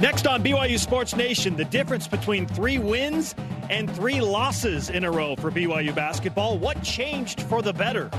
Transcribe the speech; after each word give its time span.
Next 0.00 0.26
on 0.26 0.44
BYU 0.44 0.78
Sports 0.78 1.16
Nation, 1.16 1.56
the 1.56 1.64
difference 1.64 2.06
between 2.06 2.46
three 2.46 2.76
wins 2.76 3.34
and 3.70 3.90
three 3.90 4.20
losses 4.20 4.90
in 4.90 5.04
a 5.04 5.10
row 5.10 5.36
for 5.36 5.50
BYU 5.50 5.94
basketball. 5.94 6.58
What 6.58 6.82
changed 6.82 7.40
for 7.40 7.62
the 7.62 7.72
better? 7.72 8.10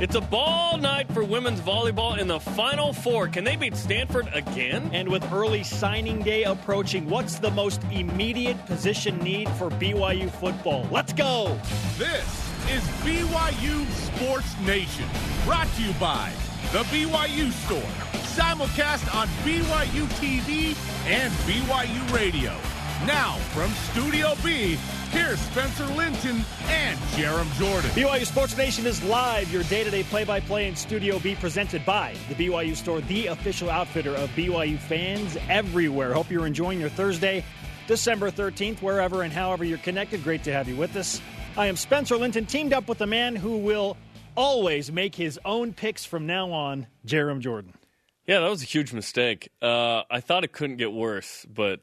It's 0.00 0.16
a 0.16 0.20
ball 0.20 0.76
night 0.76 1.12
for 1.12 1.22
women's 1.22 1.60
volleyball 1.60 2.18
in 2.18 2.26
the 2.26 2.40
Final 2.40 2.92
Four. 2.92 3.28
Can 3.28 3.44
they 3.44 3.54
beat 3.54 3.76
Stanford 3.76 4.28
again? 4.32 4.90
And 4.92 5.08
with 5.08 5.22
early 5.32 5.62
signing 5.62 6.20
day 6.20 6.42
approaching, 6.42 7.08
what's 7.08 7.38
the 7.38 7.50
most 7.52 7.80
immediate 7.92 8.66
position 8.66 9.16
need 9.18 9.48
for 9.50 9.70
BYU 9.70 10.28
football? 10.32 10.88
Let's 10.90 11.12
go! 11.12 11.56
This 11.96 12.26
is 12.68 12.82
BYU 13.04 13.88
Sports 14.16 14.58
Nation, 14.62 15.06
brought 15.44 15.68
to 15.74 15.82
you 15.82 15.92
by 15.92 16.32
The 16.72 16.82
BYU 16.84 17.52
Store 17.52 18.19
simulcast 18.40 19.14
on 19.14 19.28
BYU 19.44 20.06
TV 20.18 20.74
and 21.06 21.30
BYU 21.44 22.16
Radio. 22.16 22.56
Now, 23.06 23.34
from 23.52 23.70
Studio 23.92 24.34
B, 24.42 24.78
here's 25.10 25.38
Spencer 25.40 25.84
Linton 25.88 26.42
and 26.68 26.98
Jarom 27.16 27.52
Jordan. 27.58 27.90
BYU 27.90 28.24
Sports 28.24 28.56
Nation 28.56 28.86
is 28.86 29.02
live, 29.04 29.52
your 29.52 29.62
day 29.64 29.84
to 29.84 29.90
day 29.90 30.04
play 30.04 30.24
by 30.24 30.40
play 30.40 30.68
in 30.68 30.74
Studio 30.74 31.18
B, 31.18 31.34
presented 31.34 31.84
by 31.84 32.14
the 32.30 32.34
BYU 32.34 32.74
Store, 32.74 33.02
the 33.02 33.26
official 33.26 33.68
outfitter 33.68 34.14
of 34.14 34.30
BYU 34.30 34.78
fans 34.78 35.36
everywhere. 35.50 36.14
Hope 36.14 36.30
you're 36.30 36.46
enjoying 36.46 36.80
your 36.80 36.88
Thursday, 36.88 37.44
December 37.86 38.30
13th, 38.30 38.80
wherever 38.80 39.20
and 39.22 39.34
however 39.34 39.64
you're 39.64 39.78
connected. 39.78 40.24
Great 40.24 40.44
to 40.44 40.52
have 40.52 40.66
you 40.66 40.76
with 40.76 40.96
us. 40.96 41.20
I 41.58 41.66
am 41.66 41.76
Spencer 41.76 42.16
Linton, 42.16 42.46
teamed 42.46 42.72
up 42.72 42.88
with 42.88 42.98
the 42.98 43.06
man 43.06 43.36
who 43.36 43.58
will 43.58 43.98
always 44.34 44.90
make 44.90 45.14
his 45.14 45.38
own 45.44 45.74
picks 45.74 46.06
from 46.06 46.26
now 46.26 46.52
on, 46.52 46.86
Jarom 47.06 47.40
Jordan. 47.40 47.74
Yeah, 48.26 48.40
that 48.40 48.48
was 48.48 48.62
a 48.62 48.66
huge 48.66 48.92
mistake. 48.92 49.50
Uh, 49.60 50.02
I 50.10 50.20
thought 50.20 50.44
it 50.44 50.52
couldn't 50.52 50.76
get 50.76 50.92
worse, 50.92 51.46
but 51.52 51.80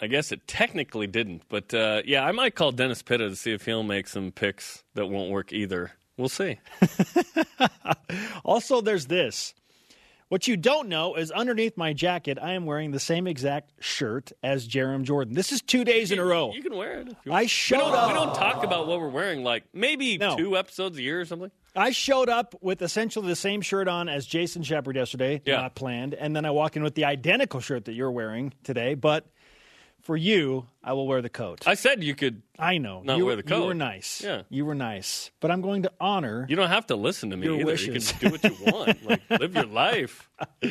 I 0.00 0.06
guess 0.06 0.32
it 0.32 0.46
technically 0.46 1.06
didn't. 1.06 1.42
But 1.48 1.74
uh, 1.74 2.02
yeah, 2.04 2.24
I 2.24 2.32
might 2.32 2.54
call 2.54 2.72
Dennis 2.72 3.02
Pitta 3.02 3.28
to 3.28 3.36
see 3.36 3.52
if 3.52 3.64
he'll 3.64 3.82
make 3.82 4.06
some 4.06 4.30
picks 4.30 4.84
that 4.94 5.06
won't 5.06 5.30
work 5.30 5.52
either. 5.52 5.92
We'll 6.16 6.28
see. 6.28 6.58
also, 8.44 8.80
there's 8.80 9.06
this. 9.06 9.54
What 10.28 10.46
you 10.46 10.58
don't 10.58 10.88
know 10.88 11.14
is 11.14 11.30
underneath 11.30 11.78
my 11.78 11.94
jacket, 11.94 12.38
I 12.40 12.52
am 12.52 12.66
wearing 12.66 12.90
the 12.90 13.00
same 13.00 13.26
exact 13.26 13.72
shirt 13.80 14.30
as 14.42 14.68
Jarom 14.68 15.04
Jordan. 15.04 15.34
This 15.34 15.52
is 15.52 15.62
two 15.62 15.84
days 15.84 16.12
in 16.12 16.18
a 16.18 16.24
row. 16.24 16.52
You 16.52 16.62
can 16.62 16.76
wear 16.76 17.00
it. 17.00 17.16
I 17.30 17.46
showed 17.46 17.92
we 17.92 17.96
up. 17.96 18.08
We 18.08 18.14
don't 18.14 18.34
talk 18.34 18.62
about 18.62 18.86
what 18.86 19.00
we're 19.00 19.08
wearing 19.08 19.42
like 19.42 19.64
maybe 19.72 20.18
no. 20.18 20.36
two 20.36 20.58
episodes 20.58 20.98
a 20.98 21.02
year 21.02 21.20
or 21.20 21.24
something. 21.24 21.50
I 21.78 21.90
showed 21.90 22.28
up 22.28 22.54
with 22.60 22.82
essentially 22.82 23.28
the 23.28 23.36
same 23.36 23.60
shirt 23.60 23.88
on 23.88 24.08
as 24.08 24.26
Jason 24.26 24.62
Shepard 24.62 24.96
yesterday, 24.96 25.40
yeah. 25.44 25.60
not 25.60 25.74
planned, 25.74 26.14
and 26.14 26.34
then 26.34 26.44
I 26.44 26.50
walk 26.50 26.76
in 26.76 26.82
with 26.82 26.94
the 26.94 27.04
identical 27.04 27.60
shirt 27.60 27.84
that 27.86 27.92
you're 27.92 28.10
wearing 28.10 28.52
today. 28.64 28.94
But 28.94 29.26
for 30.00 30.16
you, 30.16 30.66
I 30.82 30.92
will 30.94 31.06
wear 31.06 31.22
the 31.22 31.28
coat. 31.28 31.66
I 31.66 31.74
said 31.74 32.02
you 32.02 32.14
could. 32.14 32.42
I 32.58 32.78
know. 32.78 33.02
Not 33.02 33.18
you, 33.18 33.26
wear 33.26 33.36
the 33.36 33.42
coat. 33.42 33.60
You 33.60 33.66
were 33.66 33.74
nice. 33.74 34.22
Yeah, 34.22 34.42
you 34.50 34.64
were 34.64 34.74
nice. 34.74 35.30
But 35.40 35.50
I'm 35.50 35.60
going 35.60 35.82
to 35.82 35.92
honor. 36.00 36.46
You 36.48 36.56
don't 36.56 36.68
have 36.68 36.86
to 36.88 36.96
listen 36.96 37.30
to 37.30 37.36
me 37.36 37.48
either. 37.48 37.64
Wishes. 37.64 38.12
You 38.12 38.18
can 38.18 38.28
do 38.28 38.32
what 38.32 38.44
you 38.44 38.72
want. 38.72 39.04
like 39.04 39.40
live 39.40 39.54
your 39.54 39.66
life. 39.66 40.28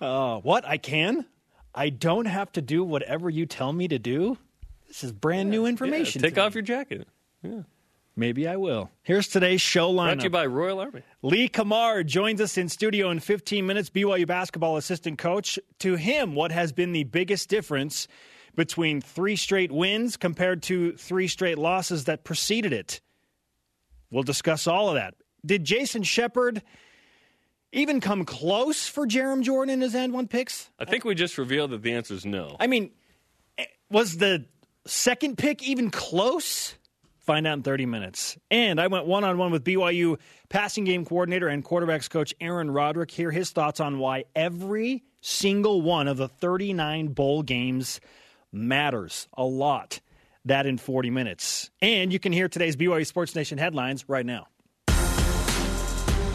Uh, 0.00 0.38
what 0.38 0.64
I 0.64 0.76
can? 0.76 1.26
I 1.74 1.88
don't 1.88 2.26
have 2.26 2.52
to 2.52 2.62
do 2.62 2.84
whatever 2.84 3.28
you 3.28 3.46
tell 3.46 3.72
me 3.72 3.88
to 3.88 3.98
do. 3.98 4.38
This 4.86 5.02
is 5.02 5.10
brand 5.10 5.48
yeah, 5.48 5.58
new 5.58 5.66
information. 5.66 6.22
Yeah, 6.22 6.28
take 6.28 6.38
off 6.38 6.54
your 6.54 6.62
jacket. 6.62 7.08
Yeah. 7.42 7.62
Maybe 8.18 8.48
I 8.48 8.56
will. 8.56 8.90
Here's 9.04 9.28
today's 9.28 9.60
show 9.60 9.92
lineup. 9.92 10.06
Brought 10.06 10.18
to 10.18 10.24
you 10.24 10.30
by 10.30 10.46
Royal 10.46 10.80
Army. 10.80 11.02
Lee 11.22 11.48
Cummard 11.48 12.06
joins 12.06 12.40
us 12.40 12.58
in 12.58 12.68
studio 12.68 13.10
in 13.10 13.20
15 13.20 13.64
minutes, 13.64 13.90
BYU 13.90 14.26
basketball 14.26 14.76
assistant 14.76 15.18
coach. 15.18 15.56
To 15.78 15.94
him, 15.94 16.34
what 16.34 16.50
has 16.50 16.72
been 16.72 16.90
the 16.90 17.04
biggest 17.04 17.48
difference 17.48 18.08
between 18.56 19.00
three 19.00 19.36
straight 19.36 19.70
wins 19.70 20.16
compared 20.16 20.64
to 20.64 20.96
three 20.96 21.28
straight 21.28 21.58
losses 21.58 22.06
that 22.06 22.24
preceded 22.24 22.72
it? 22.72 23.00
We'll 24.10 24.24
discuss 24.24 24.66
all 24.66 24.88
of 24.88 24.96
that. 24.96 25.14
Did 25.46 25.62
Jason 25.62 26.02
Shepard 26.02 26.60
even 27.70 28.00
come 28.00 28.24
close 28.24 28.88
for 28.88 29.06
Jarom 29.06 29.42
Jordan 29.42 29.74
in 29.74 29.80
his 29.80 29.94
end 29.94 30.12
one 30.12 30.26
picks? 30.26 30.70
I 30.80 30.86
think 30.86 31.04
we 31.04 31.14
just 31.14 31.38
revealed 31.38 31.70
that 31.70 31.82
the 31.82 31.92
answer 31.92 32.14
is 32.14 32.26
no. 32.26 32.56
I 32.58 32.66
mean, 32.66 32.90
eh, 33.58 33.66
was 33.92 34.16
the 34.16 34.44
second 34.86 35.38
pick 35.38 35.62
even 35.62 35.92
close? 35.92 36.74
Find 37.28 37.46
out 37.46 37.58
in 37.58 37.62
30 37.62 37.84
minutes. 37.84 38.38
And 38.50 38.80
I 38.80 38.86
went 38.86 39.04
one 39.04 39.22
on 39.22 39.36
one 39.36 39.50
with 39.50 39.62
BYU 39.62 40.18
passing 40.48 40.84
game 40.84 41.04
coordinator 41.04 41.46
and 41.46 41.62
quarterbacks 41.62 42.08
coach 42.08 42.34
Aaron 42.40 42.70
Roderick. 42.70 43.10
Hear 43.10 43.30
his 43.30 43.50
thoughts 43.50 43.80
on 43.80 43.98
why 43.98 44.24
every 44.34 45.04
single 45.20 45.82
one 45.82 46.08
of 46.08 46.16
the 46.16 46.26
39 46.26 47.08
bowl 47.08 47.42
games 47.42 48.00
matters 48.50 49.28
a 49.36 49.44
lot. 49.44 50.00
That 50.46 50.64
in 50.64 50.78
40 50.78 51.10
minutes. 51.10 51.70
And 51.82 52.14
you 52.14 52.18
can 52.18 52.32
hear 52.32 52.48
today's 52.48 52.76
BYU 52.76 53.06
Sports 53.06 53.34
Nation 53.34 53.58
headlines 53.58 54.08
right 54.08 54.24
now. 54.24 54.46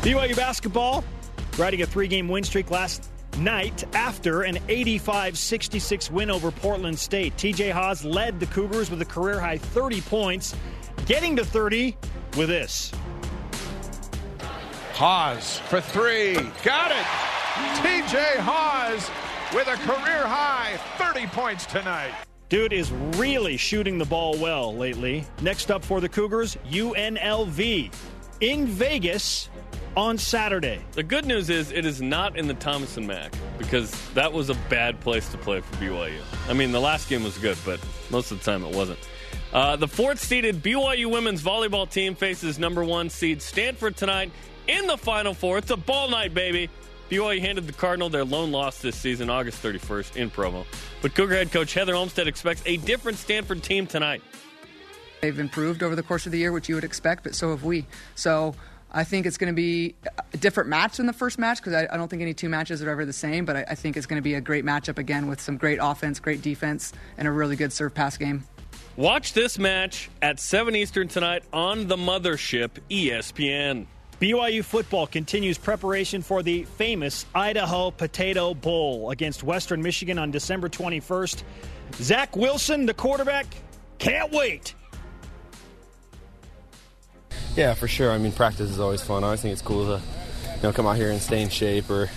BYU 0.04 0.36
basketball 0.36 1.04
riding 1.58 1.82
a 1.82 1.88
three 1.88 2.08
game 2.08 2.28
win 2.28 2.44
streak 2.44 2.70
last 2.70 3.10
night 3.38 3.84
after 3.96 4.44
an 4.44 4.58
85 4.68 5.38
66 5.38 6.12
win 6.12 6.32
over 6.32 6.52
Portland 6.52 6.98
State. 6.98 7.36
TJ 7.38 7.72
Haws 7.72 8.04
led 8.04 8.40
the 8.40 8.46
Cougars 8.48 8.90
with 8.90 9.02
a 9.02 9.06
career 9.06 9.40
high 9.40 9.58
30 9.58 10.02
points 10.02 10.56
getting 11.06 11.36
to 11.36 11.46
30 11.46 11.98
with 12.38 12.50
this. 12.50 12.92
Haws 14.94 15.60
for 15.60 15.82
three. 15.82 16.34
Got 16.64 16.92
it. 16.92 17.06
TJ 17.82 18.38
Haws 18.38 19.10
with 19.54 19.68
a 19.68 19.76
career 19.78 20.26
high 20.28 20.78
30 20.98 21.28
points 21.28 21.66
tonight. 21.66 22.14
Dude 22.50 22.74
is 22.74 22.92
really 23.18 23.58
shooting 23.58 23.98
the 23.98 24.06
ball 24.06 24.38
well 24.38 24.76
lately. 24.76 25.26
Next 25.42 25.72
up 25.72 25.84
for 25.84 26.00
the 26.00 26.10
Cougars, 26.10 26.58
UNLV 26.70 27.92
in 28.42 28.68
Vegas 28.68 29.50
on 29.96 30.18
Saturday. 30.18 30.82
The 30.94 31.04
good 31.04 31.26
news 31.26 31.50
is 31.50 31.72
it 31.72 31.86
is 31.86 32.02
not 32.02 32.38
in 32.38 32.48
the 32.48 32.54
Thomas 32.56 32.98
and 32.98 33.08
Mack 33.08 33.34
because 33.58 33.92
that 34.14 34.32
was 34.32 34.50
a 34.50 34.56
bad 34.70 35.00
place 35.00 35.30
to 35.30 35.38
play 35.38 35.62
for 35.62 35.76
BYU. 35.76 36.20
I 36.48 36.54
mean, 36.54 36.72
the 36.72 36.82
last 36.82 37.10
game 37.10 37.24
was 37.24 37.38
good, 37.38 37.58
but 37.66 37.80
most 38.10 38.32
of 38.32 38.40
the 38.40 38.46
time 38.46 38.64
it 38.64 38.76
wasn't. 38.76 39.00
Uh, 39.52 39.76
the 39.76 39.88
fourth 39.88 40.20
seeded 40.20 40.64
BYU 40.64 41.12
women's 41.12 41.44
volleyball 41.44 41.90
team 41.90 42.16
faces 42.16 42.58
number 42.58 42.84
one 42.84 43.10
seed 43.10 43.42
Stanford 43.42 43.96
tonight 43.96 44.32
in 44.68 44.88
the 44.88 44.98
Final 44.98 45.34
Four. 45.34 45.60
It's 45.60 45.70
a 45.70 45.78
ball 45.78 46.10
night, 46.10 46.34
baby. 46.34 46.70
BYU 47.10 47.40
handed 47.40 47.68
the 47.68 47.74
Cardinal 47.74 48.10
their 48.10 48.26
lone 48.26 48.52
loss 48.52 48.80
this 48.80 48.96
season, 48.96 49.30
August 49.30 49.62
31st, 49.62 50.16
in 50.16 50.32
Provo. 50.32 50.66
But 51.04 51.14
Cougar 51.14 51.36
head 51.36 51.52
coach 51.52 51.74
Heather 51.74 51.94
Olmstead 51.94 52.28
expects 52.28 52.64
a 52.66 52.78
different 52.78 53.20
Stanford 53.20 53.62
team 53.62 53.86
tonight. 53.86 54.24
They've 55.22 55.38
improved 55.38 55.84
over 55.84 55.96
the 55.96 56.04
course 56.04 56.26
of 56.26 56.32
the 56.32 56.40
year, 56.40 56.52
which 56.52 56.68
you 56.68 56.76
would 56.76 56.84
expect, 56.84 57.24
but 57.24 57.36
so 57.36 57.52
have 57.52 57.64
we. 57.64 57.86
So 58.16 58.56
I 58.94 59.04
think 59.04 59.26
it's 59.26 59.38
going 59.38 59.52
to 59.52 59.56
be 59.56 59.96
a 60.34 60.38
different 60.38 60.70
match 60.70 60.98
than 60.98 61.08
the 61.08 61.14
first 61.14 61.40
match 61.40 61.58
because 61.58 61.74
I, 61.74 61.88
I, 61.92 61.98
don't 61.98 62.10
think 62.10 62.22
any 62.22 62.36
two 62.36 62.48
matches 62.48 62.84
are 62.84 62.90
ever 62.90 63.06
the 63.06 63.14
same, 63.14 63.44
but 63.44 63.56
I, 63.56 63.66
I 63.70 63.76
think 63.76 63.98
it's 63.98 64.06
going 64.06 64.20
to 64.20 64.24
be 64.24 64.36
a 64.36 64.42
great 64.42 64.64
matchup 64.64 65.00
again 65.00 65.28
with 65.28 65.42
some 65.42 65.58
great 65.58 65.80
offense, 65.82 66.20
great 66.20 66.44
defense, 66.44 66.94
and 67.18 67.28
a 67.28 67.32
really 67.32 67.56
good 67.56 67.74
serve 67.74 67.96
pass 67.96 68.18
game. 68.18 68.44
Watch 68.96 69.34
this 69.34 69.58
match 69.58 70.12
at 70.22 70.40
7 70.40 70.76
Eastern 70.76 71.08
tonight 71.08 71.44
on 71.52 71.88
the 71.88 71.96
mothership 71.96 72.70
ESPN. 72.92 73.88
BYU 74.20 74.64
football 74.64 75.08
continues 75.08 75.58
preparation 75.58 76.22
for 76.22 76.44
the 76.44 76.64
famous 76.64 77.26
Idaho 77.34 77.90
Potato 77.90 78.54
Bowl 78.54 79.10
against 79.10 79.44
Western 79.44 79.82
Michigan 79.82 80.20
on 80.20 80.30
December 80.30 80.70
21st. 80.70 81.44
Zach 81.96 82.36
Wilson, 82.36 82.86
the 82.86 82.94
quarterback, 82.94 83.48
can't 83.98 84.32
wait. 84.32 84.76
Yeah, 87.56 87.74
for 87.76 87.88
sure. 87.88 88.12
I 88.12 88.18
mean, 88.18 88.32
practice 88.32 88.70
is 88.70 88.80
always 88.80 89.02
fun. 89.02 89.24
I 89.24 89.28
always 89.28 89.42
think 89.42 89.54
it's 89.54 89.62
cool 89.62 89.86
to, 89.86 90.02
you 90.56 90.64
know, 90.64 90.74
come 90.74 90.88
out 90.88 90.96
here 90.96 91.12
and 91.12 91.22
stay 91.22 91.42
in 91.42 91.50
shape 91.50 91.90
or 91.90 92.08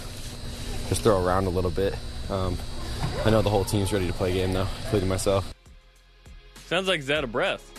just 0.88 1.02
throw 1.02 1.24
around 1.24 1.46
a 1.46 1.50
little 1.50 1.70
bit. 1.70 1.94
Um, 2.30 2.56
I 3.24 3.30
know 3.30 3.42
the 3.42 3.50
whole 3.50 3.64
team's 3.64 3.92
ready 3.92 4.06
to 4.06 4.12
play 4.12 4.30
a 4.30 4.34
game 4.34 4.52
now, 4.52 4.68
including 4.84 5.08
myself. 5.08 5.52
Sounds 6.66 6.88
like 6.88 7.00
he's 7.00 7.10
out 7.10 7.24
of 7.24 7.32
breath. 7.32 7.72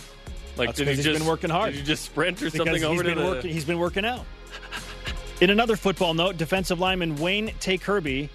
Like, 0.56 0.70
That's 0.70 0.80
did 0.80 0.88
he 0.88 0.96
he's 0.96 1.06
just 1.06 1.20
been 1.20 1.28
working 1.28 1.50
hard? 1.50 1.74
Did 1.74 1.80
you 1.80 1.86
just 1.86 2.06
sprint 2.06 2.42
or 2.42 2.50
something 2.50 2.84
over 2.84 3.04
to 3.04 3.16
the? 3.16 3.24
Working, 3.24 3.52
he's 3.52 3.66
been 3.66 3.80
working 3.80 4.06
out. 4.06 4.26
In 5.42 5.50
another 5.50 5.76
football 5.76 6.14
note, 6.14 6.38
defensive 6.38 6.80
lineman 6.80 7.16
Wayne 7.18 7.54
Tei-Kirby 7.60 8.30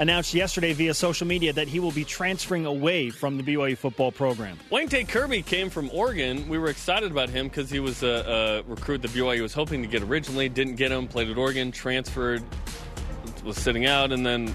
announced 0.00 0.32
yesterday 0.32 0.72
via 0.72 0.94
social 0.94 1.26
media 1.26 1.52
that 1.52 1.68
he 1.68 1.78
will 1.78 1.92
be 1.92 2.04
transferring 2.04 2.64
away 2.64 3.10
from 3.10 3.36
the 3.36 3.42
BYU 3.42 3.76
football 3.76 4.10
program. 4.10 4.58
Wayne 4.70 4.88
Tei-Kirby 4.88 5.42
came 5.42 5.68
from 5.68 5.90
Oregon. 5.92 6.48
We 6.48 6.58
were 6.58 6.68
excited 6.68 7.10
about 7.10 7.28
him 7.28 7.48
because 7.48 7.70
he 7.70 7.80
was 7.80 8.02
a, 8.02 8.64
a, 8.66 8.70
recruit 8.70 9.02
that 9.02 9.10
BYU 9.12 9.42
was 9.42 9.52
hoping 9.52 9.82
to 9.82 9.88
get 9.88 10.02
originally. 10.02 10.48
Didn't 10.48 10.76
get 10.76 10.90
him. 10.90 11.06
Played 11.06 11.28
at 11.28 11.36
Oregon. 11.36 11.70
Transferred. 11.70 12.42
Was 13.44 13.56
sitting 13.56 13.86
out, 13.86 14.12
and 14.12 14.24
then 14.24 14.54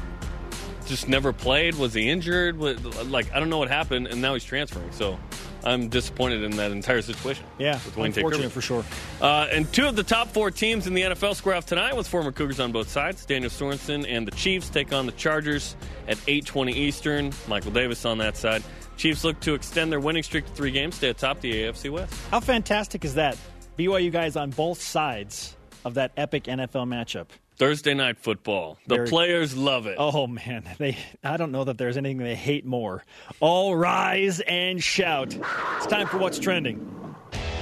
just 0.86 1.08
never 1.08 1.34
played. 1.34 1.76
Was 1.76 1.94
he 1.94 2.10
injured? 2.10 2.60
Like 2.60 3.34
I 3.34 3.40
don't 3.40 3.50
know 3.50 3.58
what 3.58 3.70
happened, 3.70 4.08
and 4.08 4.22
now 4.22 4.34
he's 4.34 4.44
transferring. 4.44 4.92
So 4.92 5.18
I'm 5.66 5.90
disappointed 5.90 6.44
in 6.44 6.52
that 6.58 6.72
entire 6.72 7.02
situation. 7.02 7.46
Yeah, 7.58 7.74
with 7.86 7.98
Wayne 7.98 8.08
unfortunate 8.08 8.52
for 8.52 8.62
sure. 8.62 8.86
Uh, 9.20 9.48
and 9.52 9.72
two 9.74 9.88
of 9.88 9.96
the 9.96 10.04
top 10.04 10.28
four 10.30 10.52
teams 10.52 10.86
in 10.86 10.94
the 10.94 11.02
NFL 11.02 11.36
square 11.36 11.56
off 11.56 11.66
tonight 11.66 11.96
with 11.96 12.08
former 12.08 12.32
Cougars 12.32 12.60
on 12.60 12.72
both 12.72 12.90
sides. 12.90 13.26
Daniel 13.26 13.50
Sorensen 13.50 14.06
and 14.08 14.28
the 14.28 14.32
Chiefs 14.32 14.70
take 14.70 14.94
on 14.94 15.06
the 15.06 15.12
Chargers 15.14 15.76
at 16.08 16.18
8:20 16.28 16.72
Eastern. 16.74 17.34
Michael 17.48 17.72
Davis 17.72 18.06
on 18.06 18.20
that 18.20 18.38
side. 18.38 18.64
Chiefs 18.98 19.24
look 19.24 19.40
to 19.42 19.54
extend 19.54 19.92
their 19.92 20.00
winning 20.00 20.24
streak 20.24 20.46
to 20.46 20.52
three 20.52 20.72
games, 20.72 20.96
stay 20.96 21.10
atop 21.10 21.42
the 21.42 21.52
AFC 21.52 21.90
West. 21.90 22.14
How 22.32 22.40
fantastic 22.40 23.04
is 23.04 23.16
that? 23.16 23.38
BYU 23.78 24.12
guys 24.12 24.36
on 24.38 24.52
both 24.52 24.82
sides 24.82 25.58
of 25.84 25.96
that 25.96 26.12
epic 26.16 26.46
NFL 26.46 26.88
matchup. 26.88 27.28
Thursday 27.58 27.94
night 27.94 28.18
football. 28.18 28.78
The 28.88 28.96
Very- 28.96 29.08
players 29.08 29.56
love 29.56 29.86
it. 29.88 29.96
Oh 29.98 30.28
man, 30.28 30.64
they 30.78 30.98
I 31.24 31.38
don't 31.38 31.52
know 31.52 31.64
that 31.64 31.78
there's 31.78 31.98
anything 31.98 32.18
they 32.18 32.36
hate 32.36 32.66
more. 32.66 33.04
All 33.40 33.76
rise 33.76 34.40
and 34.42 34.84
shout. 34.84 35.36
It's 35.78 35.86
time 35.88 36.08
for 36.08 36.18
what's 36.18 36.40
trending. 36.40 36.92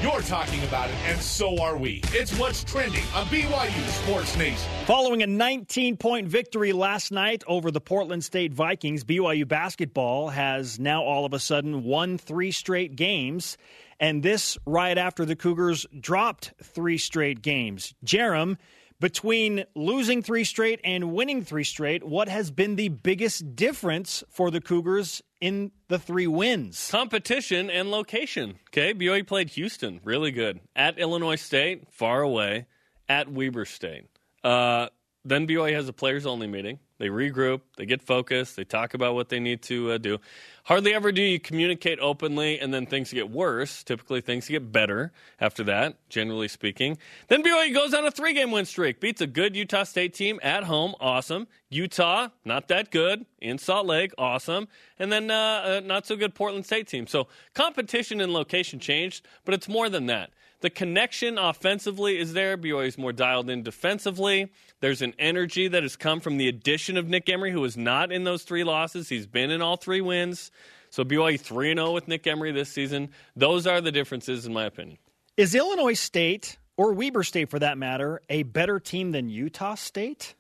You're 0.01 0.21
talking 0.21 0.61
about 0.65 0.89
it, 0.89 0.95
and 1.05 1.17
so 1.21 1.61
are 1.61 1.77
we. 1.77 2.01
It's 2.07 2.37
what's 2.37 2.61
trending 2.65 3.03
on 3.15 3.25
BYU 3.27 3.87
Sports 4.03 4.35
Nation. 4.35 4.69
Following 4.85 5.23
a 5.23 5.27
19 5.27 5.95
point 5.95 6.27
victory 6.27 6.73
last 6.73 7.11
night 7.13 7.41
over 7.47 7.71
the 7.71 7.79
Portland 7.79 8.21
State 8.21 8.51
Vikings, 8.53 9.05
BYU 9.05 9.47
basketball 9.47 10.27
has 10.27 10.77
now 10.77 11.03
all 11.03 11.25
of 11.25 11.31
a 11.33 11.39
sudden 11.39 11.85
won 11.85 12.17
three 12.17 12.51
straight 12.51 12.97
games. 12.97 13.57
And 13.97 14.21
this 14.21 14.57
right 14.65 14.97
after 14.97 15.23
the 15.23 15.37
Cougars 15.37 15.85
dropped 15.97 16.51
three 16.61 16.97
straight 16.97 17.41
games. 17.41 17.93
Jarom, 18.05 18.57
between 19.03 19.65
losing 19.75 20.23
three 20.23 20.45
straight 20.45 20.79
and 20.81 21.11
winning 21.11 21.43
three 21.43 21.65
straight, 21.65 22.05
what 22.05 22.29
has 22.29 22.51
been 22.51 22.77
the 22.77 22.87
biggest 22.87 23.53
difference 23.53 24.23
for 24.29 24.49
the 24.49 24.61
Cougars 24.61 25.21
in 25.41 25.73
the 25.89 25.99
three 25.99 26.25
wins? 26.25 26.89
Competition 26.89 27.69
and 27.69 27.91
location. 27.91 28.55
Okay, 28.69 28.93
BYU 28.93 29.27
played 29.27 29.49
Houston, 29.49 29.99
really 30.05 30.31
good. 30.31 30.61
At 30.73 30.97
Illinois 30.97 31.35
State, 31.35 31.91
far 31.91 32.21
away. 32.21 32.65
At 33.09 33.29
Weber 33.29 33.65
State. 33.65 34.05
Uh, 34.41 34.87
then 35.25 35.47
BYU 35.47 35.73
has 35.73 35.89
a 35.89 35.93
players 35.93 36.25
only 36.25 36.47
meeting. 36.47 36.79
They 37.03 37.09
regroup, 37.09 37.59
they 37.75 37.85
get 37.85 38.01
focused, 38.01 38.55
they 38.55 38.63
talk 38.63 38.93
about 38.93 39.13
what 39.13 39.27
they 39.27 39.41
need 39.41 39.61
to 39.63 39.91
uh, 39.91 39.97
do. 39.97 40.19
Hardly 40.63 40.93
ever 40.93 41.11
do 41.11 41.21
you 41.21 41.37
communicate 41.37 41.99
openly 41.99 42.61
and 42.61 42.73
then 42.73 42.85
things 42.85 43.11
get 43.11 43.29
worse. 43.29 43.83
Typically, 43.83 44.21
things 44.21 44.47
get 44.47 44.71
better 44.71 45.11
after 45.41 45.65
that, 45.65 45.97
generally 46.07 46.47
speaking. 46.47 46.97
Then 47.27 47.43
BYU 47.43 47.73
goes 47.73 47.93
on 47.93 48.05
a 48.05 48.11
three 48.11 48.33
game 48.33 48.51
win 48.51 48.63
streak, 48.63 49.01
beats 49.01 49.19
a 49.19 49.27
good 49.27 49.53
Utah 49.53 49.83
State 49.83 50.13
team 50.13 50.39
at 50.41 50.63
home, 50.63 50.95
awesome. 51.01 51.47
Utah, 51.69 52.29
not 52.45 52.69
that 52.69 52.89
good, 52.89 53.25
in 53.41 53.57
Salt 53.57 53.85
Lake, 53.85 54.13
awesome. 54.17 54.69
And 54.97 55.11
then 55.11 55.29
uh, 55.29 55.63
a 55.65 55.81
not 55.81 56.07
so 56.07 56.15
good 56.15 56.33
Portland 56.33 56.65
State 56.65 56.87
team. 56.87 57.05
So 57.05 57.27
competition 57.53 58.21
and 58.21 58.31
location 58.31 58.79
changed, 58.79 59.25
but 59.43 59.53
it's 59.53 59.67
more 59.67 59.89
than 59.89 60.05
that. 60.05 60.29
The 60.63 60.69
connection 60.69 61.37
offensively 61.37 62.17
is 62.17 62.31
there. 62.31 62.57
BYU 62.57 62.87
is 62.87 62.97
more 62.97 63.11
dialed 63.11 63.49
in 63.49 63.63
defensively. 63.63 64.49
There's 64.79 65.01
an 65.01 65.13
energy 65.19 65.67
that 65.67 65.83
has 65.83 65.97
come 65.97 66.21
from 66.21 66.37
the 66.37 66.47
addition 66.47 66.95
of 66.95 67.05
Nick 67.05 67.27
Emery, 67.27 67.51
who 67.51 67.59
was 67.59 67.75
not 67.75 68.13
in 68.13 68.23
those 68.23 68.43
three 68.43 68.63
losses. 68.63 69.09
He's 69.09 69.27
been 69.27 69.51
in 69.51 69.61
all 69.61 69.75
three 69.75 69.99
wins. 69.99 70.51
So 70.89 71.03
BYU 71.03 71.37
3 71.37 71.75
0 71.75 71.91
with 71.91 72.07
Nick 72.07 72.25
Emery 72.25 72.53
this 72.53 72.69
season. 72.69 73.09
Those 73.35 73.67
are 73.67 73.81
the 73.81 73.91
differences, 73.91 74.45
in 74.45 74.53
my 74.53 74.63
opinion. 74.63 74.99
Is 75.35 75.53
Illinois 75.53 75.99
State, 75.99 76.57
or 76.77 76.93
Weber 76.93 77.23
State 77.23 77.49
for 77.49 77.59
that 77.59 77.77
matter, 77.77 78.21
a 78.29 78.43
better 78.43 78.79
team 78.79 79.11
than 79.11 79.27
Utah 79.27 79.75
State? 79.75 80.33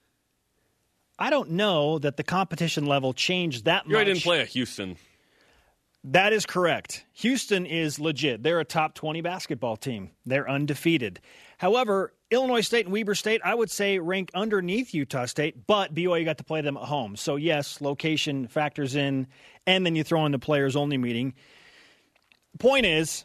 I 1.19 1.31
don't 1.31 1.51
know 1.51 1.99
that 1.99 2.15
the 2.15 2.23
competition 2.23 2.85
level 2.85 3.11
changed 3.11 3.65
that 3.65 3.87
much. 3.87 4.05
didn't 4.05 4.23
play 4.23 4.39
at 4.39 4.47
Houston. 4.47 4.95
That 6.05 6.33
is 6.33 6.45
correct. 6.45 7.05
Houston 7.13 7.65
is 7.65 7.97
legit. 7.97 8.43
They're 8.43 8.59
a 8.59 8.65
top 8.65 8.93
20 8.93 9.21
basketball 9.21 9.77
team. 9.77 10.11
They're 10.25 10.49
undefeated. 10.49 11.21
However, 11.57 12.13
Illinois 12.29 12.61
State 12.61 12.85
and 12.85 12.93
Weber 12.93 13.15
State, 13.15 13.39
I 13.45 13.55
would 13.55 13.71
say, 13.71 13.99
rank 13.99 14.29
underneath 14.33 14.93
Utah 14.93 15.25
State, 15.25 15.65
but 15.65 15.93
BYU 15.93 16.25
got 16.25 16.39
to 16.39 16.43
play 16.43 16.59
them 16.59 16.75
at 16.75 16.83
home. 16.83 17.15
So, 17.15 17.37
yes, 17.37 17.79
location 17.79 18.47
factors 18.47 18.95
in, 18.95 19.27
and 19.65 19.85
then 19.85 19.95
you 19.95 20.03
throw 20.03 20.25
in 20.25 20.33
the 20.33 20.39
players 20.39 20.75
only 20.75 20.97
meeting. 20.97 21.35
Point 22.59 22.85
is, 22.85 23.23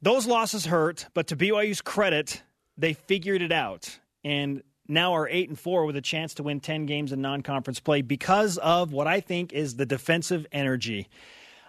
those 0.00 0.26
losses 0.26 0.66
hurt, 0.66 1.06
but 1.14 1.26
to 1.28 1.36
BYU's 1.36 1.80
credit, 1.80 2.42
they 2.78 2.92
figured 2.92 3.42
it 3.42 3.52
out. 3.52 3.98
And 4.22 4.62
now 4.86 5.14
are 5.14 5.28
8 5.28 5.48
and 5.48 5.58
4 5.58 5.86
with 5.86 5.96
a 5.96 6.00
chance 6.00 6.34
to 6.34 6.44
win 6.44 6.60
10 6.60 6.86
games 6.86 7.12
in 7.12 7.20
non 7.20 7.42
conference 7.42 7.80
play 7.80 8.02
because 8.02 8.58
of 8.58 8.92
what 8.92 9.08
I 9.08 9.20
think 9.20 9.52
is 9.52 9.74
the 9.74 9.86
defensive 9.86 10.46
energy. 10.52 11.08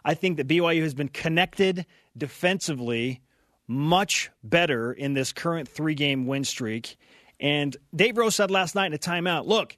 I 0.05 0.13
think 0.13 0.37
that 0.37 0.47
BYU 0.47 0.81
has 0.81 0.93
been 0.93 1.09
connected 1.09 1.85
defensively 2.17 3.21
much 3.67 4.29
better 4.43 4.91
in 4.91 5.13
this 5.13 5.31
current 5.31 5.67
three 5.67 5.95
game 5.95 6.27
win 6.27 6.43
streak. 6.43 6.97
And 7.39 7.75
Dave 7.95 8.17
Rose 8.17 8.35
said 8.35 8.51
last 8.51 8.75
night 8.75 8.87
in 8.87 8.93
a 8.93 8.97
timeout 8.97 9.45
look, 9.45 9.77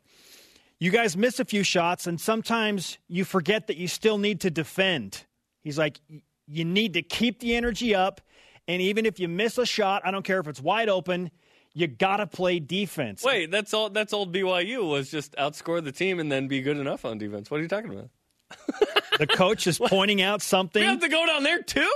you 0.80 0.92
guys 0.92 1.16
miss 1.16 1.39
a 1.39 1.45
few 1.45 1.63
shots, 1.63 2.06
and 2.06 2.19
sometimes 2.19 2.98
you 3.07 3.24
forget 3.24 3.68
that 3.68 3.77
you 3.77 3.88
still 3.88 4.18
need 4.18 4.42
to 4.42 4.51
defend. 4.51 5.25
He's 5.63 5.77
like, 5.77 6.00
you 6.48 6.66
need 6.66 6.94
to 6.94 7.01
keep 7.01 7.39
the 7.39 7.56
energy 7.56 7.95
up. 7.95 8.22
And 8.68 8.81
even 8.81 9.06
if 9.06 9.19
you 9.19 9.27
miss 9.27 9.57
a 9.57 9.66
shot, 9.66 10.01
I 10.06 10.12
don't 10.12 10.24
care 10.24 10.39
if 10.39 10.48
it's 10.48 10.62
wide 10.62 10.89
open, 10.89 11.31
you 11.74 11.88
got 11.88 12.18
to 12.18 12.27
play 12.27 12.60
defense. 12.60 13.24
Wait, 13.24 13.51
that's 13.51 13.74
all. 13.74 13.89
That's 13.89 14.13
old 14.13 14.33
BYU 14.33 14.88
was 14.89 15.10
just 15.10 15.36
outscore 15.36 15.83
the 15.83 15.92
team 15.92 16.19
and 16.19 16.31
then 16.31 16.48
be 16.48 16.62
good 16.62 16.77
enough 16.77 17.06
on 17.06 17.18
defense. 17.18 17.50
What 17.50 17.60
are 17.60 17.63
you 17.63 17.69
talking 17.69 17.92
about? 17.92 18.10
The 19.18 19.27
coach 19.27 19.65
is 19.65 19.80
pointing 19.80 20.21
out 20.21 20.42
something. 20.42 20.81
We 20.81 20.88
have 20.88 21.00
to 21.00 21.07
go 21.07 21.25
down 21.25 21.44
there 21.44 21.62
too. 21.62 21.89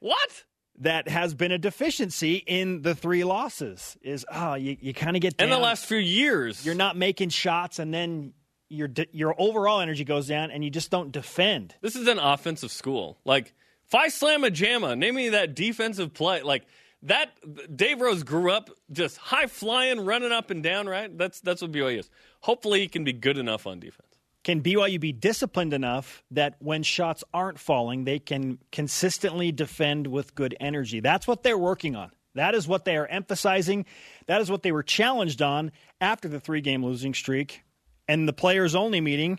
What? 0.00 0.44
that 0.78 1.08
has 1.08 1.34
been 1.34 1.52
a 1.52 1.58
deficiency 1.58 2.36
in 2.36 2.82
the 2.82 2.94
three 2.94 3.24
losses 3.24 3.96
is 4.02 4.24
oh 4.32 4.54
you, 4.54 4.76
you 4.80 4.94
kind 4.94 5.16
of 5.16 5.22
get 5.22 5.34
In 5.38 5.50
the 5.50 5.58
last 5.58 5.86
few 5.86 5.98
years, 5.98 6.64
you're 6.64 6.74
not 6.74 6.96
making 6.96 7.28
shots 7.28 7.78
and 7.78 7.92
then 7.92 8.32
your 8.68 8.88
your 9.12 9.34
overall 9.38 9.80
energy 9.80 10.04
goes 10.04 10.26
down 10.26 10.50
and 10.50 10.64
you 10.64 10.70
just 10.70 10.90
don't 10.90 11.12
defend 11.12 11.74
This 11.80 11.94
is 11.94 12.08
an 12.08 12.18
offensive 12.18 12.70
school. 12.70 13.18
Like, 13.24 13.54
if 13.86 13.94
I 13.94 14.08
slam 14.08 14.44
a 14.44 14.50
jamma, 14.50 14.96
name 14.96 15.14
me 15.14 15.28
that 15.30 15.54
defensive 15.54 16.14
play. 16.14 16.42
Like 16.42 16.64
that, 17.02 17.30
Dave 17.74 18.00
Rose 18.00 18.22
grew 18.22 18.50
up 18.50 18.70
just 18.90 19.18
high 19.18 19.46
flying, 19.46 20.00
running 20.00 20.32
up 20.32 20.50
and 20.50 20.62
down. 20.62 20.88
Right? 20.88 21.16
That's 21.16 21.40
that's 21.40 21.60
what 21.60 21.72
BYU 21.72 21.98
is. 21.98 22.10
Hopefully, 22.40 22.80
he 22.80 22.88
can 22.88 23.04
be 23.04 23.12
good 23.12 23.36
enough 23.36 23.66
on 23.66 23.78
defense. 23.78 24.11
Can 24.44 24.62
BYU 24.62 24.98
be 24.98 25.12
disciplined 25.12 25.72
enough 25.72 26.22
that 26.30 26.56
when 26.58 26.82
shots 26.82 27.22
aren't 27.32 27.58
falling 27.58 28.04
they 28.04 28.18
can 28.18 28.58
consistently 28.72 29.52
defend 29.52 30.06
with 30.08 30.34
good 30.34 30.56
energy? 30.60 31.00
That's 31.00 31.26
what 31.28 31.42
they're 31.42 31.58
working 31.58 31.94
on. 31.94 32.10
That 32.34 32.54
is 32.54 32.66
what 32.66 32.84
they 32.84 32.96
are 32.96 33.06
emphasizing. 33.06 33.84
That 34.26 34.40
is 34.40 34.50
what 34.50 34.62
they 34.62 34.72
were 34.72 34.82
challenged 34.82 35.42
on 35.42 35.70
after 36.00 36.28
the 36.28 36.40
three 36.40 36.60
game 36.60 36.84
losing 36.84 37.14
streak 37.14 37.62
and 38.08 38.26
the 38.26 38.32
players 38.32 38.74
only 38.74 39.00
meeting. 39.00 39.38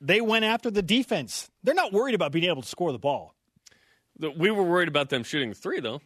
They 0.00 0.20
went 0.20 0.44
after 0.44 0.70
the 0.70 0.82
defense. 0.82 1.50
They're 1.62 1.74
not 1.74 1.92
worried 1.92 2.14
about 2.14 2.32
being 2.32 2.46
able 2.46 2.62
to 2.62 2.68
score 2.68 2.92
the 2.92 2.98
ball. 2.98 3.34
We 4.18 4.50
were 4.50 4.64
worried 4.64 4.88
about 4.88 5.08
them 5.08 5.22
shooting 5.24 5.54
three, 5.54 5.80
though. 5.80 6.00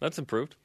That's 0.00 0.18
improved. 0.18 0.56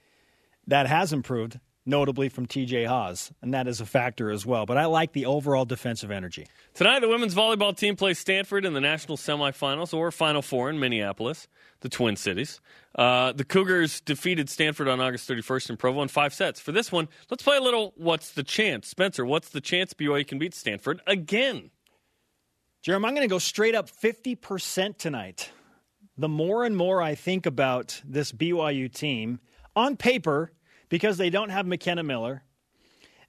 that 0.68 0.88
has 0.88 1.12
improved, 1.14 1.60
notably 1.86 2.30
from 2.30 2.48
TJ 2.48 2.88
Haws, 2.88 3.32
and 3.42 3.54
that 3.54 3.68
is 3.68 3.80
a 3.80 3.86
factor 3.86 4.32
as 4.32 4.46
well. 4.46 4.66
But 4.66 4.78
I 4.78 4.86
like 4.86 5.14
the 5.14 5.26
overall 5.26 5.66
defensive 5.66 6.12
energy. 6.12 6.48
Tonight, 6.74 7.00
the 7.00 7.08
women's 7.08 7.36
volleyball 7.36 7.76
team 7.76 7.96
plays 7.96 8.18
Stanford 8.18 8.66
in 8.66 8.74
the 8.74 8.82
national 8.82 9.18
semifinals 9.18 9.94
or 9.94 10.12
Final 10.12 10.42
Four 10.42 10.70
in 10.70 10.80
Minneapolis, 10.80 11.48
the 11.82 11.90
Twin 11.90 12.16
Cities. 12.16 12.60
Uh, 12.96 13.34
the 13.34 13.44
Cougars 13.44 14.02
defeated 14.02 14.50
Stanford 14.50 14.88
on 14.88 15.00
August 15.00 15.30
31st 15.30 15.72
in 15.72 15.78
Provo 15.78 16.02
in 16.02 16.08
five 16.08 16.34
sets. 16.34 16.60
For 16.60 16.72
this 16.72 16.92
one, 16.92 17.08
let's 17.30 17.44
play 17.44 17.58
a 17.58 17.62
little 17.62 17.94
What's 17.98 18.32
the 18.32 18.44
Chance? 18.44 18.88
Spencer, 18.88 19.26
what's 19.26 19.50
the 19.50 19.62
chance 19.62 19.94
BYU 19.94 20.28
can 20.28 20.40
beat 20.40 20.54
Stanford 20.54 21.02
again? 21.06 21.72
Jeremy, 22.82 23.08
I'm 23.08 23.16
going 23.16 23.28
to 23.28 23.34
go 23.34 23.40
straight 23.40 23.76
up 23.76 23.90
50% 23.90 24.98
tonight. 24.98 25.52
The 26.18 26.30
more 26.30 26.64
and 26.64 26.78
more 26.78 27.02
I 27.02 27.16
think 27.16 27.46
about 27.46 28.02
this 28.06 28.32
BYU 28.32 28.94
team, 28.94 29.40
on 29.76 29.98
paper, 29.98 30.52
because 30.90 31.18
they 31.18 31.30
don't 31.30 31.50
have 31.50 31.66
McKenna 31.66 32.04
Miller, 32.04 32.44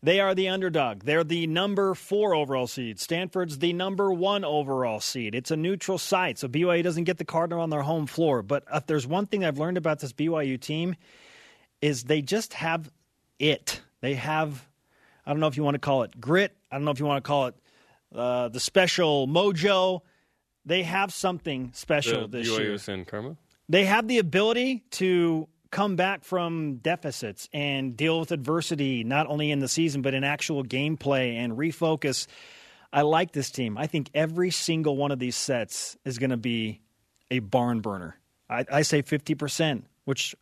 they 0.02 0.20
are 0.20 0.34
the 0.34 0.48
underdog. 0.48 1.02
They're 1.02 1.24
the 1.24 1.46
number 1.46 1.94
four 1.94 2.34
overall 2.34 2.66
seed. 2.66 3.00
Stanford's 3.00 3.58
the 3.58 3.72
number 3.72 4.12
one 4.12 4.44
overall 4.44 5.00
seed. 5.00 5.34
It's 5.34 5.50
a 5.50 5.56
neutral 5.56 5.98
site, 5.98 6.38
so 6.38 6.48
BYU 6.48 6.82
doesn't 6.82 7.04
get 7.04 7.18
the 7.18 7.24
Cardinal 7.24 7.60
on 7.60 7.70
their 7.70 7.82
home 7.82 8.06
floor. 8.06 8.42
But 8.42 8.64
if 8.72 8.86
there's 8.86 9.06
one 9.06 9.26
thing 9.26 9.44
I've 9.44 9.58
learned 9.58 9.78
about 9.78 10.00
this 10.00 10.12
BYU 10.12 10.60
team, 10.60 10.96
is 11.80 12.04
they 12.04 12.22
just 12.22 12.54
have 12.54 12.90
it. 13.38 13.80
They 14.00 14.14
have, 14.14 14.66
I 15.24 15.32
don't 15.32 15.40
know 15.40 15.46
if 15.46 15.56
you 15.56 15.64
want 15.64 15.74
to 15.74 15.80
call 15.80 16.02
it 16.02 16.20
grit. 16.20 16.56
I 16.70 16.76
don't 16.76 16.84
know 16.84 16.90
if 16.90 17.00
you 17.00 17.06
want 17.06 17.24
to 17.24 17.26
call 17.26 17.46
it 17.46 17.54
uh, 18.14 18.48
the 18.48 18.60
special 18.60 19.26
mojo. 19.26 20.00
They 20.64 20.82
have 20.82 21.12
something 21.12 21.70
special 21.74 22.28
The 22.28 22.38
this 22.38 22.48
BYU 22.48 22.58
year. 22.58 22.78
San 22.78 23.04
Carmo? 23.04 23.36
They 23.68 23.84
have 23.86 24.06
the 24.06 24.18
ability 24.18 24.84
to 24.92 25.48
come 25.70 25.96
back 25.96 26.24
from 26.24 26.76
deficits 26.76 27.48
and 27.52 27.96
deal 27.96 28.20
with 28.20 28.32
adversity, 28.32 29.04
not 29.04 29.26
only 29.26 29.50
in 29.50 29.58
the 29.58 29.68
season, 29.68 30.02
but 30.02 30.14
in 30.14 30.24
actual 30.24 30.64
gameplay 30.64 31.34
and 31.34 31.54
refocus. 31.54 32.26
I 32.92 33.02
like 33.02 33.32
this 33.32 33.50
team. 33.50 33.76
I 33.76 33.86
think 33.86 34.10
every 34.14 34.50
single 34.50 34.96
one 34.96 35.10
of 35.10 35.18
these 35.18 35.36
sets 35.36 35.96
is 36.04 36.18
going 36.18 36.30
to 36.30 36.36
be 36.36 36.80
a 37.30 37.40
barn 37.40 37.80
burner. 37.80 38.16
I, 38.48 38.64
I 38.70 38.82
say 38.82 39.02
50%, 39.02 39.82
which 40.04 40.34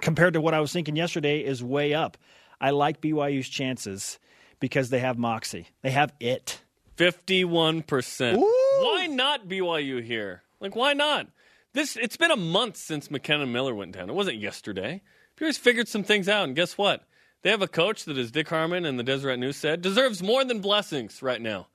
compared 0.00 0.34
to 0.34 0.40
what 0.40 0.54
I 0.54 0.60
was 0.60 0.72
thinking 0.72 0.96
yesterday 0.96 1.40
is 1.40 1.62
way 1.62 1.94
up. 1.94 2.18
I 2.60 2.70
like 2.70 3.00
BYU's 3.00 3.48
chances 3.48 4.18
because 4.60 4.90
they 4.90 5.00
have 5.00 5.18
moxie. 5.18 5.68
They 5.82 5.90
have 5.90 6.12
it. 6.20 6.60
51%. 6.96 8.36
Why 8.36 9.06
not 9.06 9.48
BYU 9.48 10.02
here? 10.02 10.42
Like, 10.60 10.76
why 10.76 10.92
not? 10.92 11.28
This 11.74 11.96
It's 11.96 12.16
been 12.16 12.30
a 12.30 12.36
month 12.36 12.76
since 12.76 13.10
McKenna 13.10 13.46
Miller 13.46 13.74
went 13.74 13.92
down. 13.92 14.08
It 14.08 14.14
wasn't 14.14 14.38
yesterday. 14.38 15.02
BYU's 15.36 15.58
figured 15.58 15.88
some 15.88 16.04
things 16.04 16.28
out, 16.28 16.44
and 16.44 16.54
guess 16.54 16.78
what? 16.78 17.02
They 17.42 17.50
have 17.50 17.62
a 17.62 17.68
coach 17.68 18.04
that, 18.04 18.16
as 18.16 18.30
Dick 18.30 18.48
Harmon 18.48 18.84
and 18.84 18.96
the 18.96 19.02
Deseret 19.02 19.40
News 19.40 19.56
said, 19.56 19.82
deserves 19.82 20.22
more 20.22 20.44
than 20.44 20.60
blessings 20.60 21.20
right 21.20 21.42
now. 21.42 21.66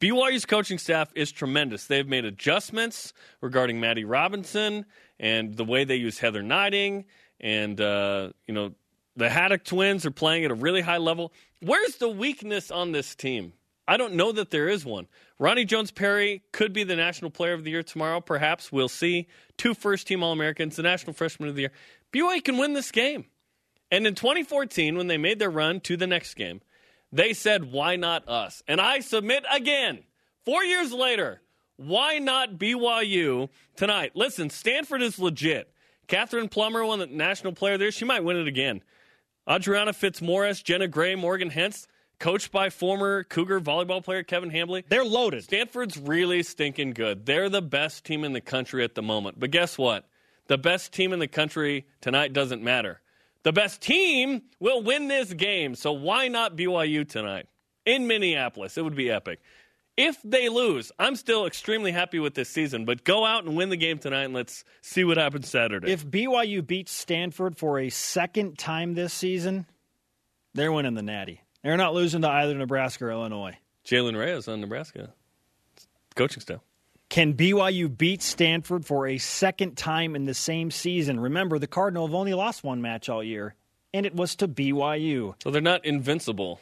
BYU's 0.00 0.46
coaching 0.46 0.78
staff 0.78 1.10
is 1.16 1.32
tremendous. 1.32 1.86
They've 1.86 2.06
made 2.06 2.24
adjustments 2.24 3.12
regarding 3.40 3.80
Maddie 3.80 4.04
Robinson 4.04 4.86
and 5.18 5.56
the 5.56 5.64
way 5.64 5.82
they 5.82 5.96
use 5.96 6.20
Heather 6.20 6.42
Gneiting, 6.42 7.04
and 7.40 7.80
uh, 7.80 8.30
you 8.46 8.54
know 8.54 8.74
the 9.16 9.28
Haddock 9.28 9.64
twins 9.64 10.06
are 10.06 10.12
playing 10.12 10.44
at 10.44 10.52
a 10.52 10.54
really 10.54 10.82
high 10.82 10.98
level. 10.98 11.32
Where's 11.60 11.96
the 11.96 12.08
weakness 12.08 12.70
on 12.70 12.92
this 12.92 13.16
team? 13.16 13.54
I 13.88 13.96
don't 13.96 14.14
know 14.14 14.30
that 14.30 14.50
there 14.50 14.68
is 14.68 14.84
one. 14.84 15.08
Roni 15.42 15.66
Jones-Perry 15.66 16.44
could 16.52 16.72
be 16.72 16.84
the 16.84 16.94
National 16.94 17.28
Player 17.28 17.52
of 17.52 17.64
the 17.64 17.72
Year 17.72 17.82
tomorrow, 17.82 18.20
perhaps. 18.20 18.70
We'll 18.70 18.88
see. 18.88 19.26
Two 19.58 19.74
first 19.74 20.06
team 20.06 20.22
All 20.22 20.30
Americans, 20.30 20.76
the 20.76 20.84
National 20.84 21.14
Freshman 21.14 21.48
of 21.48 21.56
the 21.56 21.62
Year. 21.62 21.72
BYU 22.12 22.44
can 22.44 22.58
win 22.58 22.74
this 22.74 22.92
game. 22.92 23.24
And 23.90 24.06
in 24.06 24.14
2014, 24.14 24.96
when 24.96 25.08
they 25.08 25.18
made 25.18 25.40
their 25.40 25.50
run 25.50 25.80
to 25.80 25.96
the 25.96 26.06
next 26.06 26.34
game, 26.34 26.60
they 27.10 27.32
said, 27.32 27.72
why 27.72 27.96
not 27.96 28.28
us? 28.28 28.62
And 28.68 28.80
I 28.80 29.00
submit 29.00 29.44
again, 29.52 30.04
four 30.44 30.62
years 30.62 30.92
later, 30.92 31.42
why 31.76 32.20
not 32.20 32.52
BYU 32.52 33.48
tonight? 33.74 34.12
Listen, 34.14 34.48
Stanford 34.48 35.02
is 35.02 35.18
legit. 35.18 35.74
Kathryn 36.06 36.52
Plummer 36.52 36.84
won 36.84 37.00
the 37.00 37.06
national 37.06 37.52
player 37.52 37.78
there. 37.78 37.90
She 37.90 38.04
might 38.04 38.22
win 38.22 38.36
it 38.36 38.46
again. 38.46 38.80
Audriana 39.48 39.88
Fitzmorris, 39.88 40.62
Jenna 40.62 40.86
Gray, 40.86 41.16
Morgan 41.16 41.50
Hentz, 41.50 41.88
coached 42.22 42.52
by 42.52 42.70
former 42.70 43.24
Cougar 43.24 43.60
volleyball 43.60 44.02
player 44.02 44.22
Kevin 44.22 44.48
Hambly. 44.48 44.84
They're 44.88 45.04
loaded. 45.04 45.42
Stanford's 45.42 45.98
really 45.98 46.44
stinking 46.44 46.92
good. 46.92 47.26
They're 47.26 47.48
the 47.48 47.60
best 47.60 48.04
team 48.04 48.22
in 48.22 48.32
the 48.32 48.40
country 48.40 48.84
at 48.84 48.94
the 48.94 49.02
moment. 49.02 49.40
But 49.40 49.50
guess 49.50 49.76
what? 49.76 50.08
The 50.46 50.56
best 50.56 50.92
team 50.92 51.12
in 51.12 51.18
the 51.18 51.26
country 51.26 51.84
tonight 52.00 52.32
doesn't 52.32 52.62
matter. 52.62 53.00
The 53.42 53.52
best 53.52 53.80
team 53.80 54.42
will 54.60 54.84
win 54.84 55.08
this 55.08 55.32
game. 55.32 55.74
So 55.74 55.90
why 55.90 56.28
not 56.28 56.56
BYU 56.56 57.08
tonight 57.08 57.48
in 57.84 58.06
Minneapolis? 58.06 58.78
It 58.78 58.84
would 58.84 58.94
be 58.94 59.10
epic. 59.10 59.40
If 59.96 60.22
they 60.22 60.48
lose, 60.48 60.92
I'm 61.00 61.16
still 61.16 61.44
extremely 61.44 61.90
happy 61.90 62.20
with 62.20 62.34
this 62.34 62.48
season, 62.48 62.84
but 62.84 63.02
go 63.02 63.26
out 63.26 63.44
and 63.44 63.56
win 63.56 63.68
the 63.68 63.76
game 63.76 63.98
tonight 63.98 64.24
and 64.24 64.34
let's 64.34 64.62
see 64.80 65.02
what 65.02 65.16
happens 65.16 65.48
Saturday. 65.48 65.90
If 65.90 66.06
BYU 66.06 66.64
beats 66.64 66.92
Stanford 66.92 67.56
for 67.56 67.80
a 67.80 67.90
second 67.90 68.58
time 68.58 68.94
this 68.94 69.12
season, 69.12 69.66
they're 70.54 70.72
winning 70.72 70.94
the 70.94 71.02
Natty. 71.02 71.40
They're 71.62 71.76
not 71.76 71.94
losing 71.94 72.22
to 72.22 72.28
either 72.28 72.54
Nebraska 72.54 73.06
or 73.06 73.10
Illinois. 73.10 73.56
Jaylen 73.84 74.18
Reyes 74.18 74.48
on 74.48 74.60
Nebraska 74.60 75.12
coaching 76.14 76.40
staff. 76.40 76.60
Can 77.08 77.34
BYU 77.34 77.94
beat 77.94 78.22
Stanford 78.22 78.86
for 78.86 79.06
a 79.06 79.18
second 79.18 79.76
time 79.76 80.16
in 80.16 80.24
the 80.24 80.34
same 80.34 80.70
season? 80.70 81.20
Remember, 81.20 81.58
the 81.58 81.66
Cardinal 81.66 82.06
have 82.06 82.14
only 82.14 82.32
lost 82.32 82.64
one 82.64 82.80
match 82.80 83.08
all 83.08 83.22
year, 83.22 83.54
and 83.92 84.06
it 84.06 84.14
was 84.14 84.34
to 84.36 84.48
BYU. 84.48 85.34
So 85.42 85.50
they're 85.50 85.60
not 85.60 85.84
invincible. 85.84 86.60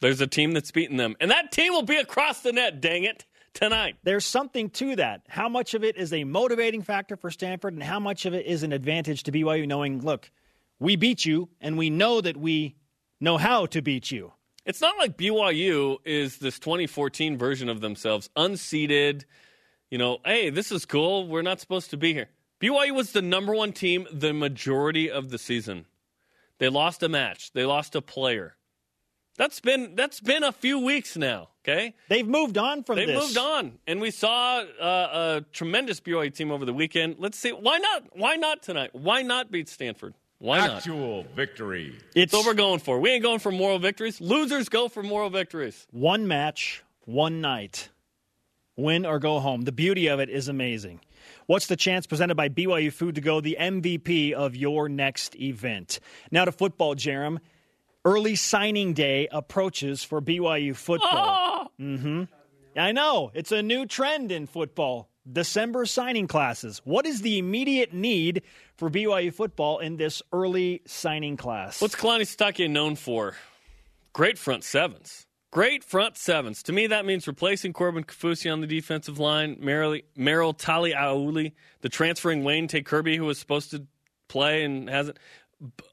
There's 0.00 0.20
a 0.20 0.26
team 0.26 0.52
that's 0.52 0.70
beaten 0.70 0.96
them, 0.96 1.16
and 1.20 1.30
that 1.30 1.50
team 1.50 1.72
will 1.72 1.82
be 1.82 1.96
across 1.96 2.42
the 2.42 2.52
net, 2.52 2.80
dang 2.80 3.04
it, 3.04 3.24
tonight. 3.52 3.96
There's 4.04 4.24
something 4.24 4.70
to 4.70 4.96
that. 4.96 5.22
How 5.28 5.48
much 5.48 5.74
of 5.74 5.82
it 5.82 5.96
is 5.96 6.12
a 6.12 6.22
motivating 6.22 6.82
factor 6.82 7.16
for 7.16 7.30
Stanford, 7.30 7.74
and 7.74 7.82
how 7.82 7.98
much 7.98 8.26
of 8.26 8.34
it 8.34 8.46
is 8.46 8.62
an 8.62 8.72
advantage 8.72 9.24
to 9.24 9.32
BYU 9.32 9.66
knowing, 9.66 10.02
look, 10.02 10.30
we 10.78 10.94
beat 10.94 11.24
you, 11.24 11.48
and 11.60 11.76
we 11.76 11.90
know 11.90 12.20
that 12.20 12.36
we 12.36 12.76
know 13.20 13.36
how 13.36 13.66
to 13.66 13.82
beat 13.82 14.10
you. 14.10 14.32
It's 14.64 14.80
not 14.80 14.96
like 14.96 15.18
BYU 15.18 15.98
is 16.04 16.38
this 16.38 16.58
2014 16.58 17.36
version 17.36 17.68
of 17.68 17.80
themselves, 17.80 18.30
unseeded. 18.36 19.24
You 19.90 19.98
know, 19.98 20.18
hey, 20.24 20.50
this 20.50 20.72
is 20.72 20.86
cool. 20.86 21.28
We're 21.28 21.42
not 21.42 21.60
supposed 21.60 21.90
to 21.90 21.96
be 21.96 22.14
here. 22.14 22.28
BYU 22.60 22.94
was 22.94 23.12
the 23.12 23.22
number 23.22 23.54
one 23.54 23.72
team 23.72 24.06
the 24.10 24.32
majority 24.32 25.10
of 25.10 25.30
the 25.30 25.38
season. 25.38 25.86
They 26.58 26.68
lost 26.68 27.02
a 27.02 27.08
match. 27.08 27.52
They 27.52 27.64
lost 27.64 27.94
a 27.94 28.00
player. 28.00 28.56
That's 29.36 29.60
been 29.60 29.96
that's 29.96 30.20
been 30.20 30.44
a 30.44 30.52
few 30.52 30.78
weeks 30.78 31.16
now. 31.16 31.48
Okay, 31.62 31.94
they've 32.08 32.26
moved 32.26 32.56
on 32.56 32.84
from 32.84 32.96
they've 32.96 33.08
this. 33.08 33.20
moved 33.20 33.38
on, 33.38 33.78
and 33.86 34.00
we 34.00 34.10
saw 34.12 34.60
uh, 34.60 35.40
a 35.40 35.44
tremendous 35.52 35.98
BYU 36.00 36.32
team 36.32 36.52
over 36.52 36.64
the 36.64 36.72
weekend. 36.72 37.16
Let's 37.18 37.36
see 37.38 37.50
why 37.50 37.78
not 37.78 38.16
why 38.16 38.36
not 38.36 38.62
tonight? 38.62 38.90
Why 38.92 39.22
not 39.22 39.50
beat 39.50 39.68
Stanford? 39.68 40.14
Why 40.38 40.58
not? 40.58 40.76
Actual 40.78 41.24
victory. 41.34 41.96
It's 42.14 42.32
what 42.32 42.44
we're 42.44 42.54
going 42.54 42.80
for. 42.80 42.98
We 42.98 43.10
ain't 43.10 43.22
going 43.22 43.38
for 43.38 43.52
moral 43.52 43.78
victories. 43.78 44.20
Losers 44.20 44.68
go 44.68 44.88
for 44.88 45.02
moral 45.02 45.30
victories. 45.30 45.86
One 45.90 46.28
match, 46.28 46.82
one 47.04 47.40
night. 47.40 47.88
Win 48.76 49.06
or 49.06 49.18
go 49.20 49.38
home. 49.38 49.62
The 49.62 49.72
beauty 49.72 50.08
of 50.08 50.18
it 50.18 50.28
is 50.28 50.48
amazing. 50.48 51.00
What's 51.46 51.68
the 51.68 51.76
chance 51.76 52.06
presented 52.06 52.34
by 52.34 52.48
BYU 52.48 52.92
Food 52.92 53.14
to 53.14 53.20
Go, 53.20 53.40
the 53.40 53.56
MVP 53.58 54.32
of 54.32 54.56
your 54.56 54.88
next 54.88 55.36
event? 55.36 56.00
Now 56.30 56.44
to 56.44 56.52
football, 56.52 56.94
Jarom. 56.94 57.38
Early 58.04 58.34
signing 58.34 58.92
day 58.92 59.28
approaches 59.30 60.04
for 60.04 60.20
BYU 60.20 60.76
football. 60.76 61.10
Oh! 61.10 61.66
Mm-hmm. 61.80 62.24
I 62.76 62.92
know. 62.92 63.30
It's 63.32 63.52
a 63.52 63.62
new 63.62 63.86
trend 63.86 64.32
in 64.32 64.46
football. 64.46 65.08
December 65.30 65.86
signing 65.86 66.26
classes. 66.26 66.80
What 66.84 67.06
is 67.06 67.22
the 67.22 67.38
immediate 67.38 67.92
need 67.94 68.42
for 68.76 68.90
BYU 68.90 69.32
football 69.32 69.78
in 69.78 69.96
this 69.96 70.22
early 70.32 70.82
signing 70.86 71.36
class? 71.36 71.80
What's 71.80 71.94
Kalani 71.94 72.22
Sitake 72.22 72.68
known 72.68 72.96
for? 72.96 73.34
Great 74.12 74.38
front 74.38 74.64
sevens. 74.64 75.26
Great 75.50 75.84
front 75.84 76.16
sevens. 76.16 76.62
To 76.64 76.72
me, 76.72 76.88
that 76.88 77.06
means 77.06 77.26
replacing 77.26 77.72
Corbin 77.72 78.04
Kafusi 78.04 78.52
on 78.52 78.60
the 78.60 78.66
defensive 78.66 79.18
line, 79.18 79.56
Merrill, 79.60 80.00
Merrill 80.16 80.52
Taliauli, 80.52 81.52
the 81.80 81.88
transferring 81.88 82.42
Wayne 82.42 82.66
Tei-Kirby, 82.66 83.16
who 83.16 83.24
was 83.24 83.38
supposed 83.38 83.70
to 83.70 83.86
play 84.28 84.64
and 84.64 84.90
hasn't. 84.90 85.18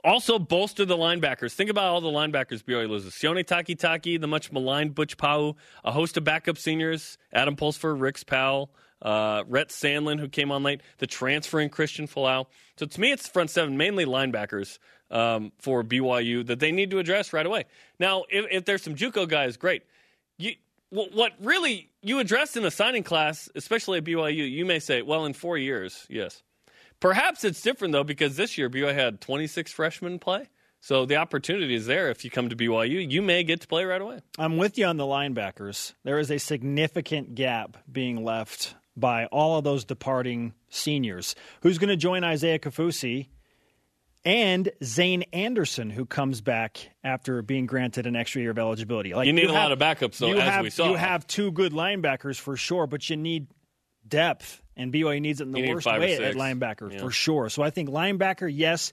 Also, 0.04 0.40
bolster 0.40 0.84
the 0.84 0.98
linebackers. 0.98 1.54
Think 1.54 1.70
about 1.70 1.86
all 1.86 2.02
the 2.02 2.10
linebackers 2.10 2.64
BYU 2.64 2.90
loses. 2.90 3.14
Sione 3.14 3.46
Takitaki, 3.46 4.20
the 4.20 4.28
much 4.28 4.52
maligned 4.52 4.96
Butch 4.96 5.16
Pau, 5.16 5.56
a 5.86 5.92
host 5.92 6.18
of 6.18 6.24
backup 6.24 6.58
seniors, 6.58 7.18
Adam 7.32 7.56
Pulsipher, 7.56 7.98
Ricks 7.98 8.24
Powell, 8.24 8.72
uh, 9.02 9.44
Rhett 9.48 9.70
Sandlin, 9.70 10.20
who 10.20 10.28
came 10.28 10.52
on 10.52 10.64
late, 10.64 10.82
the 11.00 11.08
transferring 11.08 11.70
Christian 11.70 12.08
Falau. 12.08 12.46
So 12.78 12.86
to 12.86 13.02
me, 13.02 13.12
it's 13.12 13.28
front 13.28 13.50
seven, 13.50 13.78
mainly 13.78 14.06
linebackers 14.06 14.80
um, 15.10 15.52
for 15.60 15.84
BYU 15.84 16.46
that 16.48 16.60
they 16.60 16.72
need 16.72 16.92
to 16.92 17.00
address 17.00 17.34
right 17.34 17.46
away. 17.46 17.66
Now, 18.00 18.24
if, 18.30 18.46
if 18.52 18.66
there's 18.66 18.84
some 18.84 18.96
JUCO 18.96 19.28
guys, 19.28 19.58
great. 19.58 19.84
You, 20.38 20.54
what 20.90 21.34
really 21.40 21.90
you 22.02 22.20
addressed 22.20 22.58
in 22.58 22.66
a 22.66 22.72
signing 22.72 23.04
class, 23.04 23.50
especially 23.56 24.00
at 24.00 24.04
BYU, 24.04 24.50
you 24.50 24.66
may 24.66 24.80
say, 24.80 25.02
well, 25.02 25.26
in 25.26 25.34
four 25.34 25.58
years, 25.58 26.06
yes. 26.10 26.44
Perhaps 27.00 27.44
it's 27.44 27.62
different 27.62 27.94
though 27.94 28.04
because 28.04 28.36
this 28.36 28.58
year 28.58 28.70
BYU 28.70 28.94
had 28.94 29.22
26 29.22 29.72
freshmen 29.72 30.20
play. 30.20 30.48
So 30.82 31.06
the 31.06 31.18
opportunity 31.18 31.76
is 31.76 31.86
there 31.86 32.10
if 32.10 32.26
you 32.26 32.32
come 32.32 32.50
to 32.50 32.56
BYU, 32.56 33.10
you 33.10 33.22
may 33.22 33.44
get 33.44 33.62
to 33.62 33.68
play 33.68 33.86
right 33.86 34.02
away. 34.02 34.20
I'm 34.38 34.58
with 34.58 34.78
you 34.78 34.86
on 34.86 34.98
the 34.98 35.04
linebackers. 35.04 35.94
There 36.04 36.20
is 36.20 36.32
a 36.32 36.40
significant 36.40 37.36
gap 37.36 37.78
being 37.92 38.24
left 38.24 38.76
by 38.96 39.26
all 39.28 39.58
of 39.58 39.64
those 39.64 39.86
departing 39.86 40.54
seniors. 40.70 41.36
Who's 41.62 41.78
going 41.78 41.90
to 41.90 41.98
join 41.98 42.24
Isaiah 42.24 42.60
Kafusi 42.60 43.30
and 44.24 44.72
Zayne 44.84 45.24
Anderson, 45.34 45.90
who 45.90 46.06
comes 46.06 46.42
back 46.42 46.92
after 47.04 47.42
being 47.42 47.66
granted 47.66 48.06
an 48.06 48.16
extra 48.16 48.42
year 48.42 48.52
of 48.52 48.60
eligibility? 48.60 49.14
Like 49.14 49.28
you 49.28 49.34
need 49.34 49.44
you 49.44 49.50
a 49.50 49.54
have, 49.54 49.64
lot 49.64 49.72
of 49.72 49.80
backups, 49.80 50.18
though, 50.18 50.34
as 50.34 50.44
have, 50.44 50.64
we 50.64 50.70
saw. 50.70 50.90
You 50.90 50.96
have 50.96 51.26
two 51.26 51.52
good 51.52 51.74
linebackers 51.74 52.40
for 52.40 52.56
sure, 52.56 52.88
but 52.88 53.10
you 53.10 53.18
need 53.18 53.48
depth, 54.08 54.62
and 54.76 54.94
BYU 54.94 55.22
needs 55.22 55.42
it 55.42 55.46
in 55.46 55.52
the 55.52 55.62
you 55.62 55.74
worst 55.74 55.88
way 55.88 56.16
at 56.16 56.36
linebacker 56.36 56.92
yeah. 56.92 57.00
for 57.00 57.12
sure. 57.12 57.50
So 57.50 57.64
I 57.64 57.70
think 57.70 57.90
linebacker, 57.90 58.52
yes. 58.54 58.92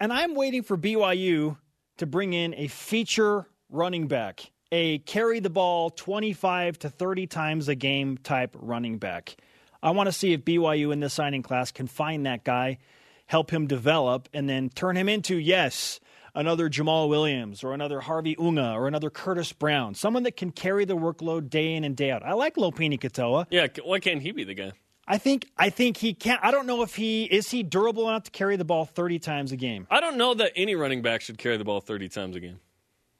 And 0.00 0.12
I'm 0.12 0.34
waiting 0.34 0.62
for 0.62 0.76
BYU 0.76 1.56
to 1.98 2.06
bring 2.06 2.32
in 2.32 2.54
a 2.54 2.66
feature 2.66 3.46
running 3.70 4.08
back, 4.08 4.50
a 4.72 4.98
carry 5.00 5.38
the 5.38 5.50
ball 5.50 5.90
25 5.90 6.78
to 6.80 6.90
30 6.90 7.26
times 7.28 7.68
a 7.68 7.74
game 7.76 8.16
type 8.18 8.56
running 8.58 8.98
back. 8.98 9.36
I 9.82 9.90
want 9.90 10.08
to 10.08 10.12
see 10.12 10.32
if 10.32 10.44
BYU 10.44 10.92
in 10.92 11.00
this 11.00 11.12
signing 11.12 11.42
class 11.42 11.70
can 11.70 11.86
find 11.86 12.26
that 12.26 12.42
guy, 12.42 12.78
help 13.26 13.52
him 13.52 13.66
develop, 13.66 14.28
and 14.32 14.48
then 14.48 14.70
turn 14.70 14.96
him 14.96 15.08
into, 15.08 15.36
yes, 15.36 16.00
another 16.34 16.70
Jamaal 16.70 17.08
Williams 17.08 17.62
or 17.62 17.74
another 17.74 18.00
Harvey 18.00 18.34
Unga 18.38 18.72
or 18.72 18.88
another 18.88 19.10
Curtis 19.10 19.52
Brown, 19.52 19.94
someone 19.94 20.22
that 20.22 20.36
can 20.36 20.50
carry 20.50 20.84
the 20.84 20.96
workload 20.96 21.50
day 21.50 21.74
in 21.74 21.84
and 21.84 21.94
day 21.94 22.10
out. 22.10 22.24
I 22.24 22.32
like 22.32 22.56
Lopini 22.56 22.98
Katoa. 22.98 23.46
Yeah, 23.50 23.66
why 23.84 24.00
can't 24.00 24.22
he 24.22 24.32
be 24.32 24.44
the 24.44 24.54
guy? 24.54 24.72
I 25.06 25.18
think 25.18 25.50
I 25.58 25.68
think 25.68 25.96
he 25.96 26.14
can. 26.14 26.38
I 26.42 26.52
don't 26.52 26.66
know 26.66 26.82
if 26.82 26.94
he 26.94 27.24
is 27.24 27.50
he 27.50 27.64
durable 27.64 28.08
enough 28.08 28.22
to 28.24 28.30
carry 28.30 28.54
the 28.54 28.64
ball 28.64 28.84
thirty 28.84 29.18
times 29.18 29.50
a 29.50 29.56
game. 29.56 29.88
I 29.90 29.98
don't 29.98 30.16
know 30.16 30.32
that 30.34 30.52
any 30.54 30.76
running 30.76 31.02
back 31.02 31.22
should 31.22 31.38
carry 31.38 31.56
the 31.56 31.64
ball 31.64 31.80
thirty 31.80 32.08
times 32.08 32.36
a 32.36 32.40
game. 32.40 32.60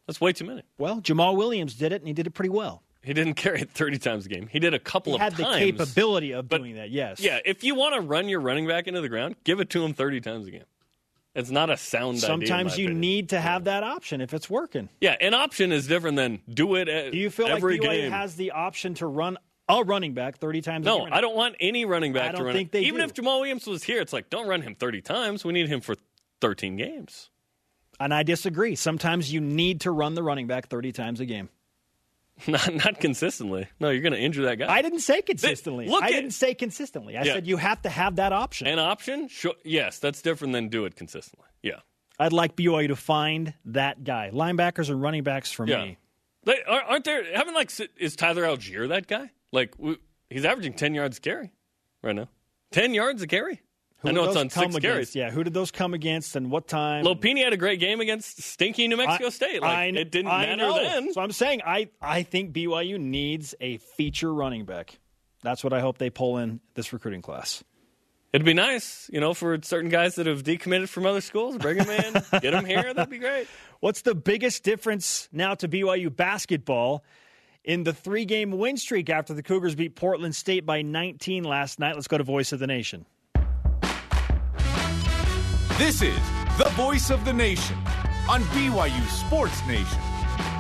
That's 0.07 0.21
way 0.21 0.33
too 0.33 0.45
many. 0.45 0.63
Well, 0.79 1.01
Jamaal 1.01 1.37
Williams 1.37 1.75
did 1.75 1.93
it, 1.93 2.01
and 2.03 2.09
he 2.09 2.13
did 2.15 2.27
it 2.27 2.31
pretty 2.31 2.49
well. 2.51 2.83
He 3.03 3.13
didn't 3.15 3.35
carry 3.35 3.61
it 3.63 3.71
30 3.71 3.99
times 3.99 4.27
a 4.27 4.29
game. 4.29 4.47
He 4.49 4.59
did 4.61 4.75
a 4.75 4.79
couple 4.79 5.13
He 5.13 5.17
of 5.17 5.21
had 5.23 5.37
the 5.37 5.43
times. 5.45 5.59
capability 5.59 6.33
of 6.33 6.49
but- 6.49 6.59
doing 6.59 6.77
that. 6.77 6.91
Yes. 6.91 7.21
Yeah, 7.21 7.41
if 7.45 7.65
you 7.65 7.75
want 7.75 7.95
to 7.95 8.01
run 8.01 8.29
your 8.29 8.41
running 8.41 8.67
back 8.67 8.87
into 8.87 9.01
the 9.01 9.09
ground, 9.09 9.37
give 9.45 9.59
it 9.61 9.71
to 9.71 9.85
him 9.85 9.93
30 9.95 10.21
times 10.21 10.47
a 10.47 10.51
game. 10.53 10.65
It's 11.35 11.51
not 11.51 11.71
a 11.71 11.77
sound 11.79 12.21
Sometimes 12.21 12.77
you 12.77 12.87
opinion. 12.89 13.01
need 13.01 13.29
to 13.31 13.41
have 13.41 13.65
that 13.65 13.83
option 13.83 14.21
if 14.21 14.35
it's 14.35 14.51
working. 14.51 14.89
Yeah, 15.01 15.17
an 15.21 15.33
option 15.35 15.73
is 15.73 15.87
different 15.87 16.17
than 16.17 16.43
do 16.49 16.75
it 16.75 16.89
at 16.89 17.13
Do 17.13 17.17
you 17.19 17.31
feel 17.31 17.47
every 17.47 17.79
like 17.79 17.89
BYU 17.89 18.03
game. 18.03 18.13
has 18.13 18.37
the 18.37 18.51
option 18.51 18.93
to 18.95 19.07
run 19.07 19.39
a 19.69 19.83
running 19.83 20.13
back 20.13 20.37
30 20.39 20.61
times 20.61 20.87
a 20.87 20.91
no? 20.91 21.09
I 21.11 21.23
don't 21.23 21.35
want 21.35 21.55
any 21.59 21.87
running 21.87 22.13
back 22.13 22.35
I 22.35 22.39
to 22.39 22.45
run. 22.45 22.53
think 22.53 22.69
it. 22.69 22.73
they 22.73 22.81
Even 22.83 22.99
do. 23.01 23.05
if 23.05 23.15
Jamaal 23.15 23.39
Williams 23.41 23.67
was 23.67 23.83
here, 23.83 24.01
it's 24.03 24.13
like 24.13 24.29
don't 24.29 24.47
run 24.47 24.61
him 24.61 24.75
30 24.75 25.01
times. 25.01 25.43
We 25.43 25.55
need 25.55 25.69
him 25.69 25.81
for 25.81 25.97
13 26.43 26.77
games. 26.77 27.31
And 28.01 28.13
I 28.13 28.23
disagree. 28.23 28.75
Sometimes 28.75 29.33
you 29.33 29.41
need 29.41 29.83
to 29.83 29.91
run 29.91 30.15
the 30.15 30.23
running 30.23 30.47
back 30.47 30.69
30 30.69 30.93
times 30.93 31.21
a 31.21 31.27
game. 31.27 31.49
Not 32.49 32.75
not 32.75 32.99
consistently. 32.99 33.69
No, 33.79 33.91
you're 33.91 34.01
going 34.01 34.15
to 34.15 34.19
injure 34.19 34.43
that 34.47 34.57
guy. 34.57 34.73
I 34.73 34.83
didn't 34.83 35.01
say 35.01 35.21
consistently. 35.23 35.87
look 35.87 36.03
I 36.03 36.07
at- 36.07 36.13
didn't 36.13 36.31
say 36.33 36.55
consistently. 36.55 37.17
I 37.17 37.23
Yeah. 37.25 37.35
said 37.35 37.47
you 37.47 37.59
have 37.59 37.83
to 37.83 37.89
have 37.91 38.17
that 38.17 38.33
option. 38.33 38.67
An 38.67 38.79
option? 38.79 39.29
Sure. 39.29 39.53
Yes, 39.65 39.99
that's 39.99 40.23
different 40.23 40.53
than 40.55 40.69
do 40.69 40.85
it 40.87 40.97
consistently. 40.97 41.47
Yeah. 41.63 41.81
I'd 42.19 42.33
like 42.33 42.57
BYU 42.57 42.89
to 42.89 42.97
find 42.97 43.55
that 43.67 44.03
guy. 44.03 44.31
Linebackers 44.33 44.89
and 44.89 45.01
running 45.01 45.23
backs 45.23 45.53
for 45.53 45.67
Yeah. 45.69 45.85
me. 45.85 45.99
They, 46.45 46.57
aren't 46.67 47.05
there? 47.05 47.23
Haven't 47.37 47.55
like 47.55 47.71
is 47.99 48.17
Tyler 48.17 48.43
Allgeier 48.45 48.89
that 48.89 49.07
guy? 49.07 49.31
Like 49.53 49.75
he's 50.31 50.45
averaging 50.45 50.73
10 50.73 50.95
yards 50.95 51.19
a 51.19 51.21
carry 51.21 51.53
right 52.03 52.17
now. 52.17 52.29
10 52.73 52.95
yards 52.95 53.23
a 53.23 53.27
carry. 53.29 53.61
Who 54.03 54.09
I 54.09 54.13
know 54.13 54.25
it's 54.25 54.37
on 54.37 54.51
six 54.51 54.67
against? 54.67 54.81
carries. 54.83 55.17
Yeah, 55.17 55.31
who 55.31 55.45
did 55.45 55.55
those 55.55 55.71
come 55.71 55.95
against 55.95 56.37
and 56.37 56.51
what 56.51 56.69
time? 56.69 57.05
Lopini 57.05 57.43
had 57.45 57.53
a 57.53 57.57
great 57.57 57.81
game 57.81 58.01
against 58.01 58.43
stinky 58.43 58.87
New 58.89 58.97
Mexico 58.97 59.27
I- 59.27 59.31
State. 59.31 59.63
Like 59.63 59.79
I- 59.79 59.85
it 59.87 60.11
didn't 60.11 60.31
I 60.31 60.47
matter 60.47 60.57
know. 60.57 60.75
then. 60.83 61.13
So 61.13 61.21
I'm 61.21 61.33
saying 61.33 61.63
I, 61.65 61.89
I 62.01 62.23
think 62.25 62.53
BYU 62.53 62.99
needs 62.99 63.55
a 63.61 63.79
feature 63.79 64.33
running 64.33 64.65
back. 64.65 64.99
That's 65.43 65.65
what 65.65 65.73
I 65.73 65.81
hope 65.81 65.99
they 65.99 66.11
pull 66.11 66.39
in 66.39 66.61
this 66.75 66.93
recruiting 66.93 67.23
class. 67.23 67.65
It'd 68.33 68.45
be 68.47 68.55
nice, 68.55 69.11
you 69.13 69.21
know, 69.21 69.35
for 69.35 69.59
certain 69.63 69.91
guys 69.91 70.15
that 70.15 70.27
have 70.27 70.43
decommitted 70.43 70.89
from 70.89 71.05
other 71.05 71.21
schools, 71.21 71.59
bring 71.59 71.77
them 71.79 71.91
in, 71.91 72.13
get 72.41 72.53
them 72.53 72.65
here. 72.65 72.95
That'd 72.95 73.11
be 73.11 73.19
great. 73.19 73.47
What's 73.81 74.03
the 74.03 74.15
biggest 74.15 74.63
difference 74.65 75.29
now 75.33 75.55
to 75.57 75.69
BYU 75.69 76.15
basketball 76.15 77.05
in 77.63 77.83
the 77.85 77.93
three 77.93 78.25
game 78.25 78.51
win 78.53 78.77
streak 78.79 79.11
after 79.11 79.35
the 79.35 79.43
Cougars 79.43 79.75
beat 79.75 79.97
Portland 79.97 80.35
State 80.35 80.65
by 80.65 80.81
19 80.83 81.45
last 81.45 81.79
night? 81.79 81.95
Let's 81.95 82.09
go 82.09 82.17
to 82.19 82.25
Voice 82.25 82.53
of 82.53 82.59
the 82.59 82.67
Nation. 82.67 83.05
This 85.79 86.03
is 86.03 86.21
the 86.59 86.71
voice 86.75 87.09
of 87.09 87.25
the 87.25 87.33
nation 87.33 87.77
on 88.29 88.43
BYU 88.53 89.07
Sports 89.09 89.67
Nation. 89.67 89.99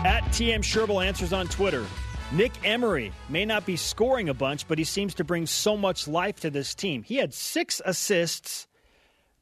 At 0.04 0.22
TM 0.30 0.60
Sherbill 0.60 1.04
answers 1.04 1.34
on 1.34 1.48
Twitter. 1.48 1.84
Nick 2.32 2.52
Emery 2.64 3.12
may 3.28 3.44
not 3.44 3.66
be 3.66 3.76
scoring 3.76 4.30
a 4.30 4.34
bunch, 4.34 4.66
but 4.66 4.78
he 4.78 4.84
seems 4.84 5.14
to 5.14 5.22
bring 5.22 5.44
so 5.44 5.76
much 5.76 6.08
life 6.08 6.40
to 6.40 6.50
this 6.50 6.74
team. 6.74 7.02
He 7.02 7.16
had 7.16 7.34
six 7.34 7.82
assists, 7.84 8.66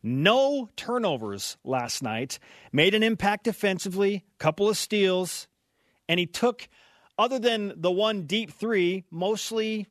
no 0.03 0.69
turnovers 0.75 1.57
last 1.63 2.03
night, 2.03 2.41
made 2.73 2.93
an 2.93 3.05
impact 3.05 3.45
defensively, 3.45 4.25
couple 4.39 4.69
of 4.69 4.77
steals, 4.77 5.47
and 6.09 6.19
he 6.19 6.27
took, 6.27 6.69
other 7.17 7.39
than 7.39 7.75
the 7.77 7.93
one 7.93 8.23
deep 8.23 8.51
three, 8.51 9.05
mostly 9.09 9.87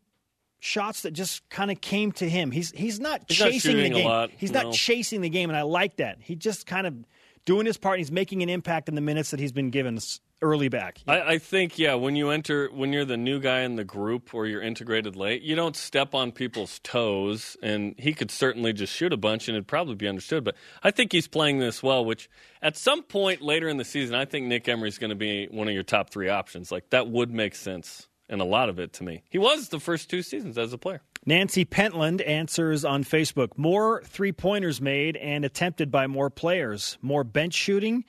shots 0.59 1.01
that 1.01 1.11
just 1.11 1.47
kind 1.49 1.71
of 1.71 1.81
came 1.81 2.11
to 2.13 2.29
him. 2.29 2.51
He's 2.51 2.71
he's 2.71 2.99
not 2.99 3.23
He's 3.27 3.39
not 3.39 3.51
chasing 3.51 3.71
the 3.75 3.77
shooting 3.83 3.93
a 3.93 3.95
game. 3.95 4.07
lot, 4.07 4.29
he's 4.37 4.51
no. 4.51 4.63
not 4.63 4.73
chasing 4.73 5.21
the 5.21 5.29
game, 5.29 5.49
and 5.49 5.57
I 5.57 5.63
like 5.63 5.97
that. 5.97 6.17
He 6.21 6.35
just 6.35 6.65
kind 6.65 6.85
of 6.85 6.93
doing 7.45 7.65
his 7.65 7.77
part. 7.77 7.95
And 7.95 7.99
he's 7.99 8.11
making 8.11 8.43
an 8.43 8.49
impact 8.49 8.89
in 8.89 8.95
the 8.95 9.01
minutes 9.01 9.31
that 9.31 9.39
he's 9.39 9.51
been 9.51 9.69
given 9.69 9.99
early 10.41 10.69
back. 10.69 10.99
I, 11.07 11.21
I 11.21 11.37
think, 11.37 11.77
yeah, 11.77 11.95
when 11.95 12.15
you 12.15 12.29
enter, 12.29 12.69
when 12.71 12.93
you're 12.93 13.05
the 13.05 13.17
new 13.17 13.39
guy 13.39 13.61
in 13.61 13.75
the 13.75 13.83
group 13.83 14.33
or 14.33 14.45
you're 14.45 14.61
integrated 14.61 15.15
late, 15.15 15.41
you 15.41 15.55
don't 15.55 15.75
step 15.75 16.15
on 16.15 16.31
people's 16.31 16.79
toes. 16.79 17.57
And 17.61 17.95
he 17.97 18.13
could 18.13 18.31
certainly 18.31 18.73
just 18.73 18.93
shoot 18.93 19.13
a 19.13 19.17
bunch 19.17 19.47
and 19.47 19.55
it'd 19.55 19.67
probably 19.67 19.95
be 19.95 20.07
understood. 20.07 20.43
But 20.43 20.55
I 20.83 20.91
think 20.91 21.11
he's 21.11 21.27
playing 21.27 21.59
this 21.59 21.83
well, 21.83 22.05
which 22.05 22.29
at 22.61 22.77
some 22.77 23.03
point 23.03 23.41
later 23.41 23.67
in 23.67 23.77
the 23.77 23.85
season, 23.85 24.15
I 24.15 24.25
think 24.25 24.47
Nick 24.47 24.67
Emery's 24.67 24.97
going 24.97 25.09
to 25.09 25.15
be 25.15 25.47
one 25.47 25.67
of 25.67 25.73
your 25.73 25.83
top 25.83 26.09
three 26.09 26.29
options. 26.29 26.71
Like 26.71 26.89
that 26.91 27.09
would 27.09 27.31
make 27.31 27.55
sense. 27.55 28.07
And 28.29 28.41
a 28.41 28.45
lot 28.45 28.69
of 28.69 28.79
it 28.79 28.93
to 28.93 29.03
me. 29.03 29.23
He 29.29 29.39
was 29.39 29.69
the 29.69 29.79
first 29.79 30.09
two 30.09 30.21
seasons 30.21 30.57
as 30.57 30.71
a 30.71 30.77
player. 30.77 31.01
Nancy 31.25 31.65
Pentland 31.65 32.21
answers 32.21 32.85
on 32.85 33.03
Facebook 33.03 33.57
more 33.57 34.03
three 34.05 34.31
pointers 34.31 34.79
made 34.79 35.17
and 35.17 35.43
attempted 35.43 35.91
by 35.91 36.07
more 36.07 36.29
players, 36.29 36.97
more 37.01 37.23
bench 37.23 37.53
shooting 37.53 38.05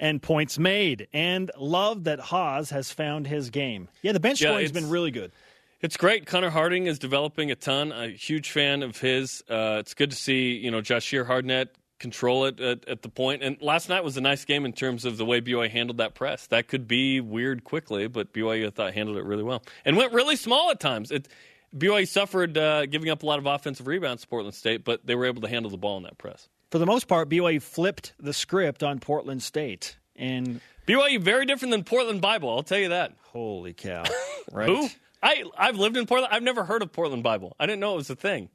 and 0.00 0.22
points 0.22 0.58
made, 0.58 1.08
and 1.12 1.50
love 1.58 2.04
that 2.04 2.20
Haws 2.20 2.70
has 2.70 2.92
found 2.92 3.26
his 3.26 3.50
game. 3.50 3.88
Yeah, 4.02 4.12
the 4.12 4.20
bench 4.20 4.40
Yeah, 4.40 4.50
scoring's 4.50 4.72
been 4.72 4.90
really 4.90 5.10
good. 5.10 5.32
It's 5.80 5.96
great. 5.96 6.24
Connor 6.26 6.50
Harding 6.50 6.86
is 6.86 6.98
developing 6.98 7.50
a 7.50 7.54
ton. 7.54 7.92
A 7.92 8.08
huge 8.08 8.50
fan 8.50 8.82
of 8.82 8.98
his. 8.98 9.42
Uh, 9.48 9.76
it's 9.80 9.94
good 9.94 10.10
to 10.10 10.16
see 10.16 10.56
you 10.56 10.70
know 10.70 10.80
Jahshire 10.80 11.26
Hardnett 11.26 11.68
control 12.04 12.44
it 12.44 12.60
at, 12.60 12.86
at 12.86 13.00
the 13.00 13.08
point. 13.08 13.42
And 13.42 13.56
last 13.62 13.88
night 13.88 14.04
was 14.04 14.18
a 14.18 14.20
nice 14.20 14.44
game 14.44 14.66
in 14.66 14.74
terms 14.74 15.06
of 15.06 15.16
the 15.16 15.24
way 15.24 15.40
BYU 15.40 15.70
handled 15.70 15.96
that 15.96 16.14
press. 16.14 16.46
That 16.48 16.68
could 16.68 16.86
be 16.86 17.18
weird 17.18 17.64
quickly, 17.64 18.08
but 18.08 18.30
BYU 18.34 18.66
I 18.66 18.70
thought 18.70 18.92
handled 18.92 19.16
it 19.16 19.24
really 19.24 19.42
well 19.42 19.62
and 19.86 19.96
went 19.96 20.12
really 20.12 20.36
small 20.36 20.70
at 20.70 20.80
times. 20.80 21.10
It, 21.10 21.28
BYU 21.74 22.06
suffered 22.06 22.58
uh, 22.58 22.84
giving 22.84 23.08
up 23.08 23.22
a 23.22 23.26
lot 23.26 23.38
of 23.38 23.46
offensive 23.46 23.86
rebounds 23.86 24.20
to 24.20 24.28
Portland 24.28 24.54
State, 24.54 24.84
but 24.84 25.06
they 25.06 25.14
were 25.14 25.24
able 25.24 25.40
to 25.40 25.48
handle 25.48 25.70
the 25.70 25.78
ball 25.78 25.96
in 25.96 26.02
that 26.02 26.18
press. 26.18 26.46
For 26.70 26.78
the 26.78 26.84
most 26.84 27.08
part, 27.08 27.30
BYU 27.30 27.62
flipped 27.62 28.12
the 28.20 28.34
script 28.34 28.82
on 28.82 29.00
Portland 29.00 29.42
State. 29.42 29.96
And 30.14 30.60
BYU 30.86 31.22
very 31.22 31.46
different 31.46 31.72
than 31.72 31.84
Portland 31.84 32.20
Bible. 32.20 32.50
I'll 32.50 32.62
tell 32.62 32.78
you 32.78 32.90
that. 32.90 33.14
holy 33.22 33.72
cow. 33.72 34.04
Right? 34.52 34.68
Who? 34.68 34.88
I 35.22 35.42
I've 35.56 35.78
lived 35.78 35.96
in 35.96 36.04
Portland. 36.04 36.34
I've 36.34 36.42
never 36.42 36.64
heard 36.64 36.82
of 36.82 36.92
Portland 36.92 37.22
Bible. 37.22 37.56
I 37.58 37.64
didn't 37.64 37.80
know 37.80 37.94
it 37.94 37.96
was 37.96 38.10
a 38.10 38.14
thing. 38.14 38.50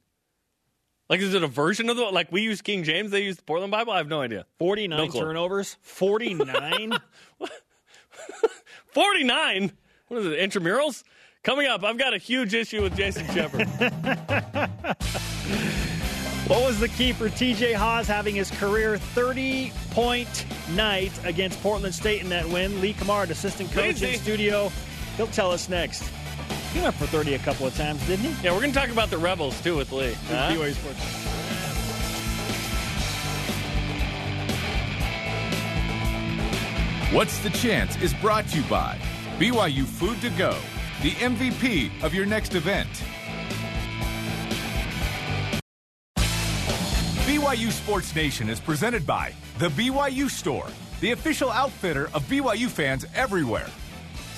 Like, 1.09 1.21
is 1.21 1.33
it 1.33 1.41
a 1.43 1.47
version 1.47 1.89
of 1.89 1.97
the 1.97 2.03
like 2.05 2.31
we 2.31 2.41
use 2.41 2.61
King 2.61 2.83
James? 2.83 3.09
They 3.11 3.23
use 3.23 3.37
the 3.37 3.43
Portland 3.43 3.71
Bible. 3.71 3.91
I 3.93 3.97
have 3.97 4.07
no 4.07 4.21
idea. 4.21 4.45
49 4.59 4.97
No 4.97 5.11
turnovers. 5.11 5.77
49? 5.81 6.93
Forty 8.93 9.23
nine. 9.23 9.71
What 10.07 10.21
is 10.21 10.25
it? 10.27 10.39
Intramurals 10.39 11.03
coming 11.43 11.67
up. 11.67 11.83
I've 11.83 11.97
got 11.97 12.13
a 12.13 12.17
huge 12.17 12.53
issue 12.53 12.81
with 12.81 12.95
Jason 12.95 13.25
Shepard. 13.33 13.67
What 16.49 16.65
was 16.65 16.79
the 16.79 16.87
key 16.87 17.13
for 17.13 17.29
TJ 17.29 17.75
Haws 17.75 18.07
having 18.07 18.33
his 18.33 18.49
career 18.49 18.97
30 18.97 19.71
point 19.91 20.47
night 20.71 21.11
against 21.23 21.61
Portland 21.61 21.93
State 21.93 22.23
in 22.23 22.29
that 22.29 22.43
win? 22.49 22.81
Lee 22.81 22.93
Cummard, 22.93 23.29
assistant 23.29 23.71
coach 23.71 24.01
in 24.01 24.17
studio. 24.17 24.71
He'll 25.15 25.27
tell 25.27 25.51
us 25.51 25.69
next. 25.69 26.03
He 26.73 26.79
went 26.81 26.95
for 26.95 27.07
30 27.07 27.33
a 27.33 27.39
couple 27.39 27.65
of 27.65 27.75
times, 27.75 28.05
didn't 28.05 28.31
he? 28.31 28.43
yeah, 28.45 28.53
we're 28.53 28.61
gonna 28.61 28.73
talk 28.73 28.89
about 28.89 29.09
the 29.09 29.17
Rebels 29.17 29.59
too 29.61 29.75
with 29.75 29.91
Lee. 29.91 30.13
Huh? 30.29 30.51
BYU 30.51 30.73
Sports. 30.73 30.99
What's 37.11 37.39
the 37.39 37.49
Chance 37.49 37.99
is 38.03 38.13
brought 38.13 38.47
to 38.49 38.57
you 38.57 38.63
by 38.65 38.99
BYU 39.39 39.83
Food 39.83 40.21
to 40.21 40.29
Go, 40.29 40.55
the 41.01 41.09
MVP 41.11 42.03
of 42.03 42.13
your 42.13 42.27
next 42.27 42.53
event. 42.53 42.87
BYU 47.25 47.71
Sports 47.71 48.15
Nation 48.15 48.47
is 48.47 48.59
presented 48.59 49.07
by 49.07 49.33
The 49.57 49.69
BYU 49.69 50.29
Store, 50.29 50.67
the 50.99 51.11
official 51.11 51.49
outfitter 51.49 52.11
of 52.13 52.23
BYU 52.29 52.67
fans 52.67 53.05
everywhere. 53.15 53.69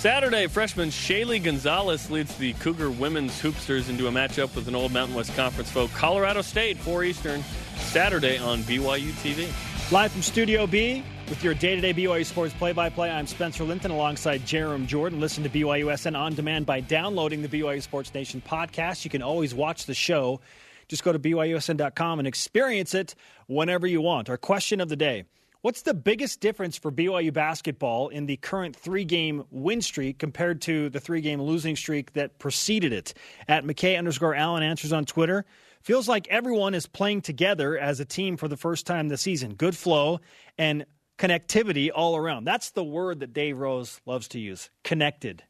Saturday, 0.02 0.48
freshman 0.48 0.90
Shaylee 0.90 1.44
Gonzalez 1.44 2.10
leads 2.10 2.36
the 2.38 2.54
Cougar 2.54 2.90
women's 2.90 3.40
hoopsters 3.40 3.88
into 3.88 4.08
a 4.08 4.12
matchup 4.12 4.56
with 4.56 4.68
an 4.68 4.74
old 4.74 4.92
Mountain 4.92 5.16
West 5.16 5.36
Conference 5.36 5.70
foe, 5.70 5.90
Colorado 5.90 6.42
State, 6.42 6.80
4 6.80 7.04
Eastern, 7.04 7.44
Saturday 7.76 8.40
on 8.40 8.64
BYU 8.64 9.12
TV. 9.22 9.48
Live 9.92 10.12
from 10.12 10.24
Studio 10.24 10.66
B 10.66 11.04
with 11.30 11.44
your 11.44 11.54
day 11.54 11.76
to 11.76 11.82
day 11.82 11.94
BYU 11.94 12.26
Sports 12.26 12.52
play 12.56 12.72
by 12.72 12.90
play. 12.90 13.12
I'm 13.12 13.28
Spencer 13.28 13.64
Linton 13.64 13.92
alongside 13.92 14.42
Jarom 14.42 14.88
Jordan. 14.88 15.20
Listen 15.20 15.44
to 15.44 15.52
BYUSN 15.52 16.18
on 16.18 16.34
demand 16.34 16.66
by 16.66 16.80
downloading 16.80 17.44
the 17.44 17.48
BYU 17.48 17.84
Sports 17.84 18.12
Nation 18.12 18.42
podcast. 18.42 19.04
You 19.06 19.12
can 19.12 19.22
always 19.22 19.54
watch 19.54 19.86
the 19.86 19.94
show. 19.94 20.42
Just 20.88 21.04
go 21.04 21.12
to 21.12 21.20
BYUSN.com 21.20 22.18
and 22.18 22.28
experience 22.28 22.96
it 22.96 23.14
whenever 23.46 23.86
you 23.86 24.02
want. 24.02 24.32
Our 24.32 24.38
question 24.38 24.82
of 24.82 24.90
the 24.90 24.96
day 24.96 25.26
What's 25.62 25.84
the 25.84 25.94
biggest 25.94 26.40
difference 26.40 26.76
for 26.76 26.92
BYU 26.92 27.32
basketball 27.32 28.10
in 28.10 28.26
the 28.26 28.38
current 28.38 28.76
three 28.76 29.06
game 29.06 29.44
win 29.52 29.84
streak 29.84 30.18
compared 30.18 30.60
to 30.62 30.90
the 30.90 31.00
three 31.00 31.22
game 31.22 31.40
losing 31.40 31.76
streak 31.76 32.14
that 32.14 32.40
preceded 32.40 32.92
it? 32.92 33.14
At 33.48 33.64
McKay 33.64 33.96
underscore 33.96 34.34
Allen 34.34 34.64
answers 34.64 34.92
on 34.92 35.06
Twitter. 35.06 35.46
Feels 35.84 36.08
like 36.08 36.28
everyone 36.30 36.74
is 36.74 36.88
playing 36.88 37.22
together 37.22 37.78
as 37.78 38.00
a 38.00 38.06
team 38.06 38.38
for 38.38 38.48
the 38.48 38.58
first 38.58 38.88
time 38.88 39.08
this 39.08 39.22
season. 39.22 39.54
Good 39.54 39.78
flow 39.78 40.20
and 40.58 40.84
connectivity 41.20 41.92
all 41.94 42.16
around. 42.16 42.46
That's 42.46 42.72
the 42.72 42.84
word 42.84 43.20
that 43.20 43.32
Dave 43.32 43.60
Rose 43.60 44.02
loves 44.08 44.28
to 44.30 44.40
use. 44.40 44.72
Connected. 44.84 45.44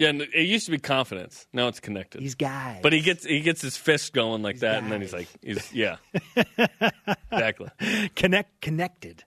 Yeah, 0.00 0.08
and 0.08 0.22
it 0.22 0.46
used 0.46 0.64
to 0.64 0.70
be 0.70 0.78
confidence. 0.78 1.46
Now 1.52 1.68
it's 1.68 1.78
connected. 1.78 2.22
These 2.22 2.36
guys. 2.36 2.80
but 2.82 2.94
he 2.94 3.02
gets 3.02 3.26
he 3.26 3.40
gets 3.40 3.60
his 3.60 3.76
fist 3.76 4.14
going 4.14 4.40
like 4.40 4.60
that, 4.60 4.82
and 4.82 4.90
then 4.90 5.02
he's 5.02 5.12
like, 5.12 5.28
he's, 5.42 5.70
yeah, 5.74 5.96
exactly. 7.30 7.68
connect 8.16 8.62
connected. 8.62 9.24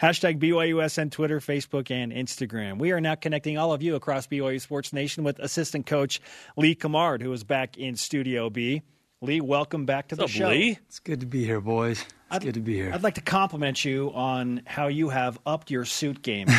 Hashtag 0.00 0.38
BYUSN 0.38 1.10
Twitter, 1.10 1.38
Facebook, 1.40 1.90
and 1.90 2.12
Instagram. 2.12 2.78
We 2.78 2.92
are 2.92 3.00
now 3.00 3.14
connecting 3.14 3.58
all 3.58 3.72
of 3.72 3.82
you 3.82 3.94
across 3.94 4.26
BYU 4.26 4.60
Sports 4.60 4.92
Nation 4.92 5.24
with 5.24 5.38
assistant 5.38 5.86
coach 5.86 6.20
Lee 6.56 6.74
Cummard, 6.74 7.22
who 7.22 7.32
is 7.32 7.44
back 7.44 7.76
in 7.76 7.96
Studio 7.96 8.48
B. 8.48 8.82
Lee, 9.20 9.40
welcome 9.40 9.84
back 9.84 10.08
to 10.08 10.16
What's 10.16 10.32
the 10.32 10.44
up, 10.44 10.50
show. 10.50 10.54
Lee? 10.54 10.78
It's 10.88 10.98
good 10.98 11.20
to 11.20 11.26
be 11.26 11.44
here, 11.44 11.60
boys. 11.60 12.04
It's 12.32 12.36
I'd- 12.36 12.46
good 12.46 12.54
to 12.54 12.60
be 12.60 12.74
here. 12.74 12.90
I'd 12.94 13.02
like 13.02 13.14
to 13.16 13.20
compliment 13.20 13.84
you 13.84 14.10
on 14.14 14.62
how 14.66 14.86
you 14.88 15.10
have 15.10 15.38
upped 15.44 15.70
your 15.70 15.84
suit 15.84 16.22
game. 16.22 16.46
Lee 16.48 16.52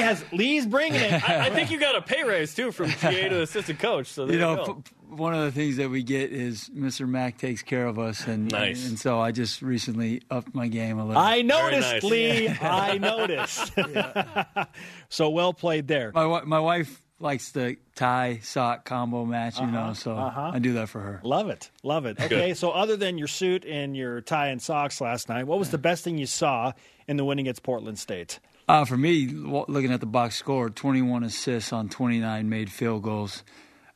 has 0.00 0.24
Lee's 0.32 0.64
bringing 0.66 1.00
it. 1.00 1.28
I, 1.28 1.46
I 1.46 1.50
think 1.50 1.70
you 1.70 1.78
got 1.78 1.96
a 1.96 2.02
pay 2.02 2.24
raise 2.24 2.54
too 2.54 2.72
from 2.72 2.90
GA 2.90 3.28
to 3.28 3.42
assistant 3.42 3.78
coach. 3.78 4.06
So 4.08 4.24
there 4.26 4.36
you 4.36 4.40
you, 4.40 4.46
know, 4.56 4.64
go. 4.64 4.74
p- 4.74 4.82
one 5.10 5.34
of 5.34 5.42
the 5.44 5.50
things 5.52 5.76
that 5.76 5.90
we 5.90 6.02
get 6.02 6.32
is 6.32 6.70
Mr. 6.74 7.06
Mac 7.08 7.36
takes 7.36 7.62
care 7.62 7.86
of 7.86 7.98
us, 7.98 8.26
and 8.26 8.50
Nice. 8.50 8.88
and 8.88 8.98
so 8.98 9.20
I 9.20 9.32
just 9.32 9.60
recently 9.60 10.22
upped 10.30 10.54
my 10.54 10.68
game 10.68 10.98
a 10.98 11.04
little. 11.04 11.20
I 11.20 11.42
noticed, 11.42 11.92
nice. 11.92 12.02
Lee. 12.04 12.48
I 12.60 12.96
noticed. 12.98 13.72
so 15.08 15.28
well 15.30 15.52
played 15.52 15.88
there. 15.88 16.12
my 16.14 16.42
my 16.44 16.60
wife 16.60 17.02
likes 17.20 17.52
the 17.52 17.76
tie 17.94 18.40
sock 18.42 18.84
combo 18.84 19.24
match, 19.24 19.60
you 19.60 19.66
know, 19.66 19.92
so 19.92 20.16
uh-huh. 20.16 20.52
I 20.54 20.58
do 20.58 20.74
that 20.74 20.88
for 20.88 21.00
her. 21.00 21.20
Love 21.22 21.50
it. 21.50 21.70
Love 21.82 22.06
it. 22.06 22.20
Okay, 22.20 22.54
so 22.54 22.70
other 22.70 22.96
than 22.96 23.18
your 23.18 23.28
suit 23.28 23.64
and 23.64 23.96
your 23.96 24.20
tie 24.20 24.48
and 24.48 24.60
socks 24.60 25.00
last 25.00 25.28
night, 25.28 25.46
what 25.46 25.58
was 25.58 25.70
the 25.70 25.78
best 25.78 26.04
thing 26.04 26.18
you 26.18 26.26
saw 26.26 26.72
in 27.06 27.16
the 27.16 27.24
win 27.24 27.38
against 27.38 27.62
Portland 27.62 27.98
State? 27.98 28.40
Uh, 28.68 28.84
for 28.84 28.96
me, 28.96 29.26
looking 29.26 29.92
at 29.92 30.00
the 30.00 30.06
box 30.06 30.36
score, 30.36 30.70
21 30.70 31.24
assists 31.24 31.72
on 31.72 31.88
29 31.88 32.48
made 32.48 32.70
field 32.70 33.02
goals 33.02 33.42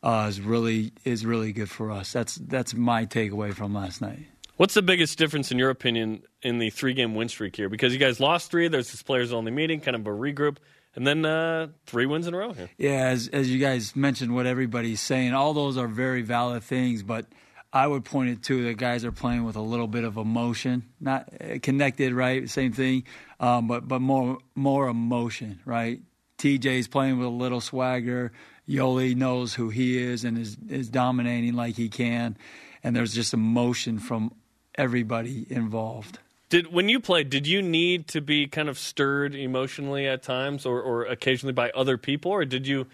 uh, 0.02 0.26
is 0.28 0.40
really 0.40 0.92
is 1.04 1.24
really 1.24 1.52
good 1.52 1.70
for 1.70 1.90
us. 1.90 2.12
That's 2.12 2.34
that's 2.34 2.74
my 2.74 3.06
takeaway 3.06 3.54
from 3.54 3.72
last 3.72 4.00
night. 4.00 4.26
What's 4.56 4.74
the 4.74 4.82
biggest 4.82 5.18
difference, 5.18 5.50
in 5.50 5.58
your 5.58 5.70
opinion, 5.70 6.22
in 6.42 6.58
the 6.58 6.70
three 6.70 6.94
game 6.94 7.14
win 7.14 7.28
streak 7.28 7.56
here? 7.56 7.68
Because 7.68 7.92
you 7.92 7.98
guys 7.98 8.20
lost 8.20 8.50
three, 8.50 8.68
there's 8.68 8.90
this 8.92 9.02
players 9.02 9.32
only 9.32 9.50
meeting, 9.50 9.80
kind 9.80 9.96
of 9.96 10.06
a 10.06 10.10
regroup, 10.10 10.58
and 10.96 11.06
then 11.06 11.24
uh, 11.24 11.68
three 11.86 12.06
wins 12.06 12.26
in 12.26 12.34
a 12.34 12.38
row 12.38 12.52
here. 12.52 12.70
Yeah, 12.78 13.08
as 13.08 13.28
as 13.28 13.50
you 13.50 13.58
guys 13.58 13.94
mentioned, 13.96 14.34
what 14.34 14.46
everybody's 14.46 15.00
saying, 15.00 15.34
all 15.34 15.54
those 15.54 15.76
are 15.76 15.88
very 15.88 16.22
valid 16.22 16.62
things, 16.62 17.02
but 17.02 17.26
I 17.72 17.88
would 17.88 18.04
point 18.04 18.30
it 18.30 18.42
to 18.44 18.62
the 18.62 18.74
guys 18.74 19.04
are 19.04 19.12
playing 19.12 19.44
with 19.44 19.56
a 19.56 19.60
little 19.60 19.88
bit 19.88 20.04
of 20.04 20.16
emotion, 20.16 20.84
not 21.00 21.28
uh, 21.40 21.58
connected, 21.60 22.12
right? 22.12 22.48
Same 22.48 22.72
thing, 22.72 23.04
um, 23.40 23.66
but 23.66 23.88
but 23.88 24.00
more 24.00 24.38
more 24.54 24.88
emotion, 24.88 25.60
right? 25.64 26.00
TJ's 26.38 26.88
playing 26.88 27.18
with 27.18 27.26
a 27.26 27.30
little 27.30 27.60
swagger. 27.60 28.32
Yoli 28.68 29.14
knows 29.16 29.54
who 29.54 29.70
he 29.70 29.98
is 29.98 30.24
and 30.24 30.38
is 30.38 30.56
is 30.68 30.88
dominating 30.88 31.54
like 31.54 31.74
he 31.74 31.88
can, 31.88 32.36
and 32.84 32.94
there's 32.94 33.12
just 33.12 33.34
emotion 33.34 33.98
from 33.98 34.32
everybody 34.76 35.46
involved. 35.50 36.20
Did 36.54 36.72
when 36.72 36.88
you 36.88 37.00
played, 37.00 37.30
did 37.30 37.48
you 37.48 37.62
need 37.62 38.06
to 38.08 38.20
be 38.20 38.46
kind 38.46 38.68
of 38.68 38.78
stirred 38.78 39.34
emotionally 39.34 40.06
at 40.06 40.22
times, 40.22 40.64
or, 40.64 40.80
or 40.80 41.04
occasionally 41.04 41.52
by 41.52 41.70
other 41.70 41.98
people, 41.98 42.30
or 42.30 42.44
did 42.44 42.64
you 42.64 42.86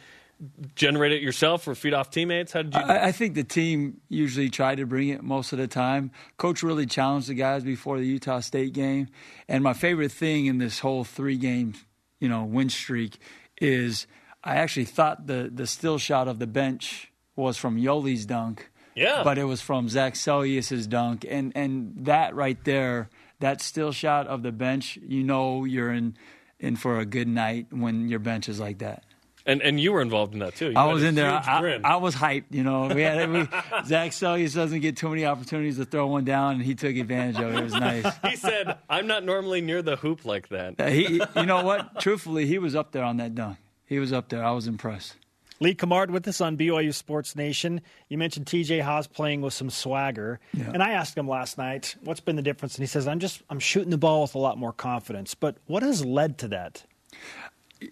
generate 0.74 1.12
it 1.12 1.20
yourself 1.20 1.68
or 1.68 1.74
feed 1.74 1.92
off 1.92 2.10
teammates? 2.10 2.52
How 2.52 2.62
did 2.62 2.72
you? 2.72 2.80
I, 2.80 3.08
I 3.08 3.12
think 3.12 3.34
the 3.34 3.44
team 3.44 4.00
usually 4.08 4.48
tried 4.48 4.76
to 4.76 4.86
bring 4.86 5.10
it 5.10 5.22
most 5.22 5.52
of 5.52 5.58
the 5.58 5.66
time. 5.66 6.10
Coach 6.38 6.62
really 6.62 6.86
challenged 6.86 7.28
the 7.28 7.34
guys 7.34 7.62
before 7.62 7.98
the 7.98 8.06
Utah 8.06 8.40
State 8.40 8.72
game, 8.72 9.08
and 9.46 9.62
my 9.62 9.74
favorite 9.74 10.12
thing 10.12 10.46
in 10.46 10.56
this 10.56 10.78
whole 10.78 11.04
three 11.04 11.36
game, 11.36 11.74
you 12.18 12.30
know, 12.30 12.44
win 12.44 12.70
streak 12.70 13.18
is 13.60 14.06
I 14.42 14.56
actually 14.56 14.86
thought 14.86 15.26
the 15.26 15.50
the 15.52 15.66
still 15.66 15.98
shot 15.98 16.28
of 16.28 16.38
the 16.38 16.46
bench 16.46 17.12
was 17.36 17.58
from 17.58 17.76
Yoli's 17.76 18.24
dunk. 18.24 18.70
Yeah. 18.94 19.22
But 19.22 19.36
it 19.36 19.44
was 19.44 19.60
from 19.60 19.90
Zac 19.90 20.14
Seljaas's 20.14 20.86
dunk, 20.86 21.26
and 21.28 21.52
and 21.54 21.92
that 22.06 22.34
right 22.34 22.62
there, 22.64 23.10
that 23.40 23.60
still 23.60 23.92
shot 23.92 24.26
of 24.26 24.42
the 24.42 24.52
bench, 24.52 24.98
you 25.06 25.22
know, 25.24 25.64
you're 25.64 25.92
in 25.92 26.16
in 26.58 26.76
for 26.76 26.98
a 26.98 27.06
good 27.06 27.28
night 27.28 27.66
when 27.70 28.08
your 28.08 28.18
bench 28.18 28.48
is 28.48 28.60
like 28.60 28.78
that. 28.78 29.02
and 29.46 29.62
and 29.62 29.80
you 29.80 29.92
were 29.92 30.02
involved 30.02 30.34
in 30.34 30.40
that 30.40 30.54
too. 30.54 30.70
You 30.70 30.76
I 30.76 30.92
was 30.92 31.02
in 31.02 31.14
there. 31.14 31.30
I. 31.30 31.80
I 31.82 31.96
was 31.96 32.14
hyped. 32.14 32.44
You 32.50 32.62
know, 32.62 32.88
we 32.88 33.00
had 33.00 33.30
we, 33.30 33.40
Zac 33.86 34.10
Seljaas 34.12 34.54
doesn't 34.54 34.80
get 34.80 34.96
too 34.98 35.08
many 35.08 35.24
opportunities 35.24 35.78
to 35.78 35.86
throw 35.86 36.06
one 36.06 36.24
down, 36.24 36.56
and 36.56 36.62
he 36.62 36.74
took 36.74 36.94
advantage 36.94 37.36
of 37.40 37.54
it. 37.54 37.58
It 37.58 37.64
was 37.64 37.72
nice. 37.72 38.04
he 38.28 38.36
said, 38.36 38.76
"I'm 38.88 39.06
not 39.06 39.24
normally 39.24 39.62
near 39.62 39.80
the 39.80 39.96
hoop 39.96 40.24
like 40.26 40.48
that." 40.50 40.78
He, 40.90 41.22
you 41.36 41.46
know 41.46 41.64
what? 41.64 42.00
Truthfully, 42.00 42.44
he 42.46 42.58
was 42.58 42.76
up 42.76 42.92
there 42.92 43.04
on 43.04 43.16
that 43.16 43.34
dunk. 43.34 43.56
He 43.86 43.98
was 43.98 44.12
up 44.12 44.28
there. 44.28 44.44
I 44.44 44.50
was 44.52 44.66
impressed. 44.68 45.16
Lee 45.62 45.74
Cummard 45.74 46.10
with 46.10 46.26
us 46.26 46.40
on 46.40 46.56
BYU 46.56 46.92
Sports 46.94 47.36
Nation. 47.36 47.82
You 48.08 48.16
mentioned 48.16 48.46
TJ 48.46 48.80
Haws 48.82 49.06
playing 49.06 49.42
with 49.42 49.52
some 49.52 49.68
swagger, 49.68 50.40
Yeah. 50.54 50.70
and 50.72 50.82
I 50.82 50.92
asked 50.92 51.16
him 51.18 51.28
last 51.28 51.58
night, 51.58 51.96
"What's 52.02 52.20
been 52.20 52.36
the 52.36 52.42
difference?" 52.42 52.76
And 52.76 52.82
he 52.82 52.86
says, 52.86 53.06
"I'm 53.06 53.18
just 53.20 53.42
I'm 53.50 53.58
shooting 53.60 53.90
the 53.90 53.98
ball 53.98 54.22
with 54.22 54.34
a 54.34 54.38
lot 54.38 54.56
more 54.56 54.72
confidence." 54.72 55.34
But 55.34 55.56
what 55.66 55.82
has 55.82 56.04
led 56.04 56.38
to 56.38 56.48
that? 56.48 56.84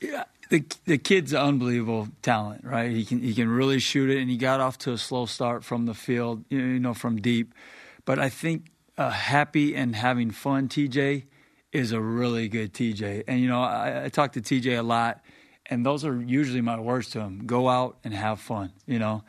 Yeah, 0.01 0.25
the 0.49 0.65
the 0.87 0.97
kid's 0.97 1.35
unbelievable 1.35 2.09
talent, 2.23 2.65
right? 2.65 2.91
He 2.91 3.05
can 3.05 3.21
he 3.21 3.35
can 3.35 3.49
really 3.49 3.81
shoot 3.81 4.09
it, 4.09 4.19
and 4.19 4.31
he 4.31 4.39
got 4.39 4.61
off 4.61 4.79
to 4.79 4.93
a 4.93 4.99
slow 4.99 5.27
start 5.27 5.63
from 5.63 5.85
the 5.85 5.95
field, 5.95 6.45
you 6.49 6.81
know, 6.81 6.95
from 6.95 7.21
deep. 7.21 7.53
But 8.07 8.19
I 8.19 8.31
think 8.31 8.71
uh, 8.97 9.11
happy 9.11 9.77
and 9.77 9.95
having 9.95 10.31
fun, 10.31 10.69
TJ, 10.69 11.25
is 11.73 11.93
a 11.93 12.01
really 12.01 12.49
good 12.49 12.73
TJ. 12.73 13.25
And 13.29 13.41
you 13.41 13.49
know, 13.49 13.61
I, 13.61 14.05
I 14.05 14.09
talk 14.09 14.33
to 14.33 14.41
TJ 14.41 14.79
a 14.79 14.83
lot, 14.83 15.21
and 15.71 15.85
those 15.85 16.05
are 16.05 16.21
usually 16.21 16.61
my 16.61 16.79
words 16.79 17.11
to 17.11 17.21
him: 17.21 17.47
go 17.47 17.69
out 17.69 17.99
and 18.05 18.15
have 18.15 18.41
fun, 18.41 18.73
you 18.87 18.99
know. 18.99 19.23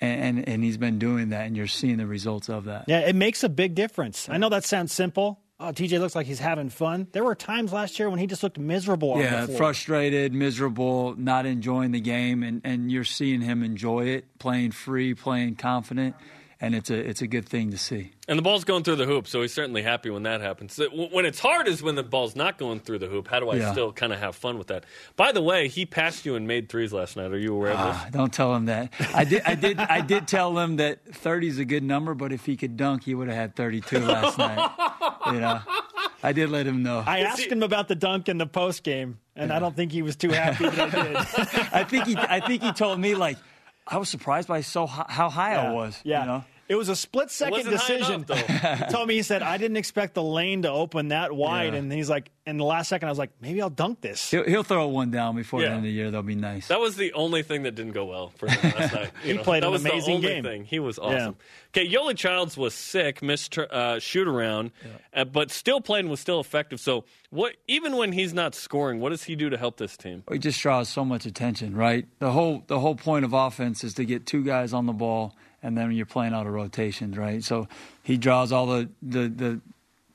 And, 0.00 0.38
and 0.38 0.48
and 0.48 0.64
he's 0.64 0.78
been 0.78 0.98
doing 0.98 1.28
that, 1.28 1.46
and 1.46 1.56
you're 1.56 1.66
seeing 1.66 1.98
the 1.98 2.06
results 2.06 2.48
of 2.48 2.64
that. 2.64 2.86
Yeah, 2.88 3.00
it 3.00 3.14
makes 3.14 3.44
a 3.44 3.50
big 3.50 3.74
difference. 3.74 4.28
I 4.30 4.38
know 4.38 4.48
that 4.48 4.64
sounds 4.64 4.92
simple. 4.92 5.40
Oh, 5.62 5.72
TJ 5.72 6.00
looks 6.00 6.14
like 6.14 6.26
he's 6.26 6.38
having 6.38 6.70
fun. 6.70 7.06
There 7.12 7.22
were 7.22 7.34
times 7.34 7.70
last 7.70 7.98
year 7.98 8.08
when 8.08 8.18
he 8.18 8.26
just 8.26 8.42
looked 8.42 8.58
miserable. 8.58 9.18
Yeah, 9.18 9.44
frustrated, 9.44 10.32
miserable, 10.32 11.14
not 11.18 11.44
enjoying 11.44 11.90
the 11.90 12.00
game, 12.00 12.42
and, 12.42 12.62
and 12.64 12.90
you're 12.90 13.04
seeing 13.04 13.42
him 13.42 13.62
enjoy 13.62 14.06
it, 14.06 14.38
playing 14.38 14.70
free, 14.70 15.12
playing 15.12 15.56
confident, 15.56 16.16
and 16.60 16.74
it's 16.74 16.90
a 16.90 16.94
it's 16.96 17.22
a 17.22 17.26
good 17.26 17.48
thing 17.48 17.70
to 17.70 17.78
see. 17.78 18.10
And 18.28 18.38
the 18.38 18.42
ball's 18.42 18.64
going 18.64 18.84
through 18.84 18.96
the 18.96 19.06
hoop, 19.06 19.26
so 19.26 19.40
he's 19.42 19.52
certainly 19.52 19.82
happy 19.82 20.10
when 20.10 20.22
that 20.24 20.40
happens. 20.40 20.78
When 20.92 21.24
it's 21.24 21.40
hard 21.40 21.66
is 21.66 21.82
when 21.82 21.94
the 21.96 22.02
ball's 22.02 22.36
not 22.36 22.58
going 22.58 22.80
through 22.80 22.98
the 22.98 23.06
hoop. 23.08 23.26
How 23.28 23.40
do 23.40 23.48
I 23.50 23.56
Yeah. 23.56 23.72
still 23.72 23.92
kind 23.92 24.12
of 24.12 24.18
have 24.20 24.36
fun 24.36 24.58
with 24.58 24.66
that? 24.68 24.84
By 25.16 25.32
the 25.32 25.40
way, 25.42 25.68
he 25.68 25.86
passed 25.86 26.24
you 26.26 26.36
and 26.36 26.46
made 26.46 26.68
threes 26.68 26.92
last 26.92 27.16
night. 27.16 27.32
Are 27.32 27.38
you 27.38 27.54
aware 27.54 27.72
of 27.72 27.78
Ah, 27.80 28.02
this? 28.04 28.12
don't 28.12 28.32
tell 28.32 28.54
him 28.54 28.66
that. 28.66 28.92
I 29.14 29.24
did 29.24 29.42
I 29.46 29.54
did 29.54 29.78
I 29.80 30.00
did 30.00 30.28
tell 30.28 30.56
him 30.58 30.76
that 30.76 31.04
30 31.14 31.48
is 31.48 31.58
a 31.58 31.64
good 31.64 31.82
number, 31.82 32.14
but 32.14 32.32
if 32.32 32.44
he 32.46 32.56
could 32.56 32.76
dunk, 32.76 33.04
he 33.04 33.14
would 33.14 33.28
have 33.28 33.36
had 33.36 33.56
32 33.56 33.98
last 34.00 34.38
night. 34.38 34.70
You 35.32 35.40
know, 35.40 35.60
I 36.22 36.32
did 36.32 36.50
let 36.50 36.66
him 36.66 36.82
know. 36.82 37.02
I 37.06 37.20
asked 37.20 37.50
him 37.50 37.62
about 37.62 37.88
the 37.88 37.94
dunk 37.94 38.28
in 38.28 38.38
the 38.38 38.46
post 38.46 38.82
game, 38.82 39.18
and 39.34 39.52
I 39.52 39.58
don't 39.58 39.74
think 39.74 39.92
he 39.92 40.02
was 40.02 40.16
too 40.16 40.30
happy 40.30 40.68
that 40.68 40.94
I 40.94 41.02
did. 41.04 41.16
I 41.72 41.84
think 41.84 42.06
he 42.06 42.16
I 42.16 42.40
think 42.40 42.62
he 42.62 42.72
told 42.72 43.00
me 43.00 43.14
like 43.14 43.38
I 43.86 43.96
was 43.96 44.08
surprised 44.08 44.46
by 44.46 44.60
so 44.60 44.86
hi- 44.86 45.06
how 45.08 45.28
high 45.30 45.54
I 45.56 45.72
was. 45.72 45.98
Yeah. 46.04 46.20
You 46.20 46.26
know? 46.26 46.44
It 46.70 46.76
was 46.76 46.88
a 46.88 46.94
split 46.94 47.30
second 47.32 47.50
wasn't 47.52 47.74
high 47.76 47.96
decision. 47.98 48.14
enough, 48.14 48.26
though. 48.28 48.84
he 48.86 48.92
told 48.92 49.08
me 49.08 49.14
he 49.16 49.22
said 49.22 49.42
I 49.42 49.58
didn't 49.58 49.76
expect 49.76 50.14
the 50.14 50.22
lane 50.22 50.62
to 50.62 50.70
open 50.70 51.08
that 51.08 51.32
wide, 51.32 51.72
Yeah. 51.72 51.80
and 51.80 51.92
he's 51.92 52.08
like, 52.08 52.30
in 52.46 52.58
the 52.58 52.64
last 52.64 52.88
second, 52.88 53.08
I 53.08 53.10
was 53.10 53.18
like, 53.18 53.30
maybe 53.40 53.60
I'll 53.60 53.70
dunk 53.70 54.00
this. 54.00 54.30
He'll, 54.30 54.44
he'll 54.44 54.62
throw 54.62 54.86
one 54.86 55.10
down 55.10 55.34
before 55.36 55.60
Yeah. 55.60 55.66
the 55.66 55.72
end 55.72 55.78
of 55.78 55.84
the 55.84 55.90
year. 55.90 56.10
That'll 56.12 56.22
be 56.22 56.34
nice. 56.36 56.68
That 56.68 56.78
was 56.80 56.94
the 56.96 57.12
only 57.14 57.42
thing 57.42 57.64
that 57.64 57.74
didn't 57.74 57.92
go 57.92 58.04
well 58.04 58.30
for 58.36 58.48
him 58.48 58.72
last 58.78 58.94
night. 58.94 59.10
He 59.24 59.32
know, 59.34 59.42
played 59.42 59.62
that 59.64 59.66
an 59.66 59.72
was 59.72 59.84
amazing 59.84 60.20
the 60.20 60.28
only 60.28 60.28
game. 60.28 60.44
Thing. 60.44 60.64
He 60.64 60.78
was 60.78 60.98
awesome. 60.98 61.36
Okay, 61.76 61.88
Yoli 61.88 62.16
Childs 62.16 62.56
was 62.56 62.72
sick, 62.72 63.20
missed 63.20 63.58
uh, 63.58 63.98
shoot 63.98 64.26
around, 64.28 64.70
uh, 65.12 65.24
but 65.24 65.50
still 65.50 65.80
playing 65.80 66.08
was 66.08 66.20
still 66.20 66.38
effective. 66.40 66.78
So, 66.80 67.04
what? 67.30 67.54
Even 67.68 67.96
when 67.96 68.12
he's 68.12 68.32
not 68.32 68.54
scoring, 68.54 69.00
what 69.00 69.10
does 69.10 69.24
he 69.24 69.34
do 69.36 69.50
to 69.50 69.56
help 69.56 69.76
this 69.76 69.96
team? 69.96 70.22
He 70.30 70.38
just 70.38 70.60
draws 70.60 70.88
so 70.88 71.04
much 71.04 71.26
attention, 71.26 71.76
right? 71.76 72.06
The 72.20 72.30
whole 72.30 72.62
the 72.68 72.78
whole 72.80 72.94
point 72.94 73.24
of 73.24 73.32
offense 73.32 73.82
is 73.84 73.94
to 73.94 74.04
get 74.04 74.24
two 74.26 74.42
guys 74.44 74.72
on 74.72 74.86
the 74.86 74.92
ball, 74.92 75.36
and 75.62 75.76
then 75.76 75.92
you're 75.92 76.06
playing 76.06 76.34
out 76.34 76.46
of 76.46 76.52
rotations, 76.52 77.16
right? 77.16 77.42
So 77.42 77.68
he 78.02 78.16
draws 78.16 78.52
all 78.52 78.66
the 78.66 78.88
the, 79.02 79.28
the 79.28 79.60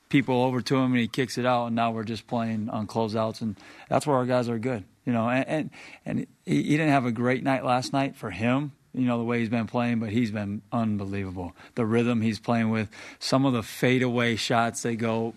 people 0.08 0.42
over 0.42 0.60
to 0.60 0.76
him, 0.76 0.92
and 0.92 1.00
he 1.00 1.08
kicks 1.08 1.38
it 1.38 1.46
out, 1.46 1.66
and 1.66 1.76
now 1.76 1.90
we're 1.90 2.04
just 2.04 2.26
playing 2.26 2.68
on 2.70 2.86
closeouts, 2.86 3.40
and 3.40 3.56
that's 3.88 4.06
where 4.06 4.16
our 4.16 4.26
guys 4.26 4.48
are 4.48 4.58
good, 4.58 4.84
you 5.04 5.12
know. 5.12 5.28
And 5.28 5.48
and, 5.48 5.70
and 6.04 6.26
he, 6.44 6.62
he 6.62 6.70
didn't 6.76 6.90
have 6.90 7.06
a 7.06 7.12
great 7.12 7.42
night 7.42 7.64
last 7.64 7.92
night 7.92 8.16
for 8.16 8.30
him. 8.30 8.72
You 8.94 9.04
know 9.04 9.18
the 9.18 9.24
way 9.24 9.40
he's 9.40 9.50
been 9.50 9.66
playing, 9.66 10.00
but 10.00 10.08
he's 10.08 10.30
been 10.30 10.62
unbelievable. 10.72 11.54
The 11.74 11.84
rhythm 11.84 12.22
he's 12.22 12.38
playing 12.38 12.70
with, 12.70 12.88
some 13.18 13.44
of 13.44 13.52
the 13.52 13.62
fadeaway 13.62 14.36
shots 14.36 14.82
they 14.82 14.96
go 14.96 15.34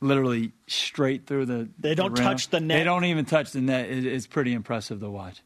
literally 0.00 0.52
straight 0.66 1.26
through 1.26 1.46
the. 1.46 1.68
They 1.78 1.94
don't 1.94 2.12
rim. 2.18 2.24
touch 2.24 2.48
the 2.48 2.60
net. 2.60 2.78
They 2.78 2.84
don't 2.84 3.04
even 3.04 3.24
touch 3.24 3.52
the 3.52 3.60
net. 3.60 3.90
It, 3.90 4.06
it's 4.06 4.26
pretty 4.26 4.52
impressive 4.52 5.00
to 5.00 5.10
watch. 5.10 5.42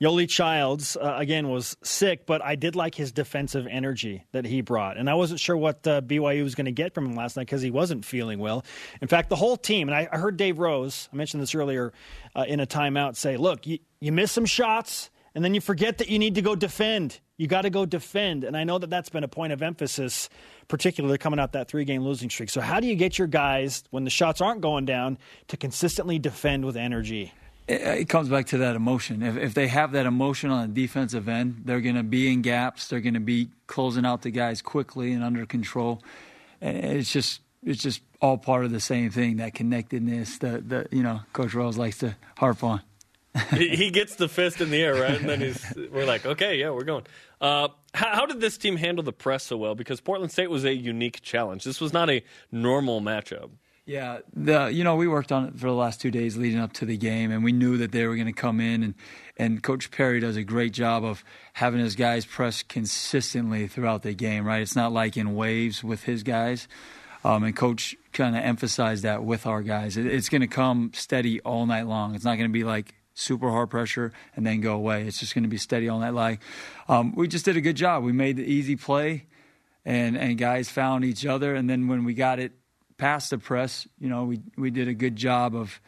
Yoli 0.00 0.28
Childs, 0.28 0.96
uh, 0.96 1.16
again, 1.18 1.48
was 1.48 1.76
sick, 1.82 2.24
but 2.24 2.40
I 2.40 2.54
did 2.54 2.76
like 2.76 2.94
his 2.94 3.10
defensive 3.10 3.66
energy 3.68 4.24
that 4.30 4.44
he 4.44 4.60
brought. 4.60 4.96
And 4.96 5.10
I 5.10 5.14
wasn't 5.14 5.40
sure 5.40 5.56
what 5.56 5.84
uh, 5.88 6.00
BYU 6.00 6.44
was 6.44 6.54
going 6.54 6.66
to 6.66 6.72
get 6.72 6.94
from 6.94 7.06
him 7.06 7.16
last 7.16 7.36
night 7.36 7.46
because 7.46 7.62
he 7.62 7.72
wasn't 7.72 8.04
feeling 8.04 8.38
well. 8.38 8.64
In 9.02 9.08
fact, 9.08 9.28
the 9.28 9.36
whole 9.36 9.56
team, 9.56 9.88
and 9.88 9.96
I, 9.96 10.08
I 10.12 10.18
heard 10.18 10.36
Dave 10.36 10.60
Rose, 10.60 11.08
I 11.12 11.16
mentioned 11.16 11.42
this 11.42 11.54
earlier 11.54 11.92
uh, 12.36 12.44
in 12.46 12.60
a 12.60 12.66
timeout, 12.66 13.16
say, 13.16 13.36
look, 13.36 13.66
you, 13.66 13.78
you 14.00 14.12
miss 14.12 14.30
some 14.30 14.46
shots. 14.46 15.10
and 15.34 15.44
then 15.44 15.54
you 15.54 15.60
forget 15.60 15.98
that 15.98 16.08
you 16.08 16.18
need 16.18 16.34
to 16.36 16.42
go 16.42 16.54
defend. 16.54 17.20
You 17.36 17.46
got 17.46 17.62
to 17.62 17.70
go 17.70 17.86
defend. 17.86 18.44
And 18.44 18.56
I 18.56 18.64
know 18.64 18.78
that 18.78 18.90
that's 18.90 19.08
been 19.08 19.24
a 19.24 19.28
point 19.28 19.52
of 19.52 19.62
emphasis, 19.62 20.28
particularly 20.68 21.18
coming 21.18 21.38
out 21.38 21.52
that 21.52 21.68
three 21.68 21.84
game 21.84 22.02
losing 22.02 22.30
streak. 22.30 22.50
So, 22.50 22.60
how 22.60 22.80
do 22.80 22.86
you 22.86 22.96
get 22.96 23.18
your 23.18 23.28
guys, 23.28 23.84
when 23.90 24.04
the 24.04 24.10
shots 24.10 24.40
aren't 24.40 24.60
going 24.60 24.84
down, 24.84 25.18
to 25.48 25.56
consistently 25.56 26.18
defend 26.18 26.64
with 26.64 26.76
energy? 26.76 27.32
It, 27.68 28.08
comes 28.08 28.30
back 28.30 28.46
to 28.46 28.58
that 28.58 28.76
emotion. 28.76 29.22
If, 29.22 29.36
if 29.36 29.54
they 29.54 29.68
have 29.68 29.92
that 29.92 30.06
emotion 30.06 30.50
on 30.50 30.72
the 30.72 30.80
defensive 30.80 31.28
end, 31.28 31.62
they're 31.66 31.82
going 31.82 31.96
to 31.96 32.02
be 32.02 32.32
in 32.32 32.40
gaps. 32.40 32.88
They're 32.88 33.00
going 33.00 33.14
to 33.14 33.20
be 33.20 33.50
closing 33.66 34.06
out 34.06 34.22
the 34.22 34.30
guys 34.30 34.62
quickly 34.62 35.12
and 35.12 35.22
under 35.22 35.44
control. 35.44 36.02
And 36.62 36.76
it's 36.78 37.12
just 37.12 37.42
it's 37.62 37.82
just 37.82 38.00
all 38.22 38.38
part 38.38 38.64
of 38.64 38.70
the 38.70 38.80
same 38.80 39.10
thing. 39.10 39.36
That 39.36 39.54
connectedness 39.54 40.38
that 40.38 40.68
the 40.68 40.86
you 40.90 41.02
know 41.02 41.20
Coach 41.32 41.54
Rose 41.54 41.76
likes 41.76 41.98
to 41.98 42.16
harp 42.36 42.64
on. 42.64 42.80
he, 43.50 43.76
he 43.76 43.90
gets 43.90 44.16
the 44.16 44.28
fist 44.28 44.60
in 44.60 44.70
the 44.70 44.82
air, 44.82 44.94
right? 44.94 45.20
And 45.20 45.28
then 45.28 45.40
he's, 45.40 45.74
we're 45.92 46.06
like, 46.06 46.24
okay, 46.24 46.58
yeah, 46.58 46.70
we're 46.70 46.84
going. 46.84 47.06
Uh, 47.40 47.68
how, 47.94 48.14
how 48.14 48.26
did 48.26 48.40
this 48.40 48.56
team 48.56 48.76
handle 48.76 49.04
the 49.04 49.12
press 49.12 49.44
so 49.44 49.56
well? 49.56 49.74
Because 49.74 50.00
Portland 50.00 50.32
State 50.32 50.50
was 50.50 50.64
a 50.64 50.74
unique 50.74 51.20
challenge. 51.22 51.64
This 51.64 51.80
was 51.80 51.92
not 51.92 52.10
a 52.10 52.22
normal 52.50 53.00
matchup. 53.00 53.50
Yeah, 53.88 54.18
the 54.34 54.66
you 54.66 54.84
know 54.84 54.96
we 54.96 55.08
worked 55.08 55.32
on 55.32 55.46
it 55.46 55.58
for 55.58 55.66
the 55.66 55.72
last 55.72 55.98
two 55.98 56.10
days 56.10 56.36
leading 56.36 56.58
up 56.58 56.74
to 56.74 56.84
the 56.84 56.98
game, 56.98 57.30
and 57.30 57.42
we 57.42 57.52
knew 57.52 57.78
that 57.78 57.90
they 57.90 58.06
were 58.06 58.16
going 58.16 58.26
to 58.26 58.34
come 58.34 58.60
in, 58.60 58.82
and 58.82 58.94
and 59.38 59.62
Coach 59.62 59.90
Peery 59.90 60.20
does 60.20 60.36
a 60.36 60.42
great 60.42 60.74
job 60.74 61.06
of 61.06 61.24
having 61.54 61.80
his 61.80 61.96
guys 61.96 62.26
press 62.26 62.62
consistently 62.62 63.66
throughout 63.66 64.02
the 64.02 64.12
game. 64.12 64.44
Right, 64.46 64.60
it's 64.60 64.76
not 64.76 64.92
like 64.92 65.16
in 65.16 65.34
waves 65.34 65.82
with 65.82 66.02
his 66.02 66.22
guys, 66.22 66.68
um, 67.24 67.44
and 67.44 67.56
Coach 67.56 67.96
kind 68.12 68.36
of 68.36 68.44
emphasized 68.44 69.04
that 69.04 69.24
with 69.24 69.46
our 69.46 69.62
guys. 69.62 69.96
It, 69.96 70.04
it's 70.04 70.28
going 70.28 70.42
to 70.42 70.48
come 70.48 70.90
steady 70.92 71.40
all 71.40 71.64
night 71.64 71.86
long. 71.86 72.14
It's 72.14 72.26
not 72.26 72.36
going 72.36 72.50
to 72.50 72.52
be 72.52 72.64
like 72.64 72.94
super 73.14 73.48
hard 73.48 73.70
pressure 73.70 74.12
and 74.36 74.46
then 74.46 74.60
go 74.60 74.74
away. 74.74 75.06
It's 75.06 75.18
just 75.18 75.34
going 75.34 75.44
to 75.44 75.48
be 75.48 75.56
steady 75.56 75.88
all 75.88 75.98
night 75.98 76.12
long. 76.12 76.40
Um, 76.88 77.14
we 77.14 77.26
just 77.26 77.46
did 77.46 77.56
a 77.56 77.62
good 77.62 77.76
job. 77.76 78.04
We 78.04 78.12
made 78.12 78.36
the 78.36 78.44
easy 78.44 78.76
play, 78.76 79.24
and 79.86 80.14
and 80.14 80.36
guys 80.36 80.68
found 80.68 81.06
each 81.06 81.24
other, 81.24 81.54
and 81.54 81.70
then 81.70 81.88
when 81.88 82.04
we 82.04 82.12
got 82.12 82.38
it 82.38 82.52
past 82.98 83.30
the 83.30 83.38
press, 83.38 83.88
you 83.98 84.08
know, 84.08 84.24
we 84.24 84.40
we 84.56 84.70
did 84.70 84.88
a 84.88 84.94
good 84.94 85.16
job 85.16 85.54
of 85.54 85.80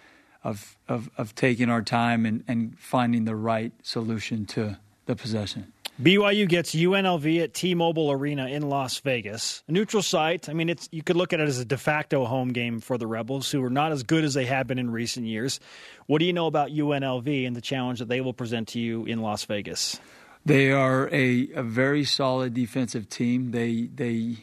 of 0.42 0.78
of, 0.88 1.10
of 1.18 1.34
taking 1.34 1.68
our 1.68 1.82
time 1.82 2.24
and, 2.24 2.44
and 2.48 2.78
finding 2.78 3.24
the 3.24 3.36
right 3.36 3.72
solution 3.82 4.46
to 4.46 4.78
the 5.06 5.14
possession. 5.14 5.72
BYU 6.00 6.48
gets 6.48 6.74
UNLV 6.74 7.42
at 7.42 7.52
T-Mobile 7.52 8.10
Arena 8.10 8.46
in 8.46 8.70
Las 8.70 8.98
Vegas, 9.00 9.62
a 9.68 9.72
neutral 9.72 10.02
site. 10.02 10.48
I 10.48 10.54
mean, 10.54 10.70
it's 10.70 10.88
you 10.90 11.02
could 11.02 11.16
look 11.16 11.34
at 11.34 11.40
it 11.40 11.48
as 11.48 11.58
a 11.58 11.64
de 11.66 11.76
facto 11.76 12.24
home 12.24 12.54
game 12.54 12.80
for 12.80 12.96
the 12.96 13.06
Rebels, 13.06 13.50
who 13.50 13.62
are 13.62 13.68
not 13.68 13.92
as 13.92 14.02
good 14.02 14.24
as 14.24 14.32
they 14.32 14.46
have 14.46 14.66
been 14.66 14.78
in 14.78 14.90
recent 14.90 15.26
years. 15.26 15.60
What 16.06 16.20
do 16.20 16.24
you 16.24 16.32
know 16.32 16.46
about 16.46 16.70
UNLV 16.70 17.46
and 17.46 17.54
the 17.54 17.60
challenge 17.60 17.98
that 17.98 18.08
they 18.08 18.22
will 18.22 18.32
present 18.32 18.68
to 18.68 18.80
you 18.80 19.04
in 19.04 19.20
Las 19.20 19.44
Vegas? 19.44 20.00
They 20.46 20.72
are 20.72 21.10
a, 21.12 21.50
a 21.54 21.62
very 21.62 22.04
solid 22.04 22.54
defensive 22.54 23.10
team. 23.10 23.50
They 23.50 23.90
they 23.94 24.38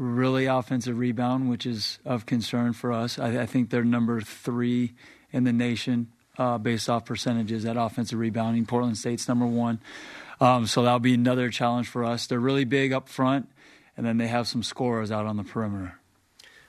really 0.00 0.46
offensive 0.46 0.98
rebound, 0.98 1.50
which 1.50 1.66
is 1.66 1.98
of 2.04 2.24
concern 2.24 2.72
for 2.72 2.92
us. 2.92 3.18
I, 3.18 3.42
I 3.42 3.46
think 3.46 3.70
they're 3.70 3.84
number 3.84 4.20
three 4.20 4.94
in 5.30 5.44
the 5.44 5.52
nation 5.52 6.08
uh, 6.38 6.56
based 6.58 6.88
off 6.88 7.04
percentages 7.04 7.66
at 7.66 7.76
offensive 7.76 8.18
rebounding. 8.18 8.64
Portland 8.64 8.96
State's 8.96 9.28
number 9.28 9.46
one. 9.46 9.78
Um, 10.40 10.66
so 10.66 10.82
that'll 10.82 11.00
be 11.00 11.12
another 11.12 11.50
challenge 11.50 11.86
for 11.86 12.02
us. 12.02 12.26
They're 12.26 12.40
really 12.40 12.64
big 12.64 12.94
up 12.94 13.10
front, 13.10 13.48
and 13.94 14.06
then 14.06 14.16
they 14.16 14.28
have 14.28 14.48
some 14.48 14.62
scorers 14.62 15.12
out 15.12 15.26
on 15.26 15.36
the 15.36 15.44
perimeter. 15.44 15.96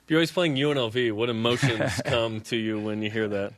You're 0.09 0.17
always 0.17 0.31
playing 0.33 0.55
UNLV. 0.55 1.13
What 1.13 1.29
emotions 1.29 2.01
come 2.05 2.41
to 2.41 2.57
you 2.57 2.81
when 2.81 3.01
you 3.01 3.09
hear 3.09 3.29
that? 3.29 3.53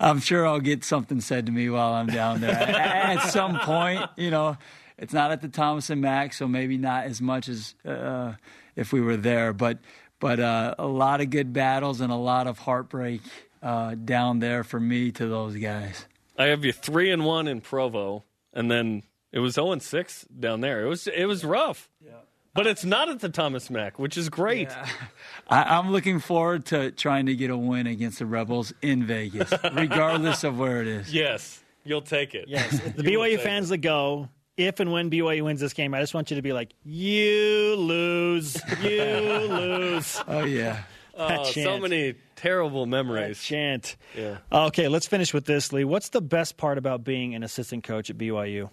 I'm 0.00 0.20
sure 0.20 0.46
I'll 0.46 0.60
get 0.60 0.84
something 0.84 1.20
said 1.20 1.44
to 1.46 1.52
me 1.52 1.68
while 1.68 1.92
I'm 1.92 2.06
down 2.06 2.40
there 2.40 2.50
at, 2.50 3.18
at 3.18 3.30
some 3.30 3.58
point. 3.60 4.08
You 4.16 4.30
know, 4.30 4.56
it's 4.96 5.12
not 5.12 5.32
at 5.32 5.42
the 5.42 5.48
Thomas 5.48 5.90
and 5.90 6.00
Mack, 6.00 6.32
so 6.32 6.48
maybe 6.48 6.78
not 6.78 7.04
as 7.04 7.20
much 7.20 7.48
as 7.50 7.74
uh, 7.86 8.32
if 8.78 8.92
we 8.92 9.00
were 9.00 9.16
there. 9.16 9.52
But 9.52 9.78
but 10.20 10.40
uh, 10.40 10.74
a 10.78 10.86
lot 10.86 11.20
of 11.20 11.30
good 11.30 11.52
battles 11.52 12.00
and 12.00 12.10
a 12.10 12.16
lot 12.16 12.46
of 12.46 12.58
heartbreak 12.58 13.20
uh, 13.62 13.94
down 13.96 14.38
there 14.38 14.64
for 14.64 14.80
me 14.80 15.10
to 15.12 15.26
those 15.26 15.56
guys. 15.56 16.06
I 16.38 16.46
have 16.46 16.64
you 16.64 16.72
three 16.72 17.10
and 17.10 17.24
one 17.24 17.48
in 17.48 17.60
Provo, 17.60 18.24
and 18.54 18.70
then 18.70 19.02
it 19.32 19.40
was 19.40 19.54
zero 19.54 19.72
and 19.72 19.82
six 19.82 20.24
down 20.24 20.60
there. 20.60 20.84
It 20.84 20.88
was 20.88 21.06
it 21.06 21.26
was 21.26 21.44
rough. 21.44 21.90
Yeah. 22.04 22.12
But 22.54 22.66
it's 22.66 22.84
not 22.84 23.08
at 23.08 23.20
the 23.20 23.28
Thomas 23.28 23.70
Mack, 23.70 23.98
which 23.98 24.16
is 24.16 24.28
great. 24.28 24.68
Yeah. 24.68 24.88
I, 25.48 25.78
am 25.78 25.92
looking 25.92 26.18
forward 26.18 26.66
to 26.66 26.90
trying 26.90 27.26
to 27.26 27.36
get 27.36 27.50
a 27.50 27.56
win 27.56 27.86
against 27.86 28.18
the 28.18 28.26
Rebels 28.26 28.72
in 28.82 29.04
Vegas, 29.04 29.52
regardless 29.74 30.42
of 30.44 30.58
where 30.58 30.80
it 30.82 30.88
is. 30.88 31.12
Yes, 31.14 31.62
you'll 31.84 32.02
take 32.02 32.34
it. 32.34 32.48
Yes, 32.48 32.70
the 32.96 33.02
BYU 33.02 33.38
fans 33.38 33.68
that 33.68 33.78
go, 33.78 34.28
if 34.58 34.80
and 34.80 34.92
when 34.92 35.08
BYU 35.08 35.42
wins 35.44 35.60
this 35.60 35.72
game, 35.72 35.94
I 35.94 36.00
just 36.00 36.12
want 36.12 36.30
you 36.30 36.36
to 36.36 36.42
be 36.42 36.52
like, 36.52 36.74
you 36.84 37.76
lose, 37.76 38.60
you 38.82 39.02
lose. 39.48 40.20
Oh 40.26 40.44
yeah. 40.44 40.82
Oh, 41.16 41.44
so 41.44 41.78
many 41.78 42.14
terrible 42.36 42.86
memories. 42.86 43.38
That 43.38 43.44
chant. 43.44 43.96
Yeah. 44.16 44.38
Okay, 44.52 44.88
let's 44.88 45.06
finish 45.06 45.32
with 45.32 45.46
this, 45.46 45.72
Lee. 45.72 45.84
What's 45.84 46.10
the 46.10 46.20
best 46.20 46.56
part 46.56 46.76
about 46.76 47.02
being 47.02 47.34
an 47.34 47.42
assistant 47.42 47.84
coach 47.84 48.10
at 48.10 48.18
BYU? 48.18 48.70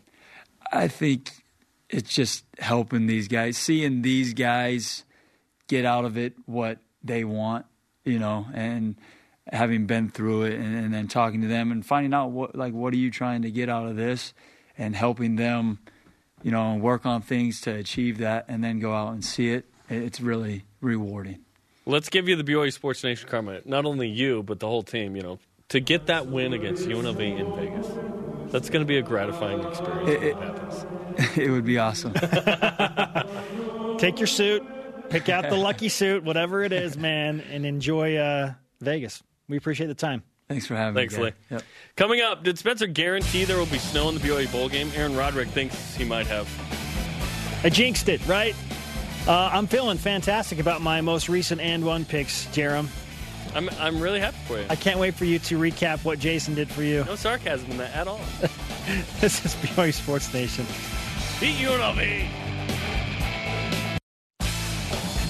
I 0.71 0.88
think 0.88 1.32
it's 1.89 2.13
just 2.13 2.45
helping 2.60 3.08
these 3.08 3.28
guys, 3.28 3.58
seeing 3.58 4.02
these 4.02 4.34
guys 4.34 5.06
get 5.67 5.86
out 5.86 6.06
of 6.06 6.17
it 6.17 6.34
what 6.45 6.80
they 7.04 7.24
want, 7.24 7.65
you 8.04 8.19
know, 8.19 8.48
and 8.54 8.95
having 9.52 9.86
been 9.86 10.10
through 10.10 10.43
it 10.43 10.54
and, 10.54 10.76
and 10.76 10.93
then 10.93 11.08
talking 11.08 11.41
to 11.41 11.48
them 11.48 11.71
and 11.71 11.86
finding 11.86 12.13
out 12.13 12.32
what 12.32 12.56
like 12.56 12.74
what 12.74 12.91
are 12.93 12.98
you 12.98 13.12
trying 13.12 13.43
to 13.43 13.52
get 13.52 13.69
out 13.69 13.88
of 13.88 13.95
this 13.95 14.34
and 14.78 14.96
helping 14.96 15.36
them, 15.36 15.80
you 16.44 16.52
know, 16.52 16.76
work 16.76 17.06
on 17.06 17.22
things 17.22 17.62
to 17.62 17.74
achieve 17.74 18.18
that 18.20 18.46
and 18.48 18.64
then 18.64 18.80
go 18.80 18.94
out 18.94 19.14
and 19.14 19.24
see 19.24 19.50
it. 19.50 19.66
It's 19.90 20.20
really 20.20 20.66
rewarding. 20.82 21.40
Let's 21.86 22.10
give 22.10 22.28
you 22.28 22.36
the 22.36 22.44
BYU 22.44 22.74
Sports 22.74 23.04
Nation 23.04 23.30
karma. 23.30 23.62
Not 23.66 23.86
only 23.86 24.08
you, 24.08 24.42
but 24.42 24.60
the 24.60 24.68
whole 24.68 24.82
team, 24.82 25.16
you 25.16 25.22
know, 25.22 25.40
to 25.70 25.80
get 25.80 26.08
that 26.08 26.28
win 26.28 26.54
against 26.54 26.88
UNLV 26.88 27.20
in 27.20 27.56
Vegas. 27.56 27.88
That's 28.52 28.70
going 28.70 28.82
to 28.82 28.88
be 28.88 28.98
a 28.98 29.02
gratifying 29.02 29.64
experience 29.64 30.10
it, 30.10 30.24
it, 30.24 30.38
happens. 30.38 31.38
It 31.38 31.50
would 31.52 31.66
be 31.66 31.78
awesome. 31.78 32.14
Take 33.98 34.20
your 34.20 34.28
suit, 34.28 34.64
pick 35.10 35.30
out 35.30 35.50
the 35.50 35.56
lucky 35.58 35.90
suit, 35.90 36.24
whatever 36.24 36.64
it 36.64 36.72
is, 36.72 36.98
man, 36.98 37.42
and 37.52 37.66
enjoy 37.66 38.18
uh, 38.18 38.54
Vegas. 38.82 39.22
We 39.48 39.58
appreciate 39.58 39.88
the 39.88 39.96
time. 39.96 40.24
Thanks 40.48 40.68
for 40.68 40.76
having 40.76 40.94
Thanks, 40.94 41.18
me. 41.18 41.24
Thanks, 41.24 41.38
Lee. 41.52 41.56
Yep. 41.56 41.64
Coming 41.96 42.22
up, 42.22 42.44
did 42.44 42.58
Spencer 42.58 42.88
guarantee 42.88 43.46
there 43.46 43.58
will 43.58 43.66
be 43.66 43.80
snow 43.80 44.10
in 44.10 44.16
the 44.16 44.22
BYU 44.22 44.52
bowl 44.52 44.70
game? 44.70 44.92
Aaron 44.96 45.16
Roderick 45.16 45.50
thinks 45.50 45.96
he 45.96 46.04
might 46.06 46.28
have. 46.28 46.48
I 47.64 47.70
jinxed 47.70 48.10
it, 48.10 48.26
right? 48.28 48.56
Uh, 49.28 49.50
I'm 49.52 49.66
feeling 49.66 49.98
fantastic 49.98 50.60
about 50.60 50.82
my 50.82 51.02
most 51.02 51.30
recent 51.30 51.62
and 51.62 51.84
one 51.84 52.06
picks, 52.06 52.46
Jarom. 52.48 52.88
I'm, 53.56 53.70
I'm 53.80 54.00
really 54.00 54.20
happy 54.20 54.38
for 54.46 54.60
you. 54.60 54.66
I 54.70 54.76
can't 54.76 55.00
wait 55.00 55.16
for 55.16 55.26
you 55.26 55.40
to 55.40 55.58
recap 55.58 56.04
what 56.06 56.20
Jason 56.20 56.54
did 56.54 56.70
for 56.70 56.84
you. 56.84 57.04
No 57.06 57.16
sarcasm 57.16 57.72
in 57.72 57.78
that 57.78 57.96
at 57.96 58.08
all. 58.08 58.20
this 59.20 59.44
is 59.44 59.56
BYU 59.56 59.94
Sports 59.94 60.32
Nation. 60.32 60.66
Beat 61.40 61.56
UNLV. 61.56 62.45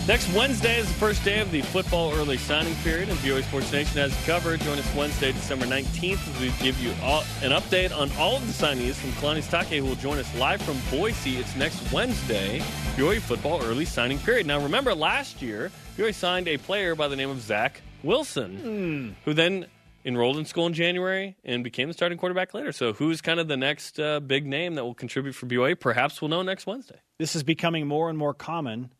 Next 0.07 0.31
Wednesday 0.33 0.77
is 0.77 0.87
the 0.87 0.93
first 0.93 1.25
day 1.25 1.39
of 1.39 1.49
the 1.49 1.63
football 1.63 2.13
early 2.13 2.37
signing 2.37 2.75
period, 2.83 3.09
and 3.09 3.17
BYU 3.19 3.41
Sports 3.41 3.71
Nation 3.71 3.97
has 3.97 4.15
covered. 4.23 4.61
Join 4.61 4.77
us 4.77 4.95
Wednesday, 4.95 5.31
December 5.31 5.65
19th, 5.65 6.29
as 6.29 6.39
we 6.39 6.51
give 6.63 6.79
you 6.79 6.93
all, 7.01 7.23
an 7.41 7.49
update 7.49 7.91
on 7.91 8.11
all 8.19 8.35
of 8.35 8.45
the 8.45 8.53
signees 8.53 8.93
from 8.93 9.09
Kalani 9.13 9.41
Sitake, 9.41 9.79
who 9.79 9.83
will 9.83 9.95
join 9.95 10.19
us 10.19 10.37
live 10.37 10.61
from 10.61 10.77
Boise. 10.91 11.37
It's 11.37 11.55
next 11.55 11.91
Wednesday, 11.91 12.59
BYU 12.95 13.19
football 13.19 13.63
early 13.63 13.85
signing 13.85 14.19
period. 14.19 14.45
Now, 14.45 14.61
remember 14.61 14.93
last 14.93 15.41
year, 15.41 15.71
BYU 15.97 16.13
signed 16.13 16.47
a 16.49 16.57
player 16.57 16.93
by 16.93 17.07
the 17.07 17.15
name 17.15 17.31
of 17.31 17.41
Zach 17.41 17.81
Wilson, 18.03 19.15
mm. 19.17 19.25
who 19.25 19.33
then 19.33 19.65
enrolled 20.05 20.37
in 20.37 20.45
school 20.45 20.67
in 20.67 20.75
January 20.75 21.35
and 21.43 21.63
became 21.63 21.87
the 21.87 21.95
starting 21.95 22.19
quarterback 22.19 22.53
later. 22.53 22.71
So, 22.71 22.93
who's 22.93 23.21
kind 23.21 23.39
of 23.39 23.47
the 23.47 23.57
next 23.57 23.99
uh, 23.99 24.19
big 24.19 24.45
name 24.45 24.75
that 24.75 24.83
will 24.83 24.93
contribute 24.93 25.33
for 25.33 25.47
BYU? 25.47 25.79
Perhaps 25.79 26.21
we'll 26.21 26.29
know 26.29 26.43
next 26.43 26.67
Wednesday. 26.67 26.99
This 27.17 27.35
is 27.35 27.41
becoming 27.41 27.87
more 27.87 28.07
and 28.07 28.19
more 28.19 28.35
common 28.35 28.91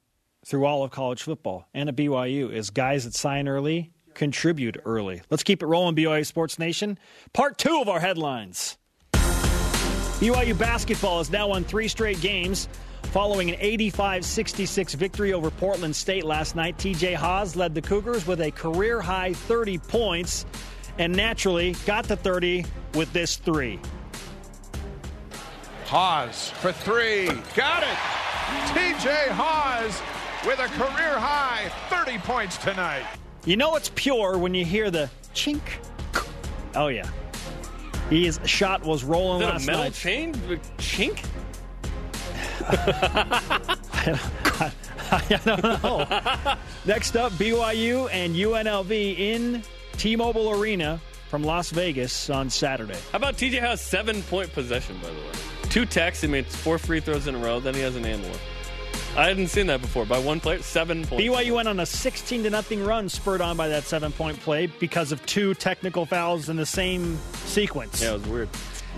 through 0.46 0.66
all 0.66 0.84
of 0.84 0.92
college 0.92 1.24
football 1.24 1.68
and 1.74 1.90
at 1.90 1.96
BYU 1.96 2.52
is 2.52 2.70
guys 2.70 3.04
that 3.04 3.16
sign 3.16 3.48
early 3.48 3.92
contribute 4.14 4.78
early. 4.86 5.22
Let's 5.30 5.44
keep 5.44 5.62
it 5.62 5.66
rolling, 5.66 5.96
BYU 5.96 6.26
Sports 6.26 6.58
Nation. 6.58 6.98
Part 7.34 7.58
two 7.58 7.82
of 7.82 7.90
our 7.90 8.00
headlines. 8.00 8.78
BYU 9.14 10.58
basketball 10.58 11.18
has 11.18 11.30
now 11.30 11.50
won 11.50 11.64
three 11.66 11.90
straight 11.90 12.22
games. 12.22 12.70
Following 13.12 13.50
an 13.50 13.58
85 13.60 14.26
66 14.26 14.94
victory 14.94 15.34
over 15.34 15.52
Portland 15.52 15.96
State 15.96 16.24
last 16.24 16.56
night, 16.56 16.78
TJ 16.78 17.16
Haws 17.16 17.56
led 17.56 17.76
the 17.76 17.82
Cougars 17.82 18.26
with 18.26 18.42
a 18.42 18.52
career 18.52 19.02
high 19.02 19.34
30 19.34 19.78
points 19.78 20.46
and 20.98 21.14
naturally 21.14 21.76
got 21.86 22.06
to 22.06 22.16
30 22.16 22.66
with 22.94 23.12
this 23.14 23.36
three. 23.36 23.80
Haws 25.86 26.50
for 26.50 26.72
three. 26.72 27.28
Got 27.56 27.84
it. 27.84 27.98
TJ 28.74 29.28
Haws 29.30 30.02
with 30.46 30.60
a 30.60 30.68
career 30.68 31.18
high 31.20 31.70
30 31.90 32.18
points 32.20 32.58
tonight. 32.58 33.06
You 33.46 33.58
know 33.58 33.76
it's 33.76 33.92
pure 33.96 34.38
when 34.38 34.54
you 34.54 34.66
hear 34.66 34.92
the 34.92 35.10
chink. 35.34 35.62
Oh, 36.76 36.88
yeah. 36.88 37.10
His 38.10 38.40
shot 38.46 38.84
was 38.84 39.04
rolling 39.04 39.42
Is 39.42 39.48
that 39.48 39.52
a 39.52 39.54
last 39.54 39.68
metal 39.68 39.84
night. 39.84 39.94
chain? 39.94 40.34
Chink? 40.78 41.24
I 45.12 45.40
don't 45.46 45.64
know. 45.84 46.56
Next 46.86 47.16
up, 47.16 47.32
BYU 47.34 48.10
and 48.12 48.36
UNLV 48.36 49.18
in 49.20 49.64
T-Mobile 49.94 50.50
Arena 50.52 51.00
from 51.30 51.44
Las 51.44 51.70
Vegas 51.72 52.30
on 52.30 52.50
Saturday. 52.50 52.98
How 53.12 53.18
about 53.18 53.36
TJ 53.36 53.60
has 53.60 53.82
seven 53.82 54.22
point 54.24 54.52
possession, 54.54 54.98
by 55.02 55.08
the 55.10 55.14
way? 55.16 55.32
Two 55.70 55.86
techs, 55.86 56.22
he 56.22 56.28
made 56.28 56.46
four 56.46 56.78
free 56.78 57.00
throws 57.00 57.28
in 57.28 57.36
a 57.36 57.38
row, 57.40 57.60
then 57.60 57.74
he 57.74 57.82
has 57.82 57.96
an 57.96 58.06
and 58.06 58.22
one. 58.24 58.40
I 59.18 59.30
hadn't 59.30 59.48
seen 59.48 59.68
that 59.68 59.80
before. 59.82 60.06
By 60.06 60.20
one 60.20 60.42
player, 60.42 60.62
seven 60.62 61.06
points. 61.06 61.24
BYU 61.24 61.56
went 61.56 61.70
on 61.70 61.80
a 61.80 61.86
16 61.86 62.44
to 62.44 62.50
nothing 62.50 62.84
run, 62.84 63.08
spurred 63.08 63.40
on 63.40 63.56
by 63.56 63.70
that 63.70 63.84
seven-point 63.84 64.40
play 64.42 64.68
because 64.68 65.14
of 65.14 65.26
two 65.26 65.54
technical 65.54 66.06
fouls 66.06 66.50
in 66.50 66.58
the 66.58 66.66
same 66.66 67.18
sequence. 67.46 68.02
Yeah, 68.02 68.12
it 68.12 68.14
was 68.20 68.28
weird. 68.28 68.50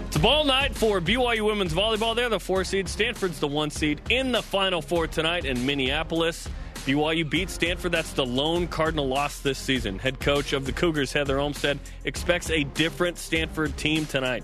It's 0.08 0.16
a 0.16 0.20
ball 0.20 0.44
night 0.44 0.76
for 0.76 1.00
BYU 1.00 1.46
women's 1.46 1.74
volleyball. 1.74 2.16
They're 2.16 2.30
the 2.30 2.40
four 2.40 2.64
seed. 2.64 2.90
Stanford's 2.90 3.40
the 3.40 3.48
one 3.48 3.70
seed 3.70 4.02
in 4.10 4.32
the 4.32 4.42
final 4.42 4.82
four 4.82 5.06
tonight 5.06 5.46
in 5.46 5.64
Minneapolis. 5.66 6.50
BYU 6.86 7.30
beat 7.30 7.50
Stanford. 7.52 7.92
That's 7.92 8.14
the 8.14 8.26
lone 8.26 8.68
Cardinal 8.68 9.08
loss 9.08 9.42
this 9.42 9.60
season. 9.60 10.00
Head 10.00 10.20
coach 10.20 10.54
of 10.54 10.66
the 10.66 10.72
Cougars, 10.72 11.14
Heather 11.14 11.40
Olmstead, 11.40 11.80
expects 12.06 12.50
a 12.50 12.64
different 12.64 13.20
Stanford 13.20 13.78
team 13.78 14.06
tonight. 14.06 14.44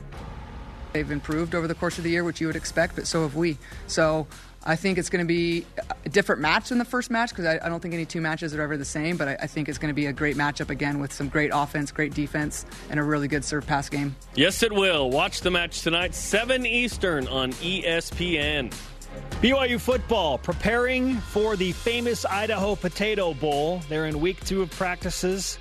They've 0.92 1.10
improved 1.10 1.56
over 1.56 1.68
the 1.68 1.76
course 1.76 1.98
of 1.98 2.04
the 2.04 2.12
year, 2.12 2.24
which 2.24 2.40
you 2.40 2.48
would 2.48 2.56
expect, 2.56 2.96
but 2.96 3.08
so 3.08 3.24
have 3.24 3.36
we. 3.36 3.58
So 3.88 4.28
I 4.65 4.76
think 4.76 4.97
it's 4.97 5.10
going 5.10 5.23
to 5.23 5.28
be 5.28 5.65
a 6.06 6.10
different 6.10 6.41
match 6.41 6.69
than 6.69 6.78
the 6.78 6.86
first 6.86 7.12
match 7.12 7.30
because 7.30 7.45
I, 7.45 7.60
I 7.63 7.69
don't 7.69 7.82
think 7.82 7.93
any 7.93 8.06
two 8.06 8.21
matches 8.21 8.56
are 8.56 8.62
ever 8.62 8.78
the 8.78 8.86
same. 8.86 9.17
But 9.17 9.28
I, 9.28 9.38
I 9.41 9.47
think 9.47 9.67
it's 9.67 9.78
going 9.78 9.89
to 9.89 9.95
be 9.95 10.06
a 10.06 10.13
great 10.13 10.38
matchup 10.38 10.69
again 10.69 10.99
with 10.99 11.12
some 11.12 11.28
great 11.28 11.52
offense, 11.54 11.91
great 11.91 12.13
defense, 12.13 12.65
and 12.89 12.99
a 12.99 13.04
really 13.04 13.28
good 13.28 13.43
serve 13.43 13.67
pass 13.67 13.89
game. 13.89 14.15
Yes, 14.36 14.63
it 14.63 14.71
will. 14.71 15.10
Watch 15.10 15.41
the 15.41 15.52
match 15.52 15.82
tonight, 15.82 16.15
7 16.15 16.65
Eastern 16.65 17.28
on 17.28 17.52
ESPN. 17.54 18.73
BYU 19.41 19.80
football 19.80 20.38
preparing 20.38 21.17
for 21.17 21.56
the 21.56 21.73
famous 21.73 22.26
Idaho 22.26 22.76
Potato 22.76 23.34
Bowl. 23.34 23.82
They're 23.89 24.06
in 24.06 24.21
week 24.21 24.43
two 24.45 24.62
of 24.62 24.71
practices, 24.71 25.60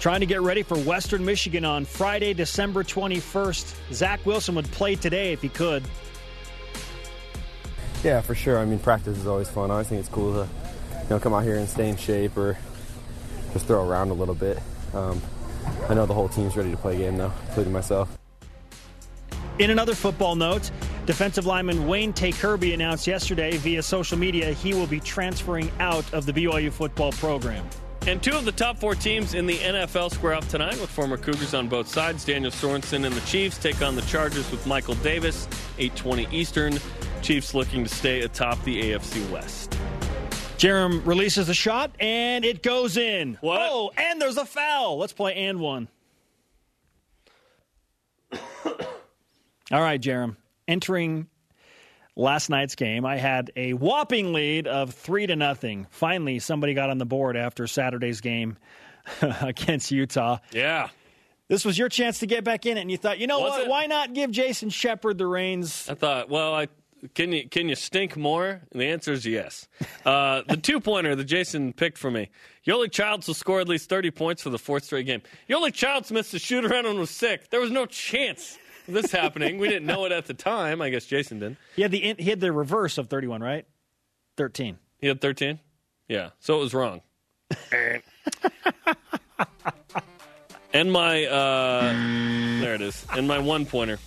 trying 0.00 0.20
to 0.20 0.26
get 0.26 0.42
ready 0.42 0.62
for 0.62 0.76
Western 0.78 1.24
Michigan 1.24 1.64
on 1.64 1.84
Friday, 1.84 2.34
December 2.34 2.82
21st. 2.82 3.94
Zach 3.94 4.26
Wilson 4.26 4.56
would 4.56 4.70
play 4.72 4.96
today 4.96 5.32
if 5.32 5.40
he 5.40 5.48
could. 5.48 5.84
Yeah, 8.06 8.20
for 8.20 8.36
sure. 8.36 8.56
I 8.56 8.64
mean, 8.64 8.78
practice 8.78 9.18
is 9.18 9.26
always 9.26 9.48
fun. 9.48 9.68
I 9.68 9.74
always 9.74 9.88
think 9.88 9.98
it's 9.98 10.08
cool 10.08 10.32
to, 10.32 10.48
you 11.02 11.10
know, 11.10 11.18
come 11.18 11.34
out 11.34 11.42
here 11.42 11.56
and 11.56 11.68
stay 11.68 11.88
in 11.88 11.96
shape 11.96 12.36
or 12.36 12.56
just 13.52 13.66
throw 13.66 13.84
around 13.84 14.10
a 14.10 14.14
little 14.14 14.36
bit. 14.36 14.60
Um, 14.94 15.20
I 15.88 15.94
know 15.94 16.06
the 16.06 16.14
whole 16.14 16.28
team's 16.28 16.56
ready 16.56 16.70
to 16.70 16.76
play 16.76 16.94
a 16.94 16.98
game 16.98 17.16
now, 17.16 17.32
including 17.48 17.72
myself. 17.72 18.16
In 19.58 19.70
another 19.70 19.96
football 19.96 20.36
note, 20.36 20.70
defensive 21.04 21.46
lineman 21.46 21.88
Wayne 21.88 22.12
Tei-Kirby 22.12 22.74
announced 22.74 23.08
yesterday 23.08 23.56
via 23.56 23.82
social 23.82 24.16
media 24.16 24.52
he 24.52 24.72
will 24.72 24.86
be 24.86 25.00
transferring 25.00 25.72
out 25.80 26.04
of 26.14 26.26
the 26.26 26.32
BYU 26.32 26.70
football 26.70 27.10
program. 27.10 27.68
And 28.06 28.22
two 28.22 28.36
of 28.36 28.44
the 28.44 28.52
top 28.52 28.78
four 28.78 28.94
teams 28.94 29.34
in 29.34 29.46
the 29.46 29.56
NFL 29.56 30.12
square 30.12 30.34
off 30.34 30.48
tonight 30.48 30.80
with 30.80 30.88
former 30.88 31.16
Cougars 31.16 31.54
on 31.54 31.66
both 31.66 31.88
sides. 31.88 32.24
Daniel 32.24 32.52
Sorensen 32.52 33.04
and 33.04 33.12
the 33.12 33.20
Chiefs 33.22 33.58
take 33.58 33.82
on 33.82 33.96
the 33.96 34.02
Chargers 34.02 34.48
with 34.52 34.64
Michael 34.64 34.94
Davis, 34.96 35.48
820 35.78 36.28
Eastern. 36.30 36.78
Chiefs 37.20 37.52
looking 37.52 37.82
to 37.82 37.92
stay 37.92 38.20
atop 38.20 38.62
the 38.62 38.92
AFC 38.92 39.28
West. 39.32 39.76
Jarom 40.56 41.04
releases 41.04 41.48
the 41.48 41.54
shot 41.54 41.90
and 41.98 42.44
it 42.44 42.62
goes 42.62 42.96
in. 42.96 43.38
What? 43.40 43.60
Oh, 43.60 43.90
and 43.96 44.22
there's 44.22 44.36
a 44.36 44.46
foul. 44.46 44.98
Let's 44.98 45.12
play 45.12 45.34
and 45.34 45.58
one. 45.58 45.88
All 48.64 48.80
right, 49.72 50.00
Jarom. 50.00 50.36
Entering 50.68 51.26
last 52.16 52.50
night's 52.50 52.74
game, 52.74 53.04
I 53.04 53.16
had 53.16 53.52
a 53.54 53.74
whopping 53.74 54.32
lead 54.32 54.66
of 54.66 54.94
three 54.94 55.26
to 55.26 55.36
nothing. 55.36 55.86
Finally, 55.90 56.38
somebody 56.40 56.74
got 56.74 56.90
on 56.90 56.98
the 56.98 57.06
board 57.06 57.36
after 57.36 57.66
Saturday's 57.66 58.20
game 58.20 58.56
against 59.40 59.90
Utah. 59.90 60.38
Yeah. 60.52 60.88
This 61.48 61.64
was 61.64 61.78
your 61.78 61.88
chance 61.88 62.18
to 62.20 62.26
get 62.26 62.42
back 62.42 62.66
in 62.66 62.76
it, 62.76 62.80
and 62.80 62.90
you 62.90 62.96
thought, 62.96 63.18
you 63.18 63.28
know 63.28 63.38
Was 63.38 63.50
what? 63.52 63.62
it? 63.62 63.68
Why 63.68 63.86
not 63.86 64.14
give 64.14 64.32
Jason 64.32 64.68
Shepard 64.68 65.16
the 65.18 65.26
reins? 65.26 65.88
I 65.88 65.94
thought, 65.94 66.28
well, 66.28 66.52
I 66.52 66.66
can 67.14 67.30
you 67.30 67.48
can 67.48 67.68
you 67.68 67.76
stink 67.76 68.16
more? 68.16 68.62
And 68.72 68.80
the 68.80 68.86
answer 68.86 69.12
is 69.12 69.24
yes. 69.24 69.68
Uh, 70.04 70.42
the 70.48 70.56
two 70.62 70.80
pointer 70.80 71.14
that 71.14 71.24
Jason 71.24 71.72
picked 71.72 71.98
for 71.98 72.10
me. 72.10 72.30
Yoeli 72.66 72.90
Childs 72.90 73.28
will 73.28 73.34
score 73.34 73.60
at 73.60 73.68
least 73.68 73.88
thirty 73.88 74.10
points 74.10 74.42
for 74.42 74.50
the 74.50 74.58
fourth 74.58 74.84
straight 74.84 75.06
game. 75.06 75.22
Yoeli 75.48 75.72
Childs 75.72 76.10
missed 76.10 76.34
a 76.34 76.38
shoot 76.40 76.64
around 76.64 76.86
and 76.86 76.98
was 76.98 77.10
sick. 77.10 77.50
There 77.50 77.60
was 77.60 77.70
no 77.70 77.86
chance 77.86 78.58
this 78.88 79.12
happening. 79.12 79.58
We 79.58 79.68
didn't 79.68 79.86
know 79.86 80.04
it 80.06 80.12
at 80.12 80.26
the 80.26 80.34
time. 80.34 80.80
I 80.80 80.90
guess 80.90 81.04
Jason 81.04 81.38
did. 81.38 81.56
He 81.74 81.82
had 81.82 81.90
the 81.90 82.14
he 82.18 82.30
had 82.30 82.40
the 82.40 82.52
reverse 82.52 82.98
of 82.98 83.08
31, 83.08 83.42
right? 83.42 83.66
13. 84.36 84.78
He 84.98 85.06
had 85.08 85.20
thirteen. 85.20 85.60
Yeah, 86.08 86.30
so 86.40 86.56
it 86.58 86.60
was 86.60 86.74
wrong. 86.74 87.02
and 90.72 90.92
my 90.92 91.24
uh, 91.26 91.92
there 92.60 92.74
it 92.74 92.80
is. 92.80 93.04
And 93.12 93.28
my 93.28 93.38
one 93.38 93.66
pointer. 93.66 93.98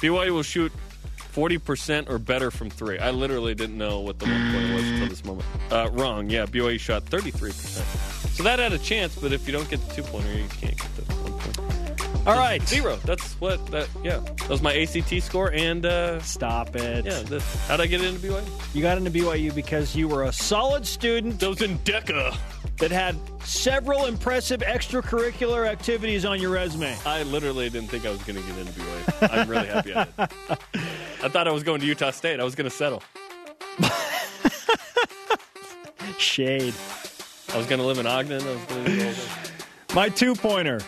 BYU 0.00 0.30
will 0.30 0.42
shoot 0.42 0.72
forty 1.16 1.58
percent 1.58 2.08
or 2.10 2.18
better 2.18 2.50
from 2.50 2.70
three. 2.70 2.98
I 2.98 3.10
literally 3.10 3.54
didn't 3.54 3.78
know 3.78 4.00
what 4.00 4.18
the 4.18 4.26
one 4.26 4.52
pointer 4.52 4.74
was 4.74 4.84
until 4.84 5.08
this 5.08 5.24
moment. 5.24 5.46
Uh, 5.70 5.88
wrong. 5.92 6.28
Yeah, 6.28 6.46
BYU 6.46 6.80
shot 6.80 7.04
thirty 7.04 7.30
three 7.30 7.50
percent. 7.52 7.86
So 8.34 8.42
that 8.42 8.58
had 8.58 8.72
a 8.72 8.78
chance, 8.78 9.14
but 9.16 9.32
if 9.32 9.46
you 9.46 9.52
don't 9.52 9.68
get 9.70 9.80
the 9.88 9.94
two 9.94 10.02
pointer, 10.02 10.32
you 10.32 10.48
can't 10.48 10.76
get 10.76 10.96
the 10.96 11.14
one 11.14 11.32
pointer. 11.38 11.75
All 12.26 12.34
right. 12.36 12.60
Zero. 12.66 12.96
That's 13.04 13.34
what 13.40 13.64
that. 13.68 13.88
Yeah, 14.02 14.18
that 14.18 14.48
was 14.48 14.60
my 14.60 14.76
ACT 14.76 15.22
score. 15.22 15.52
And 15.52 15.86
uh, 15.86 16.20
Stop 16.20 16.74
it. 16.74 17.04
yeah, 17.04 17.20
the, 17.22 17.40
how'd 17.68 17.80
I 17.80 17.86
get 17.86 18.02
into 18.02 18.18
BYU? 18.18 18.74
You 18.74 18.82
got 18.82 18.98
into 18.98 19.10
BYU 19.12 19.54
because 19.54 19.94
you 19.94 20.08
were 20.08 20.24
a 20.24 20.32
solid 20.32 20.84
student 20.86 21.38
Those 21.38 21.62
in 21.62 21.78
DECA. 21.80 22.36
that 22.78 22.90
had 22.90 23.16
several 23.44 24.06
impressive 24.06 24.60
extracurricular 24.60 25.66
activities 25.68 26.24
on 26.24 26.40
your 26.40 26.50
resume. 26.50 26.96
I 27.06 27.22
literally 27.22 27.70
didn't 27.70 27.88
think 27.90 28.04
I 28.04 28.10
was 28.10 28.22
going 28.24 28.42
to 28.42 28.46
get 28.48 28.58
into 28.58 28.72
BYU. 28.72 29.28
I'm 29.38 29.48
really 29.48 29.66
happy 29.68 29.94
I 29.94 30.04
did. 30.04 30.14
I 31.22 31.28
thought 31.28 31.46
I 31.46 31.52
was 31.52 31.62
going 31.62 31.80
to 31.80 31.86
Utah 31.86 32.10
State. 32.10 32.40
I 32.40 32.44
was 32.44 32.54
going 32.56 32.68
to 32.68 32.76
settle. 32.76 33.02
Shade. 36.18 36.74
I 37.52 37.56
was 37.56 37.66
going 37.66 37.80
to 37.80 37.86
live 37.86 37.98
in 37.98 38.06
Ogden. 38.06 38.42
I 38.42 38.50
was 38.50 38.64
going 38.64 38.84
to. 38.84 39.14
My 39.94 40.08
two 40.08 40.34
pointer. 40.34 40.80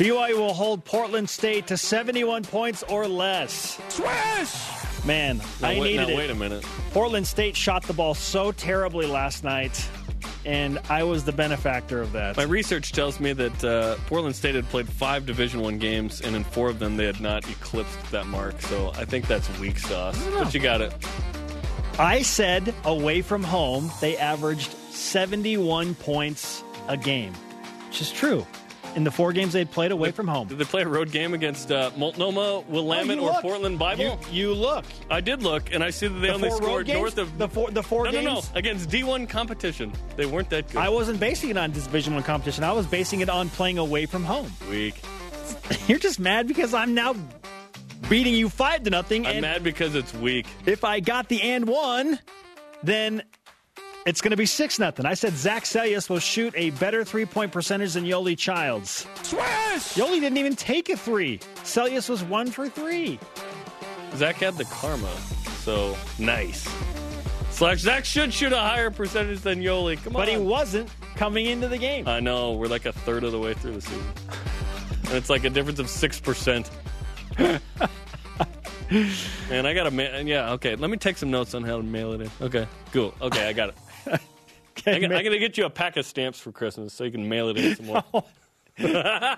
BYU 0.00 0.38
will 0.38 0.54
hold 0.54 0.82
Portland 0.86 1.28
State 1.28 1.66
to 1.66 1.76
71 1.76 2.44
points 2.44 2.82
or 2.84 3.06
less. 3.06 3.78
Swish! 3.90 5.04
Man, 5.04 5.42
Now, 5.60 5.68
I 5.68 5.78
wait, 5.78 5.90
needed 5.90 6.06
now, 6.08 6.14
it. 6.14 6.16
wait 6.16 6.30
a 6.30 6.34
minute. 6.34 6.64
Portland 6.92 7.26
State 7.26 7.54
shot 7.54 7.82
the 7.82 7.92
ball 7.92 8.14
so 8.14 8.50
terribly 8.50 9.06
last 9.06 9.44
night, 9.44 9.86
and 10.46 10.78
I 10.88 11.02
was 11.02 11.24
the 11.24 11.32
benefactor 11.32 12.00
of 12.00 12.12
that. 12.12 12.38
My 12.38 12.44
research 12.44 12.92
tells 12.92 13.20
me 13.20 13.34
that 13.34 13.62
uh, 13.62 13.96
Portland 14.06 14.34
State 14.34 14.54
had 14.54 14.66
played 14.70 14.88
five 14.88 15.26
Division 15.26 15.60
One 15.60 15.76
games, 15.78 16.22
and 16.22 16.34
in 16.34 16.44
four 16.44 16.70
of 16.70 16.78
them 16.78 16.96
they 16.96 17.04
had 17.04 17.20
not 17.20 17.46
eclipsed 17.50 18.10
that 18.10 18.26
mark. 18.26 18.58
So 18.62 18.92
I 18.94 19.04
think 19.04 19.26
that's 19.26 19.50
weak 19.58 19.78
sauce. 19.78 20.18
But 20.32 20.54
you 20.54 20.60
got 20.60 20.80
it. 20.80 20.94
I 21.98 22.22
said 22.22 22.74
away 22.84 23.20
from 23.20 23.42
home, 23.42 23.90
they 24.00 24.16
averaged 24.16 24.72
71 24.92 25.94
points 25.96 26.64
a 26.88 26.96
game, 26.96 27.34
which 27.88 28.00
is 28.00 28.10
true. 28.10 28.46
In 28.96 29.04
the 29.04 29.10
four 29.10 29.32
games 29.32 29.52
they'd 29.52 29.70
played 29.70 29.92
away 29.92 30.10
from 30.10 30.26
home. 30.26 30.48
Did 30.48 30.58
they 30.58 30.64
play 30.64 30.82
a 30.82 30.88
road 30.88 31.12
game 31.12 31.32
against 31.32 31.70
uh, 31.70 31.90
Multnomah, 31.96 32.40
Oh, 32.40 32.64
Willamette, 32.68 33.16
you 33.18 33.22
or 33.22 33.32
look. 33.32 33.42
Portland 33.42 33.78
Bible? 33.78 34.18
You, 34.32 34.48
you 34.48 34.54
look. 34.54 34.84
I 35.08 35.20
did 35.20 35.42
look, 35.44 35.72
and 35.72 35.84
I 35.84 35.90
see 35.90 36.08
that 36.08 36.18
they 36.18 36.26
The 36.28 36.34
only 36.34 36.50
scored 36.50 36.86
games? 36.86 36.98
north 36.98 37.18
of 37.18 37.38
the 37.38 37.48
four. 37.48 37.70
The 37.70 37.82
four 37.84 38.04
no, 38.06 38.10
games. 38.10 38.24
no, 38.24 38.34
no, 38.34 38.42
against 38.56 38.90
D1 38.90 39.28
competition. 39.28 39.92
They 40.16 40.26
weren't 40.26 40.50
that 40.50 40.66
good. 40.68 40.78
I 40.78 40.88
wasn't 40.88 41.20
basing 41.20 41.50
it 41.50 41.56
on 41.56 41.70
Division 41.70 42.14
One 42.14 42.24
competition. 42.24 42.64
I 42.64 42.72
was 42.72 42.86
basing 42.86 43.20
it 43.20 43.28
on 43.28 43.48
playing 43.50 43.78
away 43.78 44.06
from 44.06 44.24
home. 44.24 44.50
weak. 44.68 45.00
You're 45.86 45.98
just 46.00 46.18
mad 46.18 46.48
because 46.48 46.74
I'm 46.74 46.92
now 46.94 47.14
beating 48.08 48.34
you 48.34 48.48
five 48.48 48.82
to 48.84 48.90
nothing. 48.90 49.24
I'm 49.24 49.40
mad 49.42 49.62
because 49.62 49.94
it's 49.94 50.12
weak. 50.14 50.46
if 50.66 50.82
I 50.82 50.98
got 51.00 51.28
the 51.28 51.40
and 51.42 51.66
one, 51.68 52.18
then 52.82 53.22
it's 54.06 54.20
going 54.20 54.30
to 54.30 54.36
be 54.36 54.46
six 54.46 54.78
nothing. 54.78 55.06
I 55.06 55.14
said 55.14 55.34
Zac 55.34 55.64
Seljaas 55.64 56.08
will 56.08 56.18
shoot 56.18 56.52
a 56.56 56.70
better 56.70 57.04
three 57.04 57.26
point 57.26 57.52
percentage 57.52 57.94
than 57.94 58.04
Yoeli 58.04 58.36
Childs. 58.36 59.06
Swish! 59.22 59.42
Yoeli 59.94 60.20
didn't 60.20 60.38
even 60.38 60.56
take 60.56 60.88
a 60.88 60.96
three. 60.96 61.38
Seljaas 61.64 62.08
was 62.08 62.22
one 62.24 62.50
for 62.50 62.68
three. 62.68 63.18
Zac 64.16 64.36
had 64.36 64.56
the 64.56 64.64
karma, 64.64 65.10
so 65.62 65.96
nice. 66.18 66.68
Slash 67.50 67.78
Zac 67.80 68.04
should 68.04 68.32
shoot 68.32 68.52
a 68.52 68.58
higher 68.58 68.90
percentage 68.90 69.40
than 69.40 69.60
Yoeli. 69.60 69.96
Come 70.02 70.16
on, 70.16 70.22
But 70.22 70.28
he 70.28 70.36
wasn't 70.38 70.88
coming 71.16 71.46
into 71.46 71.68
the 71.68 71.78
game. 71.78 72.08
I 72.08 72.20
know 72.20 72.52
we're 72.52 72.68
like 72.68 72.86
a 72.86 72.92
third 72.92 73.22
of 73.24 73.32
the 73.32 73.38
way 73.38 73.54
through 73.54 73.72
the 73.74 73.80
season, 73.82 74.04
and 75.04 75.12
it's 75.14 75.28
like 75.30 75.44
a 75.44 75.50
difference 75.50 75.78
of 75.78 75.88
six 75.88 76.18
percent. 76.18 76.70
Man, 77.38 77.60
I 79.66 79.74
gotta. 79.74 79.90
Ma- 79.92 80.18
yeah, 80.24 80.52
okay. 80.52 80.74
Let 80.74 80.90
me 80.90 80.96
take 80.96 81.16
some 81.16 81.30
notes 81.30 81.54
on 81.54 81.62
how 81.62 81.76
to 81.76 81.82
mail 81.82 82.12
it 82.12 82.22
in. 82.22 82.30
Okay, 82.40 82.66
cool. 82.92 83.14
Okay, 83.22 83.46
I 83.48 83.52
got 83.52 83.68
it. 83.68 83.74
I, 84.86 84.90
am 84.90 85.10
gonna 85.10 85.38
get 85.38 85.58
you 85.58 85.64
a 85.64 85.70
pack 85.70 85.96
of 85.96 86.06
stamps 86.06 86.40
for 86.40 86.52
Christmas 86.52 86.92
so 86.92 87.04
you 87.04 87.10
can 87.10 87.28
mail 87.28 87.48
it 87.48 87.56
in 87.56 87.76
some 87.76 87.86
more. 87.86 88.04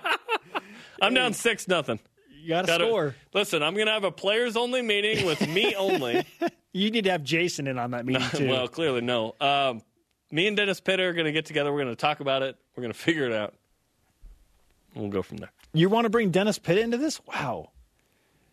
I'm 1.01 1.13
down 1.13 1.33
six 1.33 1.67
nothing. 1.67 1.99
You 2.43 2.49
got 2.49 2.65
to 2.65 2.75
score. 2.75 3.15
Listen, 3.33 3.63
I'm 3.63 3.73
going 3.73 3.87
to 3.87 3.93
have 3.93 4.03
a 4.03 4.11
players 4.11 4.57
only 4.57 4.81
meeting 4.81 5.25
with 5.25 5.47
me 5.47 5.75
only. 5.77 6.25
You 6.73 6.91
need 6.91 7.05
to 7.05 7.11
have 7.11 7.23
Jason 7.23 7.67
in 7.67 7.79
on 7.79 7.91
that 7.91 8.05
meeting 8.05 8.27
too. 8.33 8.49
well, 8.49 8.67
clearly 8.67 8.99
no. 8.99 9.33
Um, 9.39 9.81
me 10.29 10.47
and 10.47 10.57
Dennis 10.57 10.81
Pitta 10.81 11.03
are 11.03 11.13
going 11.13 11.25
to 11.25 11.31
get 11.31 11.45
together. 11.45 11.71
We're 11.71 11.83
going 11.83 11.95
to 11.95 11.99
talk 11.99 12.19
about 12.19 12.41
it. 12.41 12.57
We're 12.75 12.81
going 12.81 12.91
to 12.91 12.99
figure 12.99 13.25
it 13.25 13.31
out. 13.31 13.53
We'll 14.93 15.07
go 15.07 15.21
from 15.21 15.37
there. 15.37 15.51
you 15.73 15.87
want 15.87 16.03
to 16.03 16.09
bring 16.09 16.31
Dennis 16.31 16.59
Pitta 16.59 16.81
into 16.81 16.97
this? 16.97 17.21
Wow. 17.25 17.71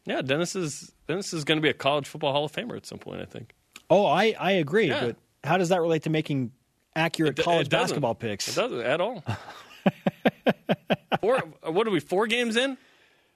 Yeah, 0.04 0.22
Dennis 0.22 0.54
is 0.54 0.92
Dennis 1.08 1.32
is 1.32 1.44
going 1.44 1.58
to 1.58 1.62
be 1.62 1.68
a 1.68 1.74
college 1.74 2.06
football 2.06 2.32
Hall 2.32 2.44
of 2.44 2.52
Famer 2.52 2.76
at 2.76 2.86
some 2.86 2.98
point. 2.98 3.20
I 3.20 3.24
think. 3.24 3.52
Oh, 3.90 4.06
I, 4.06 4.34
I 4.38 4.52
agree. 4.52 4.86
Yeah. 4.88 5.06
But 5.06 5.16
how 5.42 5.58
does 5.58 5.68
that 5.70 5.80
relate 5.80 6.04
to 6.04 6.10
making 6.10 6.52
accurate 6.96 7.38
It- 7.38 7.42
college 7.42 7.66
it 7.66 7.70
basketball 7.70 8.12
It 8.12 8.18
picks? 8.20 8.54
doesn't 8.54 8.80
at 8.80 9.00
all. 9.00 9.22
four, 11.20 11.38
what 11.62 11.86
are 11.86 11.90
we? 11.90 12.00
Four 12.00 12.26
games 12.26 12.56
in? 12.56 12.76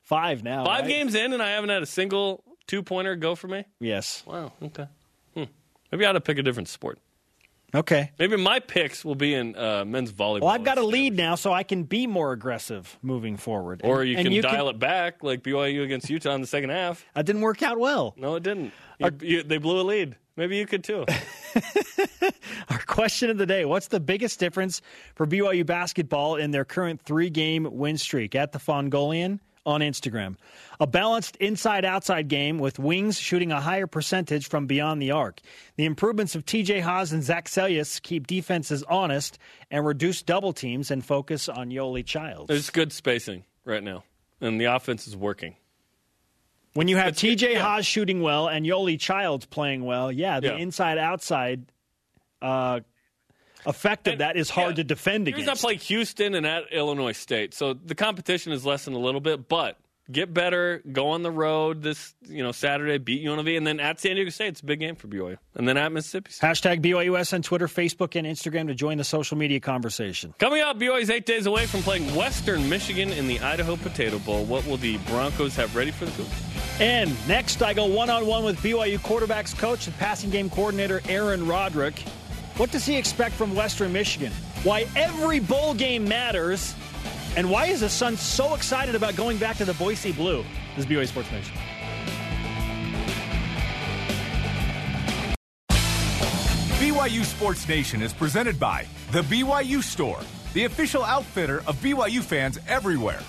Five 0.03 0.43
now. 0.43 0.65
Five 0.65 0.83
right? 0.83 0.89
games 0.89 1.15
in, 1.15 1.33
and 1.33 1.43
I 1.43 1.53
haven't 1.53 1.71
had 1.71 1.83
a 1.83 1.87
single 1.87 2.45
two 2.67 2.83
pointer 2.83 3.17
go 3.17 3.35
for 3.35 3.49
me. 3.49 3.65
Yes. 3.81 4.23
Wow. 4.27 4.53
Okay. 4.63 4.87
Hmm. 5.35 5.45
Maybe 5.91 6.05
I 6.05 6.11
ought 6.11 6.13
to 6.13 6.21
pick 6.21 6.39
a 6.39 6.43
different 6.43 6.69
sport. 6.69 6.99
Okay. 7.75 8.13
Maybe 8.21 8.37
my 8.37 8.61
picks 8.61 9.05
will 9.05 9.17
be 9.17 9.35
in 9.35 9.57
uh, 9.57 9.85
men's 9.85 10.13
volleyball. 10.13 10.43
Well, 10.43 10.51
I've 10.51 10.63
got 10.63 10.79
a 10.79 10.85
lead 10.85 11.17
now, 11.17 11.35
so 11.35 11.53
I 11.53 11.65
can 11.65 11.83
be 11.83 12.07
more 12.07 12.31
aggressive 12.31 12.97
moving 13.03 13.37
forward. 13.37 13.81
Or 13.83 14.03
And- 14.03 14.11
you 14.11 14.17
can 14.17 14.43
dial 14.43 14.69
it 14.69 14.79
back 14.79 15.25
like 15.25 15.43
BYU 15.43 15.83
against 15.83 16.09
Utah 16.09 16.35
in 16.35 16.41
the 16.41 16.47
second 16.47 16.71
half. 16.71 17.05
That 17.15 17.27
didn't 17.27 17.43
work 17.43 17.63
out 17.63 17.79
well. 17.79 18.15
No, 18.17 18.37
it 18.37 18.45
didn't. 18.45 18.73
You, 19.01 19.11
you, 19.23 19.43
they 19.43 19.59
blew 19.59 19.81
a 19.81 19.83
lead. 19.83 20.15
Maybe 20.37 20.57
you 20.57 20.67
could 20.67 20.83
too. 20.83 21.05
Our 22.69 22.79
question 22.87 23.31
of 23.31 23.39
the 23.39 23.47
day 23.47 23.65
What's 23.65 23.89
the 23.89 24.01
biggest 24.01 24.41
difference 24.41 24.83
for 25.15 25.27
BYU 25.27 25.65
basketball 25.65 26.37
in 26.37 26.51
their 26.51 26.65
current 26.65 27.03
three 27.03 27.31
game 27.31 27.69
win 27.71 27.99
streak? 27.99 28.35
At 28.35 28.53
the 28.53 28.59
Fongolian 28.59 29.41
on 29.67 29.81
Instagram. 29.81 30.37
A 30.81 30.87
balanced 30.87 31.37
inside 31.37 31.85
outside 31.85 32.29
game 32.29 32.59
with 32.59 32.79
wings 32.79 33.19
shooting 33.19 33.53
a 33.53 33.61
higher 33.61 33.87
percentage 33.87 34.49
from 34.49 34.67
beyond 34.67 35.01
the 35.01 35.11
arc. 35.11 35.41
The 35.77 35.85
improvements 35.85 36.35
of 36.35 36.45
TJ 36.45 36.81
Haws 36.83 37.13
and 37.13 37.23
Zac 37.23 37.47
Seljaas 37.47 38.03
keep 38.03 38.27
defenses 38.27 38.83
honest 38.85 39.39
and 39.71 39.87
reduce 39.87 40.23
double 40.23 40.53
teams 40.53 40.91
and 40.91 41.05
focus 41.05 41.49
on 41.49 41.71
Yoeli 41.71 42.05
Childs. 42.05 42.49
There's 42.49 42.71
good 42.71 42.93
spacing 42.93 43.45
right 43.65 43.83
now, 43.83 44.05
and 44.41 44.61
the 44.61 44.67
offense 44.67 45.07
is 45.07 45.17
working. 45.17 45.57
When 46.75 46.89
you 46.89 46.97
have 46.97 47.15
TJ 47.15 47.53
yeah. 47.53 47.61
Haws 47.61 47.87
shooting 47.87 48.21
well 48.21 48.49
and 48.49 48.67
Yoeli 48.67 48.99
Childs 48.99 49.47
playing 49.47 49.85
well, 49.85 50.11
yeah, 50.11 50.41
the 50.41 50.49
Yeah. 50.49 50.57
inside 50.57 50.99
outside 50.99 51.67
uh, 52.43 52.81
effect 53.65 54.07
of 54.09 54.13
And- 54.13 54.21
that 54.21 54.37
is 54.37 54.51
hard 54.51 54.71
yeah. 54.73 54.77
to 54.83 54.85
defend 54.85 55.29
against. 55.29 55.39
He's 55.39 55.47
not 55.47 55.59
play 55.59 55.77
Houston 55.77 56.35
and 56.35 56.45
at 56.47 56.65
Illinois 56.73 57.13
State, 57.13 57.55
so 57.55 57.73
the 57.75 57.95
competition 57.95 58.53
is 58.53 58.67
lessened 58.67 58.97
a 58.97 58.99
little 58.99 59.21
bit. 59.21 59.49
But 59.49 59.79
get 60.13 60.35
better, 60.35 60.83
go 60.93 61.11
on 61.11 61.23
the 61.23 61.31
road 61.31 61.81
this 61.83 62.15
you 62.29 62.43
know 62.43 62.51
Saturday, 62.53 62.99
beat 62.99 63.25
UNLV, 63.25 63.57
and 63.57 63.67
then 63.67 63.81
at 63.81 64.01
San 64.01 64.17
Diego 64.17 64.29
State, 64.31 64.49
it's 64.49 64.61
a 64.61 64.67
big 64.67 64.81
game 64.81 64.97
for 64.97 65.07
BYU, 65.09 65.39
and 65.55 65.67
then 65.67 65.77
at 65.79 65.93
Mississippi. 65.93 66.33
State. 66.33 66.47
Hashtag 66.47 66.81
BYUS 66.83 67.33
on 67.33 67.41
Twitter, 67.43 67.69
Facebook, 67.69 68.15
and 68.17 68.27
Instagram 68.27 68.67
to 68.67 68.75
join 68.75 68.99
the 68.99 69.05
social 69.05 69.39
media 69.39 69.61
conversation. 69.61 70.35
Coming 70.39 70.61
up, 70.61 70.79
BYU's 70.79 71.09
eight 71.09 71.25
days 71.25 71.47
away 71.47 71.67
from 71.67 71.81
playing 71.83 72.15
Western 72.17 72.69
Michigan 72.69 73.11
in 73.13 73.29
the 73.29 73.39
Idaho 73.41 73.77
Potato 73.77 74.19
Bowl. 74.19 74.45
What 74.45 74.67
will 74.67 74.77
the 74.77 74.99
Broncos 75.07 75.55
have 75.57 75.75
ready 75.77 75.93
for 75.93 76.05
the 76.05 76.11
Cougars? 76.11 76.33
And 76.81 77.15
next, 77.29 77.63
I 77.63 77.73
go 77.73 77.87
one 77.87 78.11
on 78.11 78.27
one 78.27 78.45
with 78.45 78.59
BYU 78.59 78.99
quarterbacks 78.99 79.57
coach 79.57 79.87
and 79.87 79.97
passing 79.97 80.31
game 80.31 80.51
coordinator 80.51 81.01
Aaron 81.09 81.47
Roderick. 81.47 82.01
What 82.57 82.73
does 82.73 82.85
he 82.85 82.97
expect 82.97 83.35
from 83.37 83.55
Western 83.55 83.93
Michigan? 83.93 84.33
Why 84.65 84.87
every 84.97 85.39
bowl 85.39 85.75
game 85.75 86.05
matters, 86.05 86.75
and 87.37 87.49
why 87.49 87.67
is 87.67 87.81
his 87.81 87.93
son 87.93 88.17
so 88.17 88.55
excited 88.55 88.95
about 88.97 89.15
going 89.15 89.39
back 89.39 89.57
to 89.59 89.65
the 89.65 89.75
Boise 89.75 90.13
Blue? 90.13 90.45
This 90.75 90.85
is 90.85 90.91
BYU 90.91 91.07
Sports 91.07 91.31
Nation. 91.31 91.57
BYU 96.79 97.25
Sports 97.25 97.69
Nation 97.69 98.03
is 98.03 98.13
presented 98.13 98.59
by 98.59 98.87
The 99.13 99.23
BYU 99.23 99.83
Store, 99.83 100.21
the 100.55 100.65
official 100.65 101.05
outfitter 101.05 101.63
of 101.67 101.77
BYU 101.77 102.21
fans 102.21 102.59
everywhere. 102.67 103.21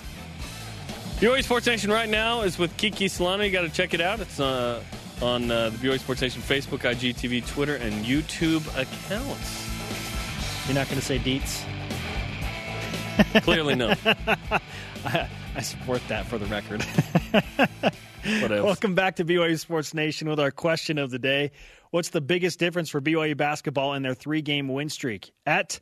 BYU 1.16 1.42
Sports 1.42 1.66
Nation 1.66 1.90
right 1.90 2.10
now 2.10 2.42
is 2.42 2.58
with 2.58 2.76
Kiki 2.76 3.08
Solano. 3.08 3.42
You 3.42 3.50
got 3.50 3.62
to 3.62 3.70
check 3.70 3.94
it 3.94 4.02
out. 4.02 4.20
It's 4.20 4.38
uh, 4.38 4.82
on 5.22 5.50
uh, 5.50 5.70
the 5.70 5.78
BYU 5.78 5.98
Sports 5.98 6.20
Nation 6.20 6.42
Facebook, 6.42 6.80
IGTV, 6.80 7.46
Twitter, 7.46 7.76
and 7.76 8.04
YouTube 8.04 8.66
accounts. 8.78 9.66
You're 10.66 10.74
not 10.74 10.88
going 10.88 11.00
to 11.00 11.04
say 11.04 11.18
Deets? 11.18 11.64
Clearly, 13.44 13.74
no. 13.74 13.94
I 15.06 15.62
support 15.62 16.02
that 16.08 16.26
for 16.26 16.36
the 16.36 16.46
record. 16.46 16.84
What 18.40 18.50
else? 18.50 18.64
Welcome 18.64 18.96
back 18.96 19.16
to 19.16 19.24
BYU 19.24 19.56
Sports 19.56 19.94
Nation 19.94 20.28
with 20.28 20.40
our 20.40 20.50
question 20.50 20.98
of 20.98 21.12
the 21.12 21.18
day. 21.18 21.52
What's 21.92 22.08
the 22.08 22.20
biggest 22.20 22.58
difference 22.58 22.90
for 22.90 23.00
BYU 23.00 23.36
basketball 23.36 23.94
in 23.94 24.02
their 24.02 24.14
three 24.14 24.42
game 24.42 24.66
win 24.66 24.88
streak? 24.88 25.30
At 25.46 25.78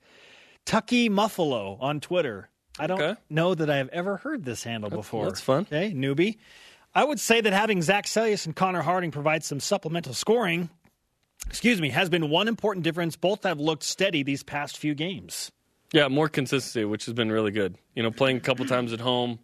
Tucky 0.67 1.09
Muffalo 1.09 1.79
on 1.81 2.01
Twitter. 2.01 2.51
I 2.79 2.87
don't 2.87 3.01
Okay. 3.01 3.21
know 3.31 3.55
that 3.55 3.71
I 3.71 3.77
have 3.77 3.89
ever 3.91 4.17
heard 4.17 4.45
this 4.45 4.65
handle 4.65 4.91
before. 4.91 5.27
that's 5.27 5.41
fun. 5.41 5.63
Okay, 5.63 5.93
newbie. 5.93 6.39
I 6.95 7.05
would 7.05 7.21
say 7.21 7.41
that 7.41 7.53
having 7.53 7.83
Zac 7.83 8.07
Seljaas 8.07 8.47
and 8.47 8.55
Connor 8.55 8.83
Harding 8.83 9.11
provide 9.11 9.45
some 9.45 9.61
supplemental 9.61 10.15
scoring, 10.15 10.71
excuse 11.47 11.81
me, 11.81 11.91
has 11.91 12.09
been 12.09 12.31
one 12.31 12.49
important 12.49 12.85
difference. 12.85 13.17
Both 13.17 13.45
have 13.45 13.59
looked 13.61 13.83
steady 13.83 14.23
these 14.23 14.43
past 14.43 14.79
few 14.79 14.95
games. 14.95 15.51
Yeah, 15.93 16.09
more 16.09 16.29
consistency, 16.29 16.85
which 16.85 17.05
has 17.07 17.15
been 17.15 17.31
really 17.31 17.51
good. 17.53 17.77
You 17.95 18.03
know, 18.03 18.11
playing 18.11 18.39
a 18.39 18.41
couple 18.41 18.65
times 18.67 18.93
at 18.93 19.01
home, 19.01 19.39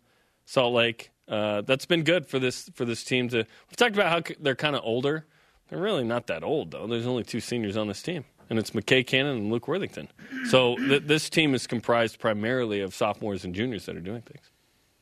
Salt 0.44 0.74
Lake. 0.74 1.10
Uh, 1.28 1.60
that's 1.60 1.86
been 1.86 2.02
good 2.02 2.26
for 2.26 2.40
this 2.40 2.68
for 2.74 2.84
this 2.84 3.04
team. 3.04 3.28
To 3.28 3.36
we've 3.38 3.76
talked 3.76 3.94
about 3.94 4.08
how 4.10 4.34
they're 4.40 4.56
kind 4.56 4.74
of 4.74 4.82
older. 4.84 5.26
They're 5.68 5.78
really 5.78 6.02
not 6.02 6.26
that 6.26 6.42
old 6.42 6.72
though. 6.72 6.88
There's 6.88 7.06
only 7.06 7.22
two 7.22 7.38
seniors 7.38 7.76
on 7.76 7.86
this 7.86 8.02
team, 8.02 8.24
and 8.50 8.58
it's 8.58 8.72
McKay 8.72 9.06
Cannon 9.06 9.36
and 9.38 9.50
Luke 9.52 9.66
Worthington. 9.68 10.08
So 10.48 10.76
th- 10.76 11.04
this 11.04 11.30
team 11.30 11.54
is 11.54 11.66
comprised 11.66 12.18
primarily 12.18 12.80
of 12.80 12.94
sophomores 12.94 13.44
and 13.44 13.54
juniors 13.54 13.86
that 13.86 13.96
are 13.96 14.00
doing 14.00 14.22
things. 14.22 14.50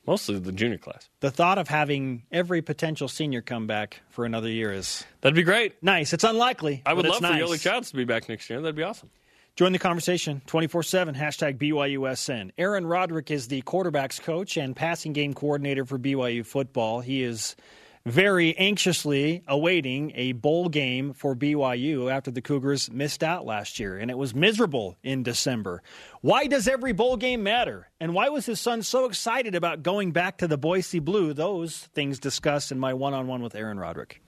Mostly 0.07 0.38
the 0.38 0.53
junior 0.53 0.78
class. 0.78 1.09
The 1.20 1.30
thought 1.30 1.59
of 1.59 1.68
having 1.68 2.22
every 2.32 2.62
potential 2.62 3.09
senior 3.09 3.42
come 3.42 3.66
back 3.66 4.01
for 4.09 4.24
another 4.24 4.49
year 4.49 4.72
is 4.72 5.05
That'd 5.20 5.34
be 5.36 5.42
great. 5.42 5.82
nice. 5.82 6.12
It's 6.14 6.24
unlikely. 6.24 6.82
I 6.86 6.94
would 6.94 7.05
love 7.07 7.16
for 7.16 7.22
nice. 7.24 7.42
Yoeli 7.42 7.61
Childs 7.61 7.90
to 7.90 7.96
be 7.96 8.05
back 8.05 8.28
next 8.28 8.49
year. 8.49 8.61
That'd 8.61 8.74
be 8.76 8.82
awesome. 8.84 9.11
Join 9.57 9.72
the 9.72 9.78
conversation 9.78 10.40
24 10.46 10.84
7, 10.84 11.14
hashtag 11.16 11.59
BYUSN. 11.59 12.53
Aaron 12.57 12.86
Roderick 12.86 13.30
is 13.30 13.49
the 13.49 13.61
quarterback's 13.62 14.18
coach 14.20 14.57
and 14.57 14.74
passing 14.76 15.12
game 15.12 15.34
coordinator 15.34 15.84
for 15.84 15.99
BYU 15.99 16.46
football. 16.46 17.01
He 17.01 17.22
is 17.22 17.57
very 18.11 18.56
anxiously 18.56 19.42
awaiting 19.46 20.12
a 20.14 20.32
bowl 20.32 20.68
game 20.68 21.12
for 21.12 21.34
BYU 21.34 22.11
after 22.11 22.30
the 22.30 22.42
Cougars 22.42 22.90
missed 22.90 23.22
out 23.22 23.44
last 23.44 23.78
year, 23.78 23.98
and 23.98 24.11
it 24.11 24.18
was 24.18 24.34
miserable 24.34 24.96
in 25.02 25.22
December. 25.22 25.82
Why 26.20 26.46
does 26.46 26.68
every 26.68 26.92
bowl 26.92 27.16
game 27.16 27.42
matter? 27.42 27.88
And 28.00 28.14
why 28.14 28.28
was 28.28 28.46
his 28.46 28.61
son 28.61 28.82
so 28.82 29.04
excited 29.04 29.54
about 29.54 29.82
going 29.82 30.12
back 30.12 30.38
to 30.38 30.48
the 30.48 30.59
Boise 30.59 30.98
Blue? 30.98 31.32
Those 31.32 31.88
things 31.94 32.18
discussed 32.18 32.72
in 32.72 32.78
my 32.78 32.94
one 32.94 33.14
on 33.14 33.26
one 33.26 33.42
with 33.42 33.54
Aaron 33.54 33.78
Roderick. 33.78 34.20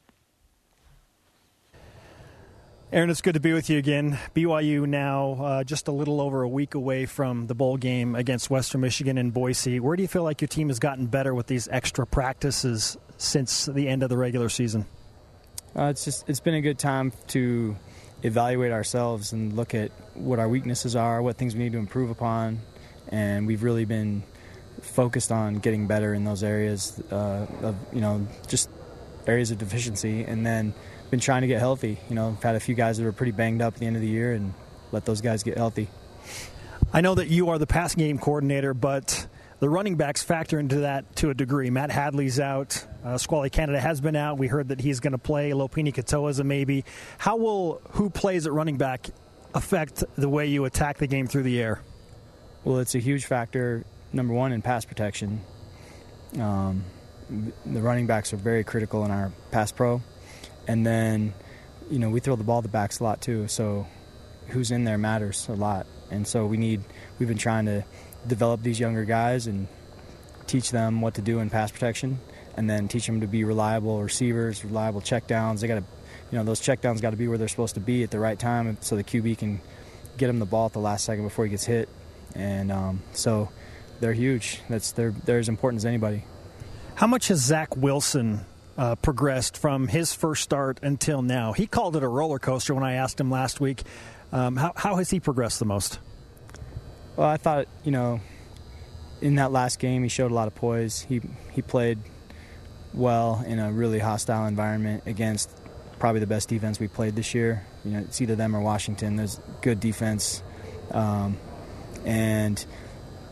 Aaron, 2.93 3.09
it's 3.09 3.21
good 3.21 3.35
to 3.35 3.41
be 3.41 3.53
with 3.53 3.71
you 3.71 3.79
again. 3.79 4.19
BYU 4.35 4.85
now 4.85 5.35
uh, 5.41 5.63
just 5.63 5.87
a 5.87 5.93
little 5.93 6.21
over 6.21 6.43
a 6.43 6.49
week 6.49 6.75
away 6.75 7.07
from 7.07 7.47
the 7.47 7.55
bowl 7.55 7.77
game 7.77 8.17
against 8.17 8.51
Western 8.51 8.81
Michigan 8.81 9.17
in 9.17 9.31
Boise. 9.31 9.79
Where 9.79 9.95
do 9.95 10.03
you 10.03 10.09
feel 10.09 10.25
like 10.25 10.41
your 10.41 10.49
team 10.49 10.71
has 10.71 10.81
gotten 10.81 11.07
better 11.07 11.33
with 11.33 11.47
these 11.47 11.69
extra 11.69 12.05
practices 12.05 12.97
since 13.17 13.67
the 13.67 13.87
end 13.87 14.03
of 14.03 14.09
the 14.09 14.17
regular 14.17 14.49
season? 14.49 14.87
Uh, 15.77 15.85
it's 15.85 16.05
just 16.05 16.29
it's 16.29 16.41
been 16.41 16.55
a 16.55 16.61
good 16.61 16.81
time 16.81 17.13
to 17.29 17.77
evaluate 18.25 18.73
ourselves 18.73 19.33
and 19.33 19.53
look 19.53 19.73
at 19.73 19.93
what 20.15 20.41
our 20.41 20.49
weaknesses 20.49 20.97
are, 20.97 21.23
what 21.23 21.37
things 21.37 21.55
we 21.55 21.63
need 21.63 21.73
to 21.73 21.79
improve 21.79 22.11
upon, 22.11 22.59
and 23.07 23.47
we've 23.47 23.63
really 23.63 23.85
been 23.85 24.25
focused 24.83 25.31
on 25.31 25.61
getting 25.61 25.87
better 25.87 26.13
in 26.13 26.25
those 26.25 26.43
areas 26.43 27.01
uh, 27.13 27.47
of 27.63 27.77
you 27.93 28.01
know 28.01 28.27
just 28.49 28.69
areas 29.29 29.53
of 29.53 29.59
deficiency, 29.59 30.25
and 30.25 30.45
then 30.45 30.75
been 31.11 31.21
trying 31.21 31.43
to 31.43 31.49
get 31.49 31.59
healthy. 31.59 31.99
You 32.09 32.15
know, 32.15 32.31
I've 32.37 32.43
had 32.43 32.55
a 32.57 32.61
few 32.61 32.75
guys 32.75 32.99
that 32.99 33.05
were 33.05 33.13
pretty 33.13 33.33
banged 33.33 33.63
up 33.63 33.75
at 33.75 33.81
the 33.81 33.87
end 33.87 33.97
of 33.97 34.03
the 34.03 34.09
year, 34.09 34.33
and 34.33 34.55
let 34.93 35.05
those 35.05 35.21
guys 35.21 35.43
get 35.43 35.57
healthy. 35.57 35.89
I 36.93 37.01
know 37.01 37.15
that 37.15 37.29
you 37.29 37.51
are 37.51 37.59
the 37.59 37.67
passing 37.67 37.99
game 37.99 38.19
coordinator, 38.19 38.75
but 38.75 39.27
the 39.61 39.69
running 39.69 39.97
backs 39.97 40.23
factor 40.23 40.59
into 40.59 40.81
that 40.81 41.17
to 41.17 41.31
a 41.31 41.35
degree. 41.35 41.71
Matt 41.71 41.91
Hadley's 41.91 42.41
out. 42.41 42.85
Uh, 43.05 43.19
Squally 43.19 43.51
Canada 43.51 43.81
has 43.81 44.01
been 44.01 44.17
out. 44.17 44.39
We 44.39 44.49
heard 44.49 44.69
that 44.69 44.81
he's 44.81 45.01
going 45.01 45.13
to 45.13 45.19
play. 45.19 45.51
Lopini 45.51 45.95
Katoa 45.95 46.31
is 46.31 46.39
a 46.39 46.45
maybe. 46.45 46.85
How 47.19 47.37
will 47.37 47.81
who 47.91 48.11
plays 48.11 48.47
at 48.47 48.53
running 48.53 48.77
back 48.77 49.09
affect 49.55 50.03
the 50.17 50.29
way 50.29 50.47
you 50.47 50.65
attack 50.65 50.99
the 50.99 51.07
game 51.07 51.27
through 51.27 51.45
the 51.45 51.61
air? 51.61 51.81
Well, 52.65 52.79
it's 52.79 52.95
a 52.95 52.99
huge 52.99 53.27
factor. 53.27 53.85
Number 54.13 54.35
one 54.35 54.53
in 54.53 54.63
pass 54.63 54.85
protection. 54.85 55.41
Um, 56.39 56.85
the 57.65 57.81
running 57.81 58.07
backs 58.07 58.33
are 58.33 58.37
very 58.37 58.65
critical 58.65 59.05
in 59.05 59.11
our 59.11 59.33
pass 59.51 59.73
pro, 59.73 60.03
and 60.71 60.87
then 60.87 61.35
you 61.91 61.99
know 61.99 62.11
we 62.11 62.21
throw 62.21 62.37
the 62.37 62.45
ball 62.45 62.63
the 62.63 62.69
backs 62.69 63.01
a 63.01 63.05
lot 63.05 63.21
too. 63.21 63.49
So 63.49 63.89
who's 64.49 64.71
in 64.71 64.85
there 64.85 64.99
matters 64.99 65.49
a 65.49 65.55
lot, 65.55 65.87
and 66.11 66.27
so 66.27 66.47
we 66.47 66.57
need. 66.57 66.83
We've 67.19 67.29
been 67.29 67.39
trying 67.39 67.67
to 67.67 67.85
develop 68.27 68.63
these 68.63 68.79
younger 68.79 69.05
guys 69.05 69.49
and 69.49 69.67
teach 70.47 70.71
them 70.71 71.01
what 71.01 71.15
to 71.15 71.23
do 71.23 71.41
in 71.41 71.51
pass 71.51 71.73
protection, 71.73 72.21
and 72.57 72.71
then 72.71 72.87
teach 72.87 73.07
them 73.07 73.21
to 73.21 73.27
be 73.27 73.43
reliable 73.43 74.01
receivers, 74.01 74.65
reliable 74.65 75.01
checkdowns. 75.01 75.61
They 75.61 75.67
got 75.67 75.81
to, 75.81 75.85
you 76.31 76.39
know, 76.39 76.45
those 76.45 76.61
checkdowns 76.61 77.03
got 77.03 77.11
to 77.11 77.17
be 77.17 77.27
where 77.27 77.37
they're 77.37 77.49
supposed 77.49 77.75
to 77.75 77.81
be 77.81 78.05
at 78.05 78.13
the 78.13 78.21
right 78.21 78.39
time, 78.39 78.79
so 78.81 78.95
the 78.95 79.05
QB 79.05 79.39
can 79.39 79.61
get 80.19 80.31
him 80.31 80.39
the 80.39 80.47
ball 80.47 80.67
at 80.67 80.73
the 80.73 80.79
last 80.79 81.05
second 81.05 81.25
before 81.25 81.47
he 81.47 81.51
gets 81.51 81.65
hit. 81.65 81.89
And 82.37 82.71
um, 82.71 83.03
so 83.13 83.51
they're 83.99 84.13
huge. 84.13 84.61
That's 84.69 84.93
they're 84.93 85.11
they're 85.25 85.41
as 85.41 85.49
important 85.49 85.81
as 85.81 85.85
anybody. 85.85 86.23
How 86.95 87.09
much 87.09 87.27
has 87.27 87.41
Zach 87.41 87.77
Wilson 87.77 88.45
uh, 88.81 88.95
progressed 88.97 89.59
from 89.59 89.89
his 89.89 90.15
first 90.15 90.43
start 90.43 90.81
until 90.83 91.21
now? 91.21 91.53
He 91.53 91.67
called 91.67 91.97
it 91.97 92.03
a 92.03 92.09
roller 92.09 92.39
coaster 92.39 92.75
when 92.75 92.83
I 92.83 92.95
asked 92.95 93.21
him 93.21 93.31
last 93.31 93.61
week. 93.61 93.83
Um, 94.33 94.57
how, 94.57 94.73
how 94.75 94.97
has 94.97 95.11
he 95.11 95.21
progressed 95.21 95.59
the 95.59 95.67
most? 95.67 95.99
Well, 97.15 97.29
I 97.29 97.37
thought 97.37 97.69
you 97.85 97.93
know, 97.93 98.21
in 99.21 99.35
that 99.35 99.53
last 99.53 99.81
game, 99.81 100.03
he 100.03 100.09
showed 100.09 100.31
a 100.31 100.35
lot 100.35 100.49
of 100.49 100.55
poise. 100.55 101.03
He 101.03 101.21
he 101.53 101.61
played 101.61 101.99
well 102.95 103.45
in 103.47 103.59
a 103.59 103.71
really 103.71 103.99
hostile 103.99 104.47
environment 104.47 105.03
against 105.05 105.55
probably 105.99 106.21
the 106.21 106.27
best 106.27 106.49
defense 106.49 106.81
we 106.81 106.89
played 106.89 107.15
this 107.17 107.35
year. 107.35 107.67
You 107.85 107.91
know, 107.91 107.99
it's 107.99 108.23
either 108.23 108.35
them 108.35 108.57
or 108.57 108.63
Washington. 108.63 109.17
There's 109.17 109.39
good 109.61 109.79
defense, 109.79 110.43
um, 110.91 111.37
and 112.07 112.65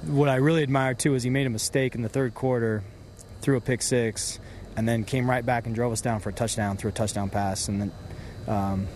what 0.05 0.29
I 0.29 0.37
really 0.37 0.63
admired 0.63 0.99
too 0.99 1.15
is 1.15 1.23
he 1.23 1.31
made 1.31 1.47
a 1.47 1.51
mistake 1.51 1.95
in 1.95 2.03
the 2.03 2.11
third 2.11 2.35
quarter, 2.35 2.83
threw 3.41 3.57
a 3.57 3.63
pick 3.63 3.81
six, 3.81 4.39
and 4.79 4.89
then 4.89 5.03
came 5.03 5.29
right 5.29 5.45
back 5.45 5.67
and 5.67 5.75
drove 5.75 5.91
us 5.91 6.01
down 6.01 6.21
for 6.21 6.29
a 6.29 6.33
touchdown, 6.33 6.77
through 6.77 6.91
a 6.91 6.93
touchdown 6.93 7.31
pass, 7.31 7.67
and 7.67 7.81
then 7.81 7.93
um, 8.47 8.87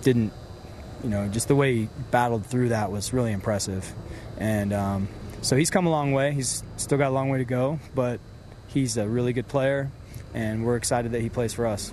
didn't, 0.00 0.32
you 1.02 1.10
know, 1.10 1.26
just 1.26 1.48
the 1.48 1.56
way 1.56 1.74
he 1.74 1.88
battled 2.12 2.46
through 2.46 2.68
that 2.68 2.92
was 2.92 3.12
really 3.12 3.32
impressive. 3.32 3.92
And 4.38 4.72
um, 4.72 5.08
so 5.42 5.56
he's 5.56 5.70
come 5.70 5.86
a 5.86 5.90
long 5.90 6.12
way. 6.12 6.32
He's 6.32 6.62
still 6.76 6.98
got 6.98 7.08
a 7.08 7.10
long 7.10 7.30
way 7.30 7.38
to 7.38 7.44
go, 7.44 7.80
but 7.96 8.20
he's 8.68 8.96
a 8.96 9.08
really 9.08 9.32
good 9.32 9.48
player, 9.48 9.90
and 10.34 10.64
we're 10.64 10.76
excited 10.76 11.10
that 11.12 11.20
he 11.20 11.30
plays 11.30 11.52
for 11.52 11.66
us. 11.66 11.92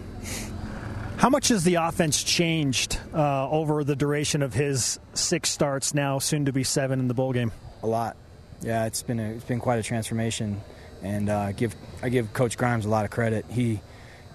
How 1.17 1.29
much 1.29 1.47
has 1.47 1.63
the 1.63 1.75
offense 1.75 2.21
changed 2.23 2.99
uh, 3.11 3.49
over 3.49 3.83
the 3.83 3.95
duration 3.95 4.43
of 4.43 4.53
his 4.53 4.99
six 5.15 5.49
starts 5.49 5.95
now, 5.95 6.19
soon 6.19 6.45
to 6.45 6.53
be 6.53 6.63
seven 6.63 6.99
in 6.99 7.07
the 7.07 7.15
bowl 7.15 7.33
game? 7.33 7.51
A 7.81 7.87
lot. 7.87 8.17
Yeah, 8.61 8.85
it's 8.85 9.01
been 9.01 9.19
a, 9.19 9.31
it's 9.31 9.43
been 9.43 9.59
quite 9.59 9.79
a 9.79 9.83
transformation, 9.83 10.61
and 11.01 11.29
uh, 11.29 11.37
I 11.39 11.51
give 11.51 11.75
I 12.03 12.09
give 12.09 12.31
Coach 12.33 12.57
Grimes 12.57 12.85
a 12.85 12.89
lot 12.89 13.05
of 13.05 13.11
credit. 13.11 13.45
He, 13.49 13.81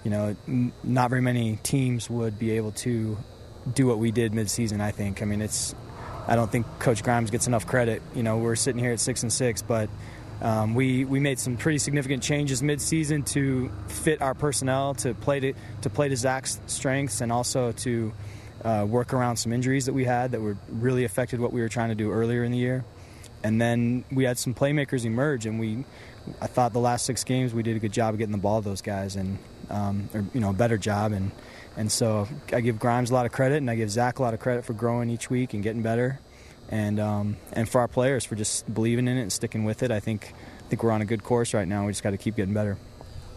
you 0.03 0.11
know, 0.11 0.35
n- 0.47 0.73
not 0.83 1.09
very 1.09 1.21
many 1.21 1.57
teams 1.63 2.09
would 2.09 2.37
be 2.37 2.51
able 2.51 2.73
to 2.73 3.17
do 3.73 3.87
what 3.87 3.99
we 3.99 4.11
did 4.11 4.33
midseason. 4.33 4.81
I 4.81 4.91
think. 4.91 5.21
I 5.21 5.25
mean, 5.25 5.41
it's 5.41 5.73
I 6.27 6.35
don't 6.35 6.51
think 6.51 6.65
Coach 6.79 7.03
Grimes 7.03 7.31
gets 7.31 7.47
enough 7.47 7.65
credit. 7.65 8.01
You 8.13 8.23
know, 8.23 8.37
we're 8.37 8.57
sitting 8.57 8.81
here 8.81 8.91
at 8.91 8.99
six 8.99 9.23
and 9.23 9.31
six, 9.31 9.61
but 9.61 9.89
um, 10.41 10.75
we 10.75 11.05
we 11.05 11.21
made 11.21 11.39
some 11.39 11.55
pretty 11.55 11.79
significant 11.79 12.21
changes 12.21 12.61
midseason 12.61 13.25
to 13.27 13.71
fit 13.87 14.21
our 14.21 14.33
personnel 14.33 14.93
to 14.95 15.13
play 15.13 15.39
to 15.39 15.53
to 15.83 15.89
play 15.89 16.09
to 16.09 16.17
Zach's 16.17 16.59
strengths 16.67 17.21
and 17.21 17.31
also 17.31 17.71
to 17.71 18.11
uh, 18.65 18.85
work 18.87 19.13
around 19.13 19.37
some 19.37 19.53
injuries 19.53 19.85
that 19.85 19.93
we 19.93 20.03
had 20.03 20.31
that 20.31 20.41
were 20.41 20.57
really 20.67 21.05
affected 21.05 21.39
what 21.39 21.53
we 21.53 21.61
were 21.61 21.69
trying 21.69 21.89
to 21.89 21.95
do 21.95 22.11
earlier 22.11 22.43
in 22.43 22.51
the 22.51 22.57
year. 22.57 22.83
And 23.43 23.61
then 23.61 24.03
we 24.11 24.23
had 24.23 24.37
some 24.37 24.53
playmakers 24.53 25.05
emerge, 25.05 25.45
and 25.45 25.59
we 25.59 25.85
I 26.41 26.47
thought 26.47 26.73
the 26.73 26.79
last 26.79 27.05
six 27.05 27.23
games 27.23 27.53
we 27.53 27.63
did 27.63 27.75
a 27.75 27.79
good 27.79 27.93
job 27.93 28.13
of 28.13 28.17
getting 28.17 28.31
the 28.31 28.37
ball 28.37 28.61
to 28.61 28.67
those 28.67 28.81
guys, 28.81 29.15
and 29.15 29.37
um, 29.69 30.09
or, 30.13 30.25
you 30.33 30.39
know 30.39 30.49
a 30.49 30.53
better 30.53 30.77
job 30.77 31.11
and. 31.11 31.31
And 31.77 31.91
so 31.91 32.27
I 32.51 32.61
give 32.61 32.79
Grimes 32.79 33.11
a 33.11 33.13
lot 33.13 33.27
of 33.27 33.31
credit, 33.31 33.57
and 33.57 33.69
I 33.69 33.75
give 33.75 33.91
Zach 33.91 34.17
a 34.17 34.23
lot 34.23 34.33
of 34.33 34.39
credit 34.39 34.65
for 34.65 34.73
growing 34.73 35.11
each 35.11 35.29
week 35.29 35.53
and 35.53 35.61
getting 35.61 35.83
better, 35.83 36.19
and 36.69 36.99
um, 36.99 37.37
and 37.53 37.69
for 37.69 37.81
our 37.81 37.87
players 37.87 38.25
for 38.25 38.33
just 38.33 38.73
believing 38.73 39.07
in 39.07 39.15
it 39.15 39.21
and 39.21 39.31
sticking 39.31 39.63
with 39.63 39.83
it. 39.83 39.91
I 39.91 39.99
think 39.99 40.33
I 40.65 40.69
think 40.69 40.81
we're 40.81 40.89
on 40.89 41.03
a 41.03 41.05
good 41.05 41.23
course 41.23 41.53
right 41.53 41.67
now. 41.67 41.85
We 41.85 41.91
just 41.91 42.01
got 42.01 42.09
to 42.11 42.17
keep 42.17 42.35
getting 42.35 42.55
better. 42.55 42.77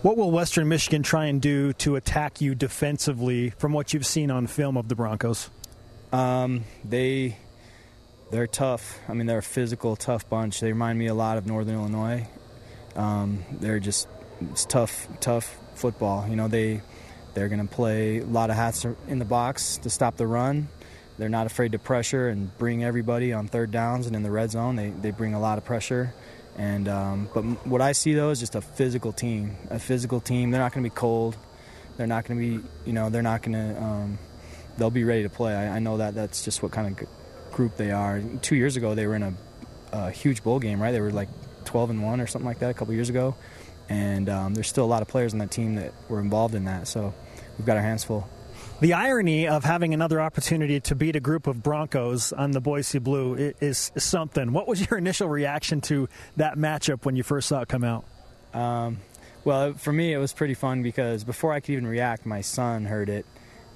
What 0.00 0.16
will 0.16 0.30
Western 0.30 0.68
Michigan 0.68 1.02
try 1.02 1.26
and 1.26 1.42
do 1.42 1.74
to 1.74 1.96
attack 1.96 2.40
you 2.40 2.54
defensively 2.54 3.50
from 3.50 3.74
what 3.74 3.92
you've 3.92 4.06
seen 4.06 4.30
on 4.30 4.46
film 4.46 4.78
of 4.78 4.88
the 4.88 4.94
Broncos? 4.94 5.50
Um, 6.10 6.64
they 6.82 7.36
they're 8.30 8.46
tough. 8.46 8.98
I 9.08 9.14
mean, 9.14 9.26
they're 9.26 9.38
a 9.38 9.42
physical, 9.42 9.96
tough 9.96 10.28
bunch. 10.28 10.60
They 10.60 10.72
remind 10.72 10.98
me 10.98 11.06
a 11.06 11.14
lot 11.14 11.38
of 11.38 11.46
Northern 11.46 11.74
Illinois. 11.74 12.26
Um, 12.96 13.44
they're 13.52 13.80
just 13.80 14.08
tough, 14.68 15.08
tough 15.20 15.58
football. 15.74 16.26
You 16.28 16.36
know, 16.36 16.48
they 16.48 16.82
they're 17.34 17.48
going 17.48 17.66
to 17.66 17.72
play 17.72 18.18
a 18.18 18.24
lot 18.24 18.50
of 18.50 18.56
hats 18.56 18.84
in 19.06 19.18
the 19.18 19.24
box 19.24 19.78
to 19.78 19.90
stop 19.90 20.16
the 20.16 20.26
run. 20.26 20.68
They're 21.18 21.28
not 21.28 21.46
afraid 21.46 21.72
to 21.72 21.78
pressure 21.78 22.28
and 22.28 22.56
bring 22.58 22.82
everybody 22.82 23.32
on 23.32 23.46
third 23.46 23.70
downs 23.70 24.06
and 24.06 24.16
in 24.16 24.22
the 24.22 24.30
red 24.30 24.50
zone. 24.50 24.76
They 24.76 24.90
they 24.90 25.10
bring 25.10 25.34
a 25.34 25.40
lot 25.40 25.58
of 25.58 25.64
pressure. 25.64 26.14
And 26.56 26.88
um, 26.88 27.28
but 27.34 27.42
what 27.66 27.80
I 27.80 27.92
see 27.92 28.14
though 28.14 28.30
is 28.30 28.40
just 28.40 28.54
a 28.54 28.60
physical 28.60 29.12
team. 29.12 29.56
A 29.70 29.78
physical 29.78 30.20
team. 30.20 30.50
They're 30.50 30.60
not 30.60 30.72
going 30.72 30.82
to 30.84 30.90
be 30.90 30.94
cold. 30.94 31.36
They're 31.96 32.06
not 32.06 32.24
going 32.24 32.40
to 32.40 32.58
be. 32.58 32.68
You 32.86 32.92
know, 32.92 33.10
they're 33.10 33.22
not 33.22 33.42
going 33.42 33.52
to. 33.52 33.82
Um, 33.82 34.18
they'll 34.78 34.90
be 34.90 35.04
ready 35.04 35.24
to 35.24 35.28
play. 35.28 35.54
I, 35.54 35.76
I, 35.76 35.78
know 35.78 35.98
that. 35.98 36.14
That's 36.14 36.44
just 36.44 36.62
what 36.62 36.72
kind 36.72 37.00
of 37.00 37.08
group 37.52 37.76
they 37.76 37.90
are. 37.90 38.22
Two 38.42 38.56
years 38.56 38.76
ago, 38.76 38.94
they 38.94 39.06
were 39.06 39.16
in 39.16 39.22
a, 39.22 39.34
a 39.92 40.10
huge 40.10 40.42
bowl 40.42 40.58
game, 40.58 40.80
right? 40.80 40.92
They 40.92 41.00
were 41.00 41.10
like 41.10 41.28
12 41.64 41.90
and 41.90 42.02
one 42.02 42.20
or 42.20 42.26
something 42.26 42.46
like 42.46 42.60
that 42.60 42.70
a 42.70 42.74
couple 42.74 42.94
years 42.94 43.08
ago. 43.08 43.34
And 43.88 44.28
um, 44.28 44.54
there's 44.54 44.68
still 44.68 44.84
a 44.84 44.86
lot 44.86 45.02
of 45.02 45.08
players 45.08 45.32
on 45.32 45.40
that 45.40 45.50
team 45.50 45.74
that 45.76 45.92
were 46.08 46.20
involved 46.20 46.54
in 46.54 46.64
that. 46.64 46.86
So 46.86 47.12
we've 47.58 47.66
got 47.66 47.76
our 47.76 47.82
hands 47.82 48.04
full. 48.04 48.28
The 48.80 48.94
irony 48.94 49.46
of 49.46 49.64
having 49.64 49.92
another 49.92 50.20
opportunity 50.20 50.80
to 50.80 50.94
beat 50.94 51.14
a 51.14 51.20
group 51.20 51.46
of 51.46 51.62
Broncos 51.62 52.32
on 52.32 52.52
the 52.52 52.60
Boise 52.60 52.98
Blue 52.98 53.34
is, 53.34 53.92
is 53.94 54.04
something. 54.04 54.52
What 54.52 54.66
was 54.66 54.88
your 54.88 54.98
initial 54.98 55.28
reaction 55.28 55.82
to 55.82 56.08
that 56.36 56.56
matchup 56.56 57.04
when 57.04 57.14
you 57.14 57.22
first 57.22 57.48
saw 57.48 57.60
it 57.60 57.68
come 57.68 57.84
out? 57.84 58.04
Um, 58.54 58.98
well, 59.44 59.74
for 59.74 59.92
me, 59.92 60.12
it 60.12 60.18
was 60.18 60.32
pretty 60.32 60.54
fun 60.54 60.82
because 60.82 61.24
before 61.24 61.52
I 61.52 61.60
could 61.60 61.72
even 61.72 61.86
react, 61.86 62.24
my 62.24 62.40
son 62.40 62.86
heard 62.86 63.08
it, 63.08 63.26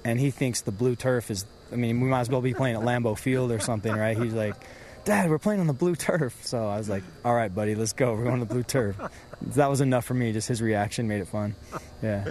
and 0.03 0.19
he 0.19 0.31
thinks 0.31 0.61
the 0.61 0.71
blue 0.71 0.95
turf 0.95 1.29
is. 1.29 1.45
I 1.71 1.75
mean, 1.75 2.01
we 2.01 2.07
might 2.07 2.21
as 2.21 2.29
well 2.29 2.41
be 2.41 2.53
playing 2.53 2.75
at 2.75 2.81
Lambeau 2.81 3.17
Field 3.17 3.51
or 3.51 3.59
something, 3.59 3.91
right? 3.91 4.17
He's 4.17 4.33
like, 4.33 4.55
Dad, 5.03 5.29
we're 5.29 5.39
playing 5.39 5.59
on 5.59 5.67
the 5.67 5.73
blue 5.73 5.95
turf. 5.95 6.37
So 6.45 6.67
I 6.67 6.77
was 6.77 6.89
like, 6.89 7.03
All 7.23 7.33
right, 7.33 7.53
buddy, 7.53 7.75
let's 7.75 7.93
go. 7.93 8.13
We're 8.13 8.23
going 8.23 8.39
to 8.39 8.45
the 8.45 8.53
blue 8.53 8.63
turf. 8.63 8.99
that 9.41 9.69
was 9.69 9.81
enough 9.81 10.05
for 10.05 10.13
me. 10.13 10.31
Just 10.33 10.47
his 10.47 10.61
reaction 10.61 11.07
made 11.07 11.21
it 11.21 11.27
fun. 11.27 11.55
Yeah 12.01 12.25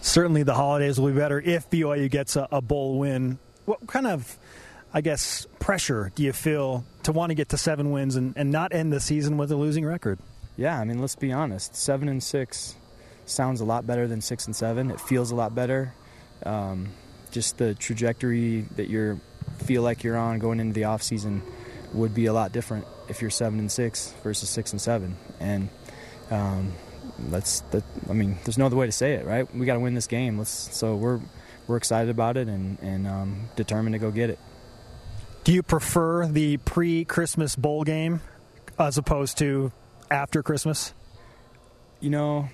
certainly 0.00 0.42
the 0.42 0.54
holidays 0.54 0.98
will 0.98 1.08
be 1.08 1.18
better 1.18 1.40
if 1.40 1.70
BYU 1.70 2.10
gets 2.10 2.36
a, 2.36 2.48
a, 2.50 2.60
bowl 2.60 2.98
win. 2.98 3.38
What 3.64 3.86
kind 3.86 4.06
of, 4.06 4.38
I 4.92 5.00
guess, 5.00 5.46
pressure 5.58 6.12
do 6.14 6.22
you 6.22 6.32
feel 6.32 6.84
to 7.04 7.12
want 7.12 7.30
to 7.30 7.34
get 7.34 7.50
to 7.50 7.58
seven 7.58 7.90
wins 7.90 8.16
and, 8.16 8.34
and 8.36 8.50
not 8.50 8.72
end 8.74 8.92
the 8.92 9.00
season 9.00 9.36
with 9.36 9.52
a 9.52 9.56
losing 9.56 9.84
record? 9.84 10.18
Yeah, 10.56 10.78
I 10.78 10.84
mean, 10.84 10.98
let's 10.98 11.16
be 11.16 11.32
honest. 11.32 11.76
Seven 11.76 12.08
and 12.08 12.22
six 12.22 12.76
sounds 13.26 13.60
a 13.60 13.64
lot 13.64 13.86
better 13.86 14.06
than 14.06 14.20
six 14.20 14.46
and 14.46 14.56
seven. 14.56 14.90
It 14.90 15.00
feels 15.00 15.30
a 15.30 15.36
lot 15.36 15.54
better. 15.54 15.94
Um, 16.44 16.88
just 17.30 17.58
the 17.58 17.74
trajectory 17.74 18.62
that 18.76 18.88
you 18.88 19.20
feel 19.58 19.82
like 19.82 20.04
you're 20.04 20.16
on 20.16 20.38
going 20.38 20.60
into 20.60 20.72
the 20.72 20.84
off 20.84 21.02
season 21.02 21.42
would 21.92 22.14
be 22.14 22.26
a 22.26 22.32
lot 22.32 22.52
different 22.52 22.86
if 23.08 23.20
you're 23.20 23.30
seven 23.30 23.58
and 23.58 23.70
six 23.70 24.14
versus 24.22 24.48
six 24.48 24.72
and 24.72 24.80
seven. 24.80 25.16
And 25.40 25.68
um, 26.30 26.72
that's 27.28 27.60
that. 27.72 27.84
I 28.08 28.12
mean, 28.12 28.38
there's 28.44 28.58
no 28.58 28.66
other 28.66 28.76
way 28.76 28.86
to 28.86 28.92
say 28.92 29.14
it, 29.14 29.26
right? 29.26 29.52
We 29.54 29.66
got 29.66 29.74
to 29.74 29.80
win 29.80 29.94
this 29.94 30.06
game. 30.06 30.38
Let's. 30.38 30.50
So 30.50 30.96
we're 30.96 31.20
we're 31.66 31.76
excited 31.76 32.10
about 32.10 32.36
it 32.36 32.48
and 32.48 32.78
and 32.80 33.06
um, 33.06 33.48
determined 33.56 33.94
to 33.94 33.98
go 33.98 34.10
get 34.10 34.30
it. 34.30 34.38
Do 35.44 35.52
you 35.52 35.62
prefer 35.62 36.26
the 36.26 36.58
pre-Christmas 36.58 37.56
bowl 37.56 37.82
game 37.82 38.20
as 38.78 38.98
opposed 38.98 39.38
to 39.38 39.72
after 40.10 40.42
Christmas? 40.42 40.92
You 42.00 42.10
know, 42.10 42.48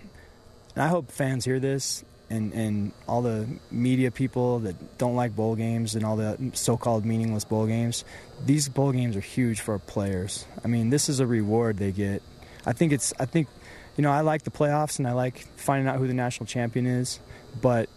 I 0.76 0.88
hope 0.88 1.10
fans 1.10 1.44
hear 1.44 1.58
this 1.58 2.04
and, 2.28 2.52
and 2.52 2.92
all 3.08 3.22
the 3.22 3.46
media 3.70 4.10
people 4.10 4.60
that 4.60 4.98
don't 4.98 5.14
like 5.14 5.36
bowl 5.36 5.54
games 5.54 5.94
and 5.94 6.04
all 6.04 6.16
the 6.16 6.50
so-called 6.54 7.04
meaningless 7.04 7.44
bowl 7.44 7.66
games. 7.66 8.04
These 8.44 8.68
bowl 8.68 8.92
games 8.92 9.16
are 9.16 9.20
huge 9.20 9.60
for 9.60 9.78
players. 9.78 10.44
I 10.64 10.68
mean, 10.68 10.90
this 10.90 11.08
is 11.08 11.20
a 11.20 11.26
reward 11.26 11.78
they 11.78 11.92
get. 11.92 12.22
I 12.64 12.72
think 12.72 12.92
it's. 12.92 13.12
I 13.18 13.26
think 13.26 13.48
you 13.96 14.02
know, 14.02 14.10
I 14.10 14.20
like 14.20 14.42
the 14.42 14.50
playoffs 14.50 14.98
and 14.98 15.08
I 15.08 15.12
like 15.12 15.38
finding 15.56 15.88
out 15.88 15.96
who 15.96 16.06
the 16.06 16.14
national 16.14 16.46
champion 16.46 16.86
is, 16.86 17.18
but 17.60 17.88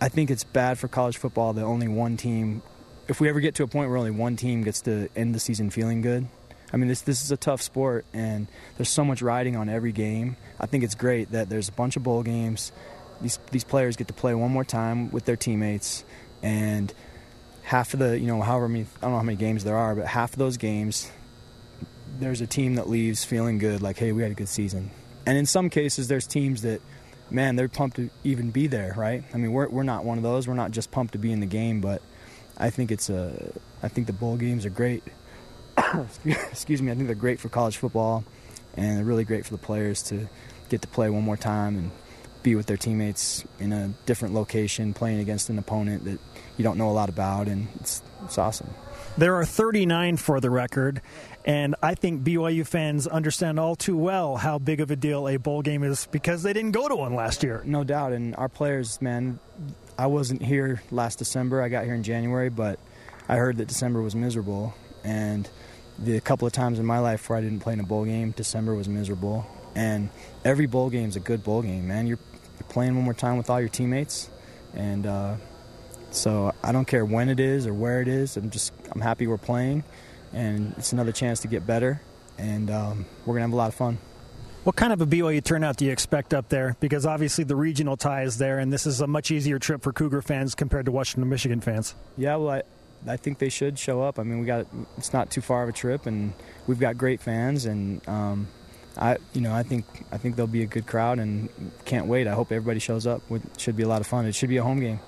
I 0.00 0.08
think 0.08 0.30
it's 0.30 0.44
bad 0.44 0.78
for 0.78 0.88
college 0.88 1.18
football 1.18 1.52
that 1.52 1.64
only 1.64 1.88
one 1.88 2.16
team. 2.16 2.62
If 3.08 3.20
we 3.20 3.28
ever 3.28 3.40
get 3.40 3.56
to 3.56 3.62
a 3.62 3.66
point 3.66 3.90
where 3.90 3.98
only 3.98 4.10
one 4.10 4.36
team 4.36 4.62
gets 4.62 4.80
to 4.82 5.08
end 5.14 5.34
the 5.34 5.40
season 5.40 5.68
feeling 5.68 6.00
good, 6.00 6.26
I 6.72 6.76
mean, 6.76 6.88
this 6.88 7.02
this 7.02 7.22
is 7.22 7.30
a 7.30 7.36
tough 7.36 7.60
sport, 7.60 8.06
and 8.12 8.48
there's 8.76 8.88
so 8.88 9.04
much 9.04 9.22
riding 9.22 9.54
on 9.54 9.68
every 9.68 9.92
game. 9.92 10.36
I 10.58 10.66
think 10.66 10.82
it's 10.82 10.94
great 10.94 11.30
that 11.32 11.48
there's 11.48 11.68
a 11.68 11.72
bunch 11.72 11.96
of 11.96 12.02
bowl 12.02 12.22
games. 12.22 12.72
These 13.20 13.38
these 13.50 13.64
players 13.64 13.96
get 13.96 14.08
to 14.08 14.14
play 14.14 14.34
one 14.34 14.50
more 14.50 14.64
time 14.64 15.10
with 15.10 15.24
their 15.24 15.36
teammates, 15.36 16.04
and 16.42 16.92
half 17.62 17.94
of 17.94 18.00
the 18.00 18.18
you 18.18 18.26
know 18.26 18.40
however 18.42 18.68
many 18.68 18.86
I 18.98 19.00
don't 19.02 19.12
know 19.12 19.16
how 19.16 19.22
many 19.22 19.36
games 19.36 19.64
there 19.64 19.76
are, 19.76 19.94
but 19.94 20.06
half 20.06 20.32
of 20.32 20.38
those 20.38 20.56
games, 20.56 21.10
there's 22.18 22.40
a 22.40 22.46
team 22.46 22.74
that 22.76 22.88
leaves 22.88 23.24
feeling 23.24 23.58
good, 23.58 23.82
like 23.82 23.98
hey, 23.98 24.12
we 24.12 24.22
had 24.22 24.32
a 24.32 24.34
good 24.34 24.48
season. 24.48 24.90
And 25.26 25.38
in 25.38 25.46
some 25.46 25.70
cases, 25.70 26.08
there's 26.08 26.26
teams 26.26 26.62
that, 26.62 26.80
man, 27.30 27.56
they're 27.56 27.68
pumped 27.68 27.96
to 27.96 28.10
even 28.24 28.50
be 28.50 28.66
there, 28.66 28.94
right? 28.96 29.24
I 29.32 29.36
mean, 29.38 29.52
we're, 29.52 29.68
we're 29.68 29.82
not 29.82 30.04
one 30.04 30.18
of 30.18 30.22
those. 30.22 30.46
We're 30.46 30.54
not 30.54 30.70
just 30.70 30.90
pumped 30.90 31.12
to 31.12 31.18
be 31.18 31.32
in 31.32 31.40
the 31.40 31.46
game, 31.46 31.80
but 31.80 32.02
I 32.58 32.70
think 32.70 32.90
it's 32.90 33.08
a, 33.08 33.52
I 33.82 33.88
think 33.88 34.06
the 34.06 34.12
bowl 34.12 34.36
games 34.36 34.66
are 34.66 34.70
great. 34.70 35.02
Excuse 36.24 36.82
me. 36.82 36.92
I 36.92 36.94
think 36.94 37.06
they're 37.06 37.14
great 37.14 37.40
for 37.40 37.48
college 37.48 37.76
football, 37.76 38.24
and 38.76 38.98
they're 38.98 39.04
really 39.04 39.24
great 39.24 39.46
for 39.46 39.52
the 39.52 39.58
players 39.58 40.02
to 40.04 40.28
get 40.68 40.82
to 40.82 40.88
play 40.88 41.08
one 41.10 41.22
more 41.22 41.36
time 41.36 41.76
and 41.76 41.90
be 42.44 42.54
with 42.54 42.66
their 42.66 42.76
teammates 42.76 43.44
in 43.58 43.72
a 43.72 43.88
different 44.06 44.34
location, 44.34 44.94
playing 44.94 45.18
against 45.18 45.50
an 45.50 45.58
opponent 45.58 46.04
that 46.04 46.20
you 46.56 46.62
don't 46.62 46.78
know 46.78 46.90
a 46.90 46.92
lot 46.92 47.08
about, 47.08 47.48
and 47.48 47.66
it's 47.80 48.02
it's 48.24 48.38
awesome. 48.38 48.70
There 49.18 49.34
are 49.36 49.44
39 49.44 50.16
for 50.16 50.40
the 50.40 50.50
record, 50.50 51.00
and 51.44 51.74
I 51.82 51.94
think 51.94 52.22
BYU 52.22 52.66
fans 52.66 53.06
understand 53.06 53.58
all 53.58 53.74
too 53.74 53.96
well 53.96 54.36
how 54.36 54.58
big 54.58 54.80
of 54.80 54.90
a 54.90 54.96
deal 54.96 55.28
a 55.28 55.36
bowl 55.36 55.62
game 55.62 55.82
is 55.82 56.06
because 56.12 56.42
they 56.44 56.52
didn't 56.52 56.72
go 56.72 56.88
to 56.88 56.94
one 56.94 57.14
last 57.14 57.42
year. 57.42 57.62
No 57.64 57.82
doubt, 57.82 58.12
and 58.12 58.36
our 58.36 58.48
players, 58.48 59.02
man. 59.02 59.40
I 59.96 60.06
wasn't 60.06 60.42
here 60.42 60.82
last 60.90 61.20
December. 61.20 61.62
I 61.62 61.68
got 61.68 61.84
here 61.84 61.94
in 61.94 62.02
January, 62.02 62.50
but 62.50 62.80
I 63.28 63.36
heard 63.36 63.56
that 63.58 63.68
December 63.68 64.02
was 64.02 64.14
miserable, 64.16 64.74
and 65.04 65.48
the 65.98 66.20
couple 66.20 66.46
of 66.46 66.52
times 66.52 66.78
in 66.78 66.86
my 66.86 66.98
life 66.98 67.28
where 67.28 67.38
I 67.38 67.42
didn't 67.42 67.60
play 67.60 67.72
in 67.72 67.80
a 67.80 67.84
bowl 67.84 68.04
game, 68.04 68.32
December 68.32 68.74
was 68.74 68.88
miserable. 68.88 69.46
And 69.74 70.10
every 70.44 70.66
bowl 70.66 70.90
game 70.90 71.08
is 71.08 71.16
a 71.16 71.20
good 71.20 71.42
bowl 71.42 71.62
game, 71.62 71.88
man. 71.88 72.06
You're, 72.06 72.18
you're 72.32 72.33
playing 72.74 72.96
one 72.96 73.04
more 73.04 73.14
time 73.14 73.38
with 73.38 73.48
all 73.48 73.60
your 73.60 73.68
teammates, 73.68 74.28
and 74.74 75.06
uh, 75.06 75.36
so 76.10 76.52
I 76.62 76.72
don't 76.72 76.86
care 76.86 77.04
when 77.04 77.28
it 77.28 77.38
is 77.38 77.68
or 77.68 77.72
where 77.72 78.02
it 78.02 78.08
is. 78.08 78.36
I'm 78.36 78.50
just 78.50 78.72
I'm 78.90 79.00
happy 79.00 79.28
we're 79.28 79.38
playing, 79.38 79.84
and 80.32 80.74
it's 80.76 80.92
another 80.92 81.12
chance 81.12 81.40
to 81.40 81.48
get 81.48 81.66
better, 81.66 82.02
and 82.36 82.70
um, 82.70 83.06
we're 83.24 83.34
gonna 83.34 83.46
have 83.46 83.52
a 83.52 83.56
lot 83.56 83.68
of 83.68 83.74
fun. 83.74 83.98
What 84.64 84.74
kind 84.74 84.92
of 84.92 85.00
a 85.00 85.06
BYU 85.06 85.44
turnout 85.44 85.76
do 85.76 85.84
you 85.84 85.92
expect 85.92 86.34
up 86.34 86.48
there? 86.48 86.76
Because 86.80 87.06
obviously 87.06 87.44
the 87.44 87.54
regional 87.54 87.96
tie 87.96 88.24
is 88.24 88.38
there, 88.38 88.58
and 88.58 88.72
this 88.72 88.86
is 88.86 89.00
a 89.00 89.06
much 89.06 89.30
easier 89.30 89.60
trip 89.60 89.82
for 89.82 89.92
Cougar 89.92 90.22
fans 90.22 90.56
compared 90.56 90.86
to 90.86 90.92
Washington, 90.92 91.28
Michigan 91.28 91.60
fans. 91.60 91.94
Yeah, 92.16 92.36
well, 92.36 92.50
I, 92.50 92.62
I 93.06 93.16
think 93.16 93.38
they 93.38 93.50
should 93.50 93.78
show 93.78 94.02
up. 94.02 94.18
I 94.18 94.24
mean, 94.24 94.40
we 94.40 94.46
got 94.46 94.66
it's 94.98 95.12
not 95.12 95.30
too 95.30 95.42
far 95.42 95.62
of 95.62 95.68
a 95.68 95.72
trip, 95.72 96.06
and 96.06 96.32
we've 96.66 96.80
got 96.80 96.98
great 96.98 97.20
fans, 97.20 97.66
and 97.66 98.06
um, 98.08 98.48
I, 98.96 99.18
you 99.32 99.40
know, 99.40 99.52
I 99.52 99.62
think 99.62 99.84
I 100.12 100.18
think 100.18 100.36
there'll 100.36 100.46
be 100.46 100.62
a 100.62 100.66
good 100.66 100.86
crowd, 100.86 101.18
and 101.18 101.48
can't 101.84 102.06
wait. 102.06 102.26
I 102.26 102.32
hope 102.34 102.52
everybody 102.52 102.78
shows 102.78 103.06
up. 103.06 103.22
It 103.30 103.42
should 103.58 103.76
be 103.76 103.82
a 103.82 103.88
lot 103.88 104.00
of 104.00 104.06
fun. 104.06 104.26
It 104.26 104.34
should 104.34 104.48
be 104.48 104.56
a 104.58 104.62
home 104.62 104.80
game. 104.80 105.00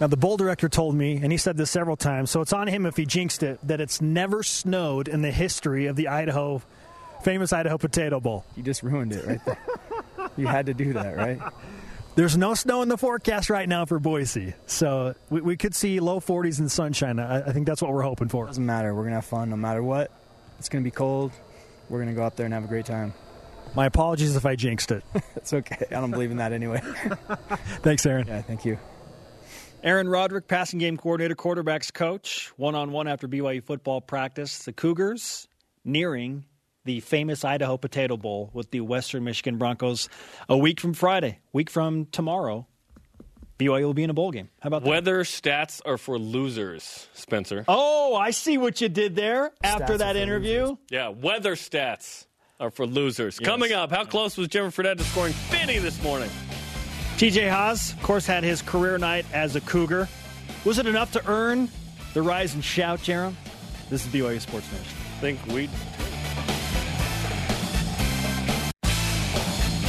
Now, 0.00 0.06
the 0.06 0.16
bowl 0.16 0.38
director 0.38 0.68
told 0.68 0.94
me, 0.94 1.20
and 1.22 1.30
he 1.30 1.36
said 1.36 1.58
this 1.58 1.70
several 1.70 1.96
times, 1.96 2.30
so 2.30 2.40
it's 2.40 2.54
on 2.54 2.66
him 2.68 2.86
if 2.86 2.96
he 2.96 3.04
jinxed 3.04 3.42
it, 3.42 3.60
that 3.64 3.82
it's 3.82 4.00
never 4.00 4.42
snowed 4.42 5.08
in 5.08 5.20
the 5.20 5.30
history 5.30 5.86
of 5.86 5.96
the 5.96 6.08
Idaho, 6.08 6.62
famous 7.22 7.52
Idaho 7.52 7.76
Potato 7.76 8.18
Bowl. 8.18 8.46
You 8.56 8.62
just 8.62 8.82
ruined 8.82 9.12
it 9.12 9.26
right 9.26 9.44
there. 9.44 9.58
you 10.38 10.46
had 10.46 10.66
to 10.66 10.74
do 10.74 10.94
that, 10.94 11.16
right? 11.18 11.38
There's 12.14 12.34
no 12.36 12.54
snow 12.54 12.80
in 12.80 12.88
the 12.88 12.96
forecast 12.96 13.50
right 13.50 13.68
now 13.68 13.84
for 13.84 13.98
Boise, 13.98 14.54
so 14.66 15.14
we, 15.28 15.42
we 15.42 15.56
could 15.58 15.74
see 15.74 16.00
low 16.00 16.18
40s 16.18 16.58
and 16.60 16.70
sunshine. 16.70 17.18
I, 17.18 17.42
I 17.42 17.52
think 17.52 17.66
that's 17.66 17.82
what 17.82 17.92
we're 17.92 18.02
hoping 18.02 18.28
for. 18.28 18.46
Doesn't 18.46 18.64
matter. 18.64 18.94
We're 18.94 19.04
gonna 19.04 19.16
have 19.16 19.26
fun 19.26 19.50
no 19.50 19.56
matter 19.56 19.82
what. 19.82 20.10
It's 20.58 20.70
gonna 20.70 20.82
be 20.82 20.90
cold. 20.90 21.32
We're 21.90 21.98
gonna 21.98 22.14
go 22.14 22.22
out 22.22 22.36
there 22.36 22.46
and 22.46 22.54
have 22.54 22.64
a 22.64 22.68
great 22.68 22.86
time. 22.86 23.12
My 23.74 23.86
apologies 23.86 24.34
if 24.36 24.46
I 24.46 24.56
jinxed 24.56 24.90
it. 24.90 25.04
it's 25.36 25.52
okay. 25.52 25.84
I 25.90 25.94
don't 25.94 26.10
believe 26.10 26.30
in 26.30 26.38
that 26.38 26.52
anyway. 26.52 26.80
Thanks, 27.82 28.06
Aaron. 28.06 28.26
Yeah, 28.26 28.42
thank 28.42 28.64
you. 28.64 28.78
Aaron 29.82 30.08
Roderick, 30.08 30.46
passing 30.48 30.78
game 30.78 30.96
coordinator, 30.96 31.34
quarterbacks 31.34 31.92
coach, 31.92 32.52
one 32.56 32.74
on 32.74 32.92
one 32.92 33.08
after 33.08 33.28
BYU 33.28 33.62
football 33.62 34.00
practice. 34.00 34.64
The 34.64 34.72
Cougars 34.72 35.48
nearing 35.84 36.44
the 36.84 37.00
famous 37.00 37.44
Idaho 37.44 37.76
Potato 37.76 38.16
Bowl 38.16 38.50
with 38.52 38.70
the 38.70 38.80
Western 38.80 39.24
Michigan 39.24 39.58
Broncos 39.58 40.08
a 40.48 40.56
week 40.56 40.80
from 40.80 40.94
Friday, 40.94 41.38
week 41.52 41.70
from 41.70 42.06
tomorrow. 42.06 42.66
BYU 43.60 43.82
will 43.84 43.94
be 43.94 44.02
in 44.04 44.10
a 44.10 44.14
bowl 44.14 44.30
game. 44.30 44.48
How 44.60 44.68
about 44.68 44.84
that? 44.84 44.88
Weather 44.88 45.22
stats 45.22 45.82
are 45.84 45.98
for 45.98 46.18
losers, 46.18 47.08
Spencer. 47.12 47.64
Oh, 47.68 48.16
I 48.16 48.30
see 48.30 48.56
what 48.56 48.80
you 48.80 48.88
did 48.88 49.14
there 49.14 49.52
after 49.62 49.94
Stats 49.94 49.98
that 49.98 50.16
interview. 50.16 50.60
losers. 50.62 50.78
Yeah, 50.90 51.08
weather 51.08 51.56
stats 51.56 52.26
are 52.58 52.70
for 52.70 52.86
losers. 52.86 53.38
Coming 53.38 53.72
up, 53.72 53.90
how 53.90 54.04
close 54.04 54.38
was 54.38 54.48
Jimmer 54.48 54.72
Fredette 54.74 54.96
to 54.96 55.04
scoring 55.04 55.34
50 55.34 55.78
this 55.78 56.02
morning? 56.02 56.30
TJ 57.18 57.50
Haws, 57.50 57.92
of 57.92 58.02
course, 58.02 58.26
had 58.26 58.44
his 58.44 58.62
career 58.62 58.96
night 58.96 59.26
as 59.34 59.56
a 59.56 59.60
Cougar. 59.60 60.08
Was 60.64 60.78
it 60.78 60.86
enough 60.86 61.12
to 61.12 61.26
earn 61.30 61.68
the 62.14 62.22
rise 62.22 62.54
and 62.54 62.64
shout, 62.64 63.00
Jarom? 63.00 63.34
This 63.90 64.06
is 64.06 64.12
BYU 64.12 64.40
Sports 64.40 64.70
Nation. 64.72 64.96
think 65.20 65.38
we 65.48 65.68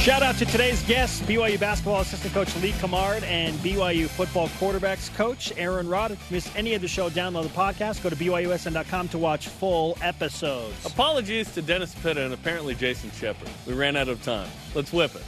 Shout 0.02 0.20
out 0.20 0.36
to 0.38 0.44
today's 0.44 0.82
guests, 0.82 1.20
BYU 1.20 1.60
basketball 1.60 2.00
assistant 2.00 2.34
coach 2.34 2.52
Lee 2.56 2.72
Cummard 2.72 3.22
and 3.22 3.54
BYU 3.58 4.08
football 4.08 4.48
quarterbacks 4.48 5.14
coach 5.14 5.52
Aaron 5.56 5.88
Rod. 5.88 6.10
If 6.10 6.28
you 6.28 6.40
any 6.56 6.74
of 6.74 6.82
the 6.82 6.88
show, 6.88 7.08
download 7.08 7.44
the 7.44 7.50
podcast. 7.50 8.02
Go 8.02 8.10
to 8.10 8.16
BYUSN.com 8.16 9.10
to 9.10 9.18
watch 9.18 9.46
full 9.46 9.96
episodes. 10.02 10.84
Apologies 10.84 11.54
to 11.54 11.62
Dennis 11.62 11.94
Pitta 11.94 12.24
and 12.24 12.34
apparently 12.34 12.74
Jason 12.74 13.12
Shepard. 13.12 13.48
We 13.64 13.74
ran 13.74 13.94
out 13.94 14.08
of 14.08 14.20
time. 14.24 14.50
Let's 14.74 14.92
whip 14.92 15.14
it. 15.14 15.22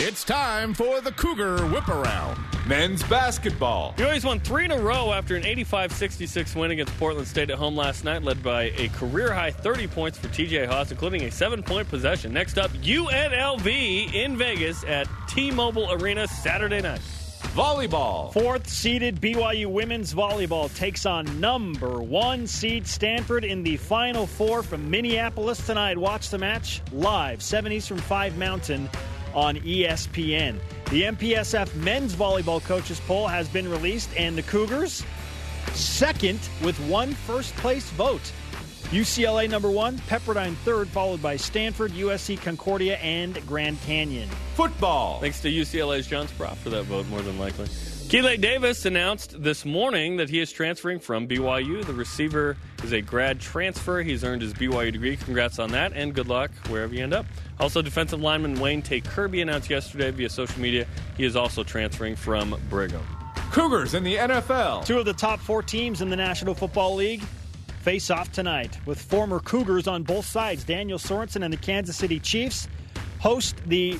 It's 0.00 0.24
time 0.24 0.74
for 0.74 1.00
the 1.00 1.12
Cougar 1.12 1.68
Whip 1.68 1.86
Around. 1.86 2.36
Men's 2.66 3.04
basketball. 3.04 3.94
BYU's 3.96 4.24
won 4.24 4.40
three 4.40 4.64
in 4.64 4.72
a 4.72 4.76
row 4.76 5.12
after 5.12 5.36
an 5.36 5.44
85-66 5.44 6.56
win 6.56 6.72
against 6.72 6.98
Portland 6.98 7.28
State 7.28 7.48
at 7.48 7.58
home 7.58 7.76
last 7.76 8.02
night, 8.02 8.24
led 8.24 8.42
by 8.42 8.72
a 8.76 8.88
career-high 8.88 9.52
30 9.52 9.86
points 9.86 10.18
for 10.18 10.26
TJ 10.26 10.66
Haws, 10.66 10.90
including 10.90 11.22
a 11.22 11.30
seven-point 11.30 11.88
possession. 11.88 12.32
Next 12.32 12.58
up, 12.58 12.72
UNLV 12.72 14.12
in 14.14 14.36
Vegas 14.36 14.82
at 14.82 15.06
T-Mobile 15.28 15.92
Arena 15.92 16.26
Saturday 16.26 16.80
night. 16.80 17.00
Volleyball. 17.54 18.32
Fourth 18.32 18.68
seeded 18.68 19.20
BYU 19.20 19.66
women's 19.66 20.12
volleyball 20.12 20.74
takes 20.74 21.06
on 21.06 21.38
number 21.38 22.02
one 22.02 22.48
seed 22.48 22.84
Stanford 22.84 23.44
in 23.44 23.62
the 23.62 23.76
final 23.76 24.26
four 24.26 24.64
from 24.64 24.90
Minneapolis 24.90 25.64
tonight. 25.64 25.96
Watch 25.96 26.30
the 26.30 26.38
match 26.38 26.82
live, 26.90 27.40
7 27.40 27.70
Eastern, 27.70 27.98
5 27.98 28.36
Mountain 28.38 28.90
on 29.34 29.56
ESPN. 29.56 30.58
The 30.90 31.02
MPSF 31.02 31.74
men's 31.76 32.14
volleyball 32.14 32.62
coaches 32.62 33.00
poll 33.00 33.26
has 33.26 33.48
been 33.48 33.68
released, 33.68 34.10
and 34.16 34.36
the 34.36 34.42
Cougars 34.42 35.04
second 35.72 36.40
with 36.62 36.78
one 36.88 37.12
first 37.12 37.54
place 37.56 37.88
vote. 37.90 38.32
UCLA 38.90 39.48
number 39.50 39.70
one, 39.70 39.98
Pepperdine 39.98 40.54
third, 40.58 40.88
followed 40.88 41.20
by 41.20 41.36
Stanford, 41.36 41.92
USC 41.92 42.40
Concordia, 42.40 42.96
and 42.98 43.44
Grand 43.46 43.80
Canyon. 43.82 44.28
Football. 44.54 45.20
Thanks 45.20 45.40
to 45.40 45.50
UCLA's 45.50 46.06
John 46.06 46.28
Speraw 46.28 46.54
for 46.56 46.70
that 46.70 46.84
vote, 46.84 47.06
more 47.08 47.22
than 47.22 47.38
likely. 47.38 47.66
Keeley 48.08 48.36
Davis 48.36 48.84
announced 48.84 49.42
this 49.42 49.64
morning 49.64 50.18
that 50.18 50.28
he 50.28 50.38
is 50.38 50.52
transferring 50.52 51.00
from 51.00 51.26
BYU. 51.26 51.84
The 51.84 51.94
receiver 51.94 52.56
is 52.84 52.92
a 52.92 53.00
grad 53.00 53.40
transfer. 53.40 54.02
He's 54.02 54.22
earned 54.22 54.42
his 54.42 54.52
BYU 54.52 54.92
degree. 54.92 55.16
Congrats 55.16 55.58
on 55.58 55.70
that, 55.72 55.92
and 55.94 56.14
good 56.14 56.28
luck 56.28 56.52
wherever 56.68 56.94
you 56.94 57.02
end 57.02 57.14
up. 57.14 57.26
Also, 57.58 57.82
defensive 57.82 58.20
lineman 58.20 58.60
Wayne 58.60 58.82
Tei-Kirby 58.82 59.40
announced 59.40 59.68
yesterday 59.68 60.10
via 60.12 60.28
social 60.28 60.60
media 60.60 60.86
he 61.16 61.24
is 61.24 61.34
also 61.34 61.64
transferring 61.64 62.14
from 62.14 62.56
Brigham. 62.68 63.02
Cougars 63.50 63.94
in 63.94 64.04
the 64.04 64.16
NFL. 64.16 64.84
Two 64.84 64.98
of 64.98 65.06
the 65.06 65.14
top 65.14 65.40
four 65.40 65.62
teams 65.62 66.00
in 66.00 66.10
the 66.10 66.16
National 66.16 66.54
Football 66.54 66.94
League 66.94 67.22
face 67.80 68.10
off 68.10 68.30
tonight 68.30 68.78
with 68.86 69.00
former 69.00 69.40
Cougars 69.40 69.88
on 69.88 70.02
both 70.02 70.26
sides. 70.26 70.62
Daniel 70.62 70.98
Sorensen 70.98 71.42
and 71.42 71.52
the 71.52 71.58
Kansas 71.58 71.96
City 71.96 72.20
Chiefs 72.20 72.68
host 73.18 73.56
the 73.66 73.98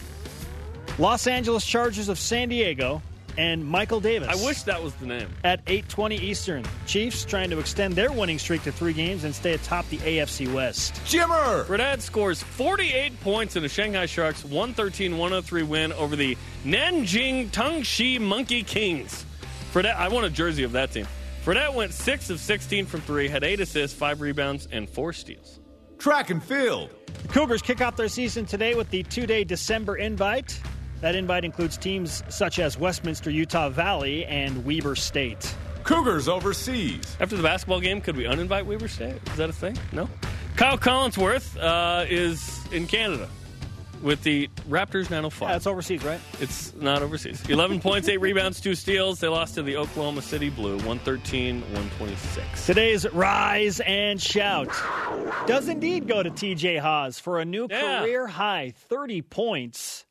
Los 0.98 1.26
Angeles 1.26 1.66
Chargers 1.66 2.08
of 2.08 2.18
San 2.18 2.48
Diego 2.50 3.02
and 3.36 3.64
Michael 3.64 4.00
Davis. 4.00 4.28
I 4.28 4.44
wish 4.46 4.62
that 4.62 4.82
was 4.82 4.94
the 4.94 5.06
name. 5.06 5.28
at 5.44 5.64
8:20 5.66 6.18
Eastern. 6.18 6.64
Chiefs 6.86 7.24
trying 7.24 7.50
to 7.50 7.58
extend 7.58 7.94
their 7.94 8.12
winning 8.12 8.38
streak 8.38 8.62
to 8.64 8.72
3 8.72 8.92
games 8.92 9.24
and 9.24 9.34
stay 9.34 9.52
atop 9.54 9.88
the 9.88 9.98
AFC 9.98 10.46
West. 10.52 10.94
Jimmer. 11.04 11.64
Fredette 11.66 12.00
scores 12.00 12.42
48 12.42 13.20
points 13.20 13.56
in 13.56 13.62
the 13.62 13.68
Shanghai 13.68 14.06
Sharks 14.06 14.44
113 14.44 15.18
103 15.18 15.62
win 15.62 15.92
over 15.92 16.16
the 16.16 16.36
Nanjing 16.64 17.50
Tongxi 17.50 18.20
Monkey 18.20 18.62
Kings. 18.62 19.24
Fredette, 19.72 19.96
I 19.96 20.08
want 20.08 20.26
a 20.26 20.30
jersey 20.30 20.62
of 20.62 20.72
that 20.72 20.92
team. 20.92 21.06
Fredette 21.44 21.74
went 21.74 21.92
6 21.92 22.30
of 22.30 22.40
16 22.40 22.86
from 22.86 23.00
3, 23.02 23.28
had 23.28 23.44
8 23.44 23.60
assists, 23.60 23.96
5 23.96 24.20
rebounds, 24.20 24.66
and 24.72 24.88
4 24.88 25.12
steals. 25.12 25.60
Track 25.98 26.30
and 26.30 26.42
field. 26.42 26.90
The 27.22 27.28
Cougars 27.28 27.62
kick 27.62 27.80
off 27.80 27.96
their 27.96 28.08
season 28.08 28.46
today 28.46 28.74
with 28.74 28.90
the 28.90 29.02
two-day 29.02 29.44
December 29.44 29.96
invite. 29.96 30.58
That 31.04 31.14
invite 31.16 31.44
includes 31.44 31.76
teams 31.76 32.22
such 32.30 32.58
as 32.58 32.78
Westminster, 32.78 33.28
Utah 33.28 33.68
Valley, 33.68 34.24
and 34.24 34.64
Weber 34.64 34.96
State. 34.96 35.54
Cougars 35.82 36.28
overseas. 36.28 37.14
After 37.20 37.36
the 37.36 37.42
basketball 37.42 37.80
game, 37.80 38.00
could 38.00 38.16
we 38.16 38.24
uninvite 38.24 38.64
Weber 38.64 38.88
State? 38.88 39.16
Is 39.26 39.36
that 39.36 39.50
a 39.50 39.52
thing? 39.52 39.76
No? 39.92 40.08
Kyle 40.56 40.78
Collinsworth 40.78 41.58
uh, 41.62 42.06
is 42.08 42.58
in 42.72 42.86
Canada 42.86 43.28
with 44.00 44.22
the 44.22 44.48
Raptors 44.66 45.10
905. 45.10 45.50
Yeah, 45.50 45.56
it's 45.56 45.66
overseas, 45.66 46.02
right? 46.02 46.20
It's 46.40 46.74
not 46.74 47.02
overseas. 47.02 47.46
11 47.50 47.80
points, 47.80 48.08
8 48.08 48.16
rebounds, 48.22 48.58
2 48.62 48.74
steals. 48.74 49.20
They 49.20 49.28
lost 49.28 49.56
to 49.56 49.62
the 49.62 49.76
Oklahoma 49.76 50.22
City 50.22 50.48
Blue, 50.48 50.76
113 50.76 51.60
126. 51.60 52.64
Today's 52.64 53.06
Rise 53.12 53.80
and 53.80 54.18
Shout 54.18 54.68
does 55.46 55.68
indeed 55.68 56.08
go 56.08 56.22
to 56.22 56.30
TJ 56.30 56.80
Haws 56.80 57.18
for 57.18 57.40
a 57.40 57.44
new 57.44 57.66
Yeah. 57.70 58.00
career 58.00 58.26
high 58.26 58.72
30 58.88 59.20
points. 59.20 60.06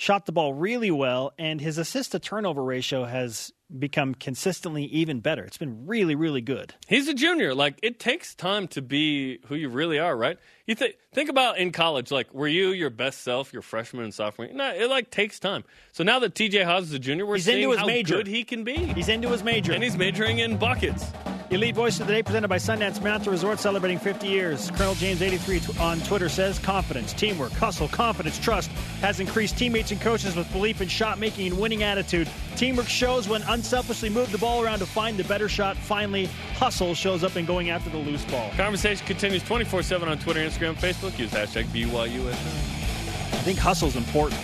Shot 0.00 0.26
the 0.26 0.32
ball 0.32 0.54
really 0.54 0.92
well, 0.92 1.32
and 1.40 1.60
his 1.60 1.76
assist 1.76 2.12
to 2.12 2.20
turnover 2.20 2.62
ratio 2.62 3.02
has 3.02 3.52
become 3.80 4.14
consistently 4.14 4.84
even 4.84 5.18
better. 5.18 5.42
It's 5.42 5.58
been 5.58 5.88
really, 5.88 6.14
really 6.14 6.40
good. 6.40 6.72
He's 6.86 7.08
a 7.08 7.14
junior. 7.14 7.52
Like 7.52 7.80
it 7.82 7.98
takes 7.98 8.32
time 8.32 8.68
to 8.68 8.80
be 8.80 9.40
who 9.46 9.56
you 9.56 9.68
really 9.68 9.98
are, 9.98 10.16
right? 10.16 10.38
You 10.68 10.74
think 10.74 10.96
think 11.14 11.30
about 11.30 11.56
in 11.56 11.72
college, 11.72 12.10
like 12.10 12.34
were 12.34 12.46
you 12.46 12.72
your 12.72 12.90
best 12.90 13.22
self 13.22 13.54
your 13.54 13.62
freshman 13.62 14.04
and 14.04 14.12
sophomore? 14.12 14.48
No, 14.52 14.70
it 14.74 14.90
like 14.90 15.10
takes 15.10 15.40
time. 15.40 15.64
So 15.92 16.04
now 16.04 16.18
that 16.18 16.34
TJ 16.34 16.62
Haws 16.66 16.84
is 16.88 16.92
a 16.92 16.98
junior, 16.98 17.24
we're 17.24 17.36
He's 17.36 17.46
seeing 17.46 17.72
how 17.72 17.86
major. 17.86 18.16
good 18.16 18.26
he 18.26 18.44
can 18.44 18.64
be. 18.64 18.76
He's 18.76 19.08
into 19.08 19.28
his 19.30 19.42
major. 19.42 19.72
and 19.72 19.82
he's 19.82 19.96
majoring 19.96 20.40
in 20.40 20.58
buckets. 20.58 21.06
Elite 21.50 21.74
Voice 21.74 21.98
of 21.98 22.06
the 22.06 22.12
Day 22.12 22.22
presented 22.22 22.48
by 22.48 22.58
Sundance 22.58 23.02
Mountain 23.02 23.32
Resort 23.32 23.58
celebrating 23.58 23.98
50 23.98 24.26
years. 24.26 24.70
Colonel 24.72 24.94
James83 24.96 25.80
on 25.80 25.98
Twitter 26.00 26.28
says 26.28 26.58
confidence, 26.58 27.14
teamwork, 27.14 27.52
hustle, 27.52 27.88
confidence, 27.88 28.38
trust 28.38 28.70
has 29.00 29.18
increased 29.18 29.56
teammates 29.56 29.90
and 29.90 29.98
coaches 29.98 30.36
with 30.36 30.50
belief 30.52 30.82
in 30.82 30.88
shot 30.88 31.18
making 31.18 31.46
and 31.46 31.58
winning 31.58 31.82
attitude. 31.82 32.28
Teamwork 32.56 32.86
shows 32.88 33.30
when 33.30 33.40
unselfishly 33.44 34.10
move 34.10 34.30
the 34.30 34.36
ball 34.36 34.62
around 34.62 34.80
to 34.80 34.86
find 34.86 35.16
the 35.16 35.24
better 35.24 35.48
shot. 35.48 35.74
Finally, 35.78 36.26
hustle 36.56 36.94
shows 36.94 37.24
up 37.24 37.34
in 37.36 37.46
going 37.46 37.70
after 37.70 37.88
the 37.88 37.96
loose 37.96 38.26
ball. 38.26 38.50
Conversation 38.58 39.06
continues 39.06 39.42
24 39.44 39.82
7 39.82 40.06
on 40.06 40.18
Twitter, 40.18 40.40
Instagram, 40.40 40.57
Facebook. 40.58 41.18
Use 41.18 41.30
hashtag 41.30 41.64
BYUSN. 41.66 42.28
I 42.30 43.40
think 43.42 43.58
hustle's 43.58 43.96
important. 43.96 44.40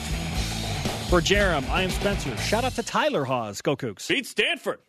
For 1.09 1.21
Jarom, 1.21 1.69
I 1.69 1.83
am 1.83 1.91
Spencer. 1.91 2.37
Shout 2.39 2.65
out 2.65 2.73
to 2.73 2.83
Tyler 2.83 3.25
Haws. 3.25 3.61
Go 3.61 3.77
Cougs. 3.77 4.09
Beat 4.09 4.27
Stanford. 4.27 4.81